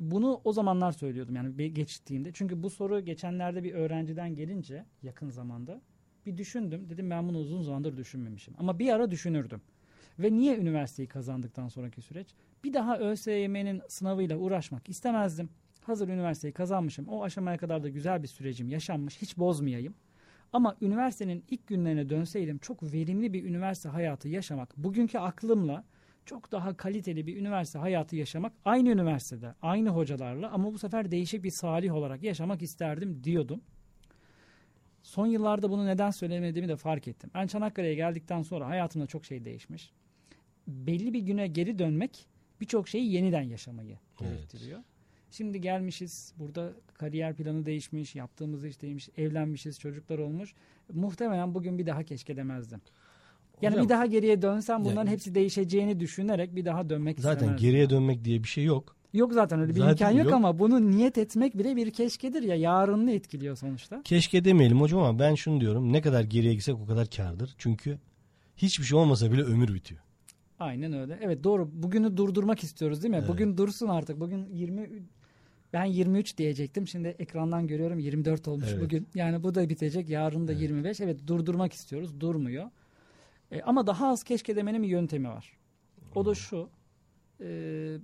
Bunu 0.00 0.40
o 0.44 0.52
zamanlar 0.52 0.92
söylüyordum 0.92 1.36
yani 1.36 1.74
geçtiğimde. 1.74 2.30
Çünkü 2.32 2.62
bu 2.62 2.70
soru 2.70 3.00
geçenlerde 3.00 3.64
bir 3.64 3.74
öğrenciden 3.74 4.34
gelince 4.34 4.84
yakın 5.02 5.30
zamanda 5.30 5.80
bir 6.26 6.36
düşündüm. 6.36 6.90
Dedim 6.90 7.10
ben 7.10 7.28
bunu 7.28 7.38
uzun 7.38 7.62
zamandır 7.62 7.96
düşünmemişim. 7.96 8.54
Ama 8.58 8.78
bir 8.78 8.92
ara 8.92 9.10
düşünürdüm. 9.10 9.60
Ve 10.18 10.32
niye 10.32 10.58
üniversiteyi 10.58 11.08
kazandıktan 11.08 11.68
sonraki 11.68 12.02
süreç? 12.02 12.28
Bir 12.64 12.72
daha 12.72 12.98
ÖSYM'nin 12.98 13.82
sınavıyla 13.88 14.36
uğraşmak 14.36 14.88
istemezdim. 14.88 15.50
Hazır 15.82 16.08
üniversiteyi 16.08 16.52
kazanmışım. 16.52 17.08
O 17.08 17.24
aşamaya 17.24 17.58
kadar 17.58 17.82
da 17.82 17.88
güzel 17.88 18.22
bir 18.22 18.28
sürecim 18.28 18.68
yaşanmış. 18.68 19.22
Hiç 19.22 19.38
bozmayayım. 19.38 19.94
Ama 20.52 20.76
üniversitenin 20.80 21.44
ilk 21.50 21.66
günlerine 21.66 22.08
dönseydim 22.08 22.58
çok 22.58 22.82
verimli 22.82 23.32
bir 23.32 23.44
üniversite 23.44 23.88
hayatı 23.88 24.28
yaşamak, 24.28 24.76
bugünkü 24.76 25.18
aklımla 25.18 25.84
çok 26.26 26.52
daha 26.52 26.76
kaliteli 26.76 27.26
bir 27.26 27.36
üniversite 27.36 27.78
hayatı 27.78 28.16
yaşamak, 28.16 28.52
aynı 28.64 28.88
üniversitede, 28.88 29.54
aynı 29.62 29.88
hocalarla 29.88 30.50
ama 30.50 30.72
bu 30.72 30.78
sefer 30.78 31.10
değişik 31.10 31.44
bir 31.44 31.50
salih 31.50 31.94
olarak 31.94 32.22
yaşamak 32.22 32.62
isterdim 32.62 33.24
diyordum. 33.24 33.60
Son 35.02 35.26
yıllarda 35.26 35.70
bunu 35.70 35.86
neden 35.86 36.10
söylemediğimi 36.10 36.68
de 36.68 36.76
fark 36.76 37.08
ettim. 37.08 37.30
Ben 37.34 37.46
Çanakkale'ye 37.46 37.94
geldikten 37.94 38.42
sonra 38.42 38.68
hayatımda 38.68 39.06
çok 39.06 39.24
şey 39.24 39.44
değişmiş. 39.44 39.92
Belli 40.68 41.12
bir 41.12 41.20
güne 41.20 41.46
geri 41.46 41.78
dönmek 41.78 42.26
birçok 42.60 42.88
şeyi 42.88 43.12
yeniden 43.12 43.42
yaşamayı 43.42 43.96
Evet. 44.20 44.30
gerektiriyor. 44.32 44.80
Şimdi 45.30 45.60
gelmişiz. 45.60 46.32
Burada 46.38 46.72
kariyer 46.94 47.34
planı 47.34 47.66
değişmiş, 47.66 48.14
yaptığımız 48.14 48.64
iş 48.64 48.82
değişmiş, 48.82 49.08
evlenmişiz, 49.18 49.80
çocuklar 49.80 50.18
olmuş. 50.18 50.54
Muhtemelen 50.92 51.54
bugün 51.54 51.78
bir 51.78 51.86
daha 51.86 52.02
keşke 52.02 52.36
demezdim. 52.36 52.80
Yani 53.62 53.72
Hocam- 53.72 53.84
bir 53.84 53.88
daha 53.88 54.06
geriye 54.06 54.42
dönsem 54.42 54.80
bunların 54.84 54.96
Yani- 55.00 55.10
hepsi 55.10 55.34
değişeceğini 55.34 56.00
düşünerek 56.00 56.56
bir 56.56 56.64
daha 56.64 56.90
dönmek 56.90 57.20
Zaten 57.20 57.36
istemezdim. 57.36 57.66
geriye 57.68 57.90
dönmek 57.90 58.24
diye 58.24 58.42
bir 58.42 58.48
şey 58.48 58.64
yok. 58.64 58.96
Yok 59.12 59.32
zaten 59.32 59.60
öyle 59.60 59.70
bir 59.74 59.78
Zaten 59.78 59.90
imkan 59.92 60.10
yok, 60.10 60.24
yok. 60.24 60.34
ama 60.34 60.58
bunu 60.58 60.90
niyet 60.90 61.18
etmek 61.18 61.58
bile 61.58 61.76
bir 61.76 61.90
keşkedir 61.90 62.42
ya. 62.42 62.54
Yarınını 62.56 63.12
etkiliyor 63.12 63.56
sonuçta. 63.56 64.02
Keşke 64.04 64.44
demeyelim 64.44 64.80
hocam 64.80 65.00
ama 65.02 65.18
ben 65.18 65.34
şunu 65.34 65.60
diyorum. 65.60 65.92
Ne 65.92 66.00
kadar 66.02 66.24
geriye 66.24 66.54
gitsek 66.54 66.74
o 66.76 66.86
kadar 66.86 67.10
kardır. 67.10 67.54
Çünkü 67.58 67.98
hiçbir 68.56 68.84
şey 68.84 68.98
olmasa 68.98 69.32
bile 69.32 69.42
ömür 69.42 69.74
bitiyor. 69.74 70.00
Aynen 70.58 70.92
öyle. 70.92 71.18
Evet 71.22 71.44
doğru. 71.44 71.68
Bugünü 71.72 72.16
durdurmak 72.16 72.62
istiyoruz 72.62 73.02
değil 73.02 73.10
mi? 73.10 73.18
Evet. 73.18 73.28
Bugün 73.28 73.56
dursun 73.56 73.88
artık. 73.88 74.20
Bugün 74.20 74.46
20 74.52 74.90
ben 75.72 75.84
23 75.84 76.38
diyecektim. 76.38 76.86
Şimdi 76.88 77.08
ekrandan 77.08 77.66
görüyorum 77.66 77.98
24 77.98 78.48
olmuş 78.48 78.68
Evet. 78.72 78.82
bugün. 78.82 79.08
Yani 79.14 79.42
bu 79.42 79.54
da 79.54 79.68
bitecek. 79.68 80.08
Yarın 80.08 80.48
da 80.48 80.52
25. 80.52 81.00
Evet 81.00 81.26
durdurmak 81.26 81.72
istiyoruz. 81.72 82.20
Durmuyor. 82.20 82.70
E, 83.50 83.62
ama 83.62 83.86
daha 83.86 84.08
az 84.08 84.22
keşke 84.22 84.56
demenin 84.56 84.82
bir 84.82 84.88
yöntemi 84.88 85.28
var. 85.28 85.52
O 86.14 86.24
da 86.26 86.34
şu. 86.34 86.70
E, 87.40 87.96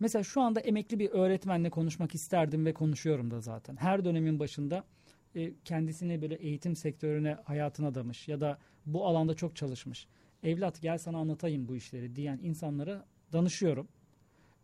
mesela 0.00 0.22
şu 0.22 0.40
anda 0.40 0.60
emekli 0.60 0.98
bir 0.98 1.10
öğretmenle 1.10 1.70
konuşmak 1.70 2.14
isterdim 2.14 2.66
ve 2.66 2.72
konuşuyorum 2.72 3.30
da 3.30 3.40
zaten. 3.40 3.76
Her 3.76 4.04
dönemin 4.04 4.38
başında 4.38 4.84
e, 5.34 5.52
kendisini 5.64 6.22
böyle 6.22 6.34
eğitim 6.34 6.76
sektörüne 6.76 7.36
hayatına 7.44 7.86
adamış 7.88 8.28
ya 8.28 8.40
da 8.40 8.58
bu 8.86 9.06
alanda 9.06 9.34
çok 9.34 9.56
çalışmış. 9.56 10.06
Evlat 10.42 10.82
gel 10.82 10.98
sana 10.98 11.18
anlatayım 11.18 11.68
bu 11.68 11.76
işleri 11.76 12.16
diyen 12.16 12.38
insanlara 12.42 13.04
danışıyorum. 13.32 13.88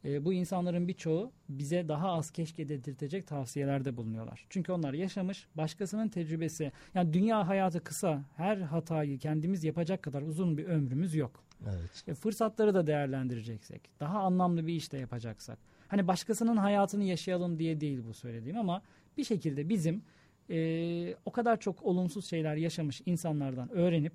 E, 0.05 0.24
bu 0.24 0.33
insanların 0.33 0.89
birçoğu 0.89 1.33
bize 1.49 1.89
daha 1.89 2.12
az 2.12 2.31
keşke 2.31 2.68
dedirtecek 2.68 3.26
tavsiyelerde 3.26 3.97
bulunuyorlar. 3.97 4.47
Çünkü 4.49 4.72
onlar 4.72 4.95
yaşamış, 4.95 5.47
başkasının 5.55 6.09
tecrübesi. 6.09 6.72
Yani 6.95 7.12
dünya 7.12 7.49
hayatı 7.49 7.85
kısa, 7.85 8.22
her 8.37 8.57
hatayı 8.57 9.18
kendimiz 9.18 9.64
yapacak 9.64 10.03
kadar 10.03 10.22
uzun 10.22 10.59
bir 10.59 10.64
ömrümüz 10.64 11.14
yok. 11.14 11.45
Evet. 11.64 12.05
E, 12.07 12.14
fırsatları 12.14 12.74
da 12.74 12.87
değerlendireceksek, 12.87 13.83
daha 14.01 14.20
anlamlı 14.20 14.66
bir 14.66 14.74
iş 14.74 14.93
de 14.93 14.99
yapacaksak. 14.99 15.59
Hani 15.89 16.09
başkasının 16.09 16.57
hayatını 16.57 17.05
yaşayalım 17.05 17.59
diye 17.59 17.81
değil 17.81 18.01
bu 18.09 18.14
söylediğim 18.14 18.59
ama 18.59 18.83
bir 19.16 19.24
şekilde 19.24 19.68
bizim 19.68 20.03
e, 20.51 21.14
o 21.24 21.33
kadar 21.33 21.61
çok 21.61 21.83
olumsuz 21.83 22.26
şeyler 22.26 22.57
yaşamış 22.57 23.03
insanlardan 23.07 23.72
öğrenip 23.72 24.12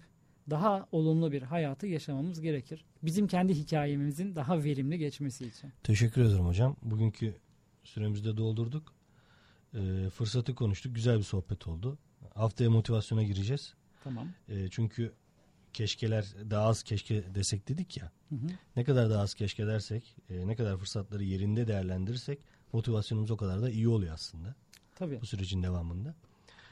daha 0.49 0.87
olumlu 0.91 1.31
bir 1.31 1.41
hayatı 1.41 1.87
yaşamamız 1.87 2.41
gerekir. 2.41 2.85
Bizim 3.03 3.27
kendi 3.27 3.53
hikayemizin 3.53 4.35
daha 4.35 4.63
verimli 4.63 4.97
geçmesi 4.97 5.45
için. 5.47 5.71
Teşekkür 5.83 6.21
ederim 6.25 6.45
hocam. 6.45 6.75
Bugünkü 6.81 7.35
süremizi 7.83 8.25
de 8.25 8.37
doldurduk. 8.37 8.93
Ee, 9.73 10.09
fırsatı 10.09 10.55
konuştuk. 10.55 10.95
Güzel 10.95 11.17
bir 11.17 11.23
sohbet 11.23 11.67
oldu. 11.67 11.97
Haftaya 12.35 12.69
motivasyona 12.69 13.23
gireceğiz. 13.23 13.73
Tamam. 14.03 14.27
Ee, 14.49 14.67
çünkü 14.71 15.13
keşkeler 15.73 16.25
daha 16.49 16.65
az 16.65 16.83
keşke 16.83 17.35
desek 17.35 17.67
dedik 17.67 17.97
ya. 17.97 18.11
Hı 18.29 18.35
hı. 18.35 18.47
Ne 18.75 18.83
kadar 18.83 19.09
daha 19.09 19.21
az 19.21 19.33
keşke 19.33 19.67
dersek, 19.67 20.15
e, 20.29 20.47
ne 20.47 20.55
kadar 20.55 20.77
fırsatları 20.77 21.23
yerinde 21.23 21.67
değerlendirirsek 21.67 22.39
motivasyonumuz 22.73 23.31
o 23.31 23.37
kadar 23.37 23.61
da 23.61 23.69
iyi 23.69 23.87
oluyor 23.87 24.13
aslında 24.13 24.55
Tabii. 24.95 25.21
bu 25.21 25.25
sürecin 25.25 25.63
devamında. 25.63 26.15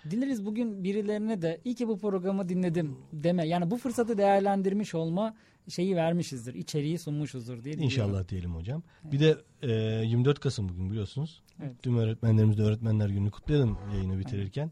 Dileriz 0.09 0.45
bugün 0.45 0.83
birilerine 0.83 1.41
de 1.41 1.61
iyi 1.65 1.75
ki 1.75 1.87
bu 1.87 1.99
programı 1.99 2.49
dinledim 2.49 2.97
deme. 3.13 3.47
Yani 3.47 3.71
bu 3.71 3.77
fırsatı 3.77 4.17
değerlendirmiş 4.17 4.95
olma 4.95 5.35
şeyi 5.69 5.95
vermişizdir. 5.95 6.53
içeriği 6.53 6.99
sunmuşuzdur 6.99 7.63
diye. 7.63 7.75
İnşallah 7.75 8.27
diyelim 8.27 8.55
hocam. 8.55 8.83
Bir 9.03 9.19
de 9.19 9.37
e, 9.61 9.71
24 10.05 10.39
Kasım 10.39 10.69
bugün 10.69 10.91
biliyorsunuz. 10.91 11.41
Evet. 11.63 11.83
Tüm 11.83 11.97
öğretmenlerimiz 11.97 12.57
de 12.57 12.61
Öğretmenler 12.61 13.09
Günü'nü 13.09 13.31
kutlayalım 13.31 13.77
yayını 13.93 14.19
bitirirken. 14.19 14.71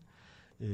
E, 0.62 0.68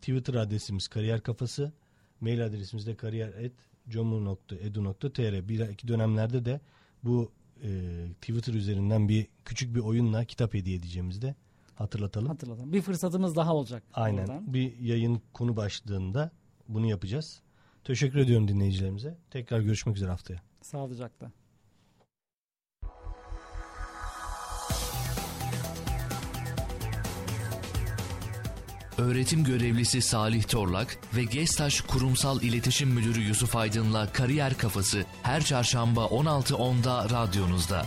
Twitter 0.00 0.34
adresimiz 0.34 0.88
Kariyer 0.88 1.20
Kafası. 1.20 1.72
Mail 2.20 2.44
adresimiz 2.44 2.86
de 2.86 2.94
kariyer.comu.edu.tr 2.94 5.48
Bir 5.48 5.68
iki 5.68 5.88
dönemlerde 5.88 6.44
de 6.44 6.60
bu 7.04 7.32
e, 7.62 7.68
Twitter 8.20 8.54
üzerinden 8.54 9.08
bir 9.08 9.26
küçük 9.44 9.74
bir 9.74 9.80
oyunla 9.80 10.24
kitap 10.24 10.54
hediye 10.54 10.76
edeceğimizi 10.76 11.22
de 11.22 11.34
hatırlatalım. 11.74 12.28
Hatırlatalım. 12.28 12.72
Bir 12.72 12.82
fırsatımız 12.82 13.36
daha 13.36 13.54
olacak. 13.54 13.82
Aynen. 13.94 14.22
oradan. 14.22 14.54
Bir 14.54 14.78
yayın 14.78 15.22
konu 15.32 15.56
başlığında 15.56 16.30
bunu 16.68 16.86
yapacağız. 16.86 17.42
Teşekkür 17.84 18.18
ediyorum 18.18 18.48
dinleyicilerimize. 18.48 19.18
Tekrar 19.30 19.60
görüşmek 19.60 19.96
üzere 19.96 20.10
haftaya. 20.10 20.40
Sağlıcakla. 20.62 21.32
Öğretim 28.98 29.44
görevlisi 29.44 30.02
Salih 30.02 30.42
Torlak 30.42 30.98
ve 31.16 31.24
Gestaş 31.24 31.80
Kurumsal 31.80 32.42
İletişim 32.42 32.90
Müdürü 32.90 33.20
Yusuf 33.20 33.56
Aydın'la 33.56 34.12
Kariyer 34.12 34.58
Kafası 34.58 35.04
her 35.22 35.44
çarşamba 35.44 36.04
16.10'da 36.04 37.10
radyonuzda. 37.10 37.86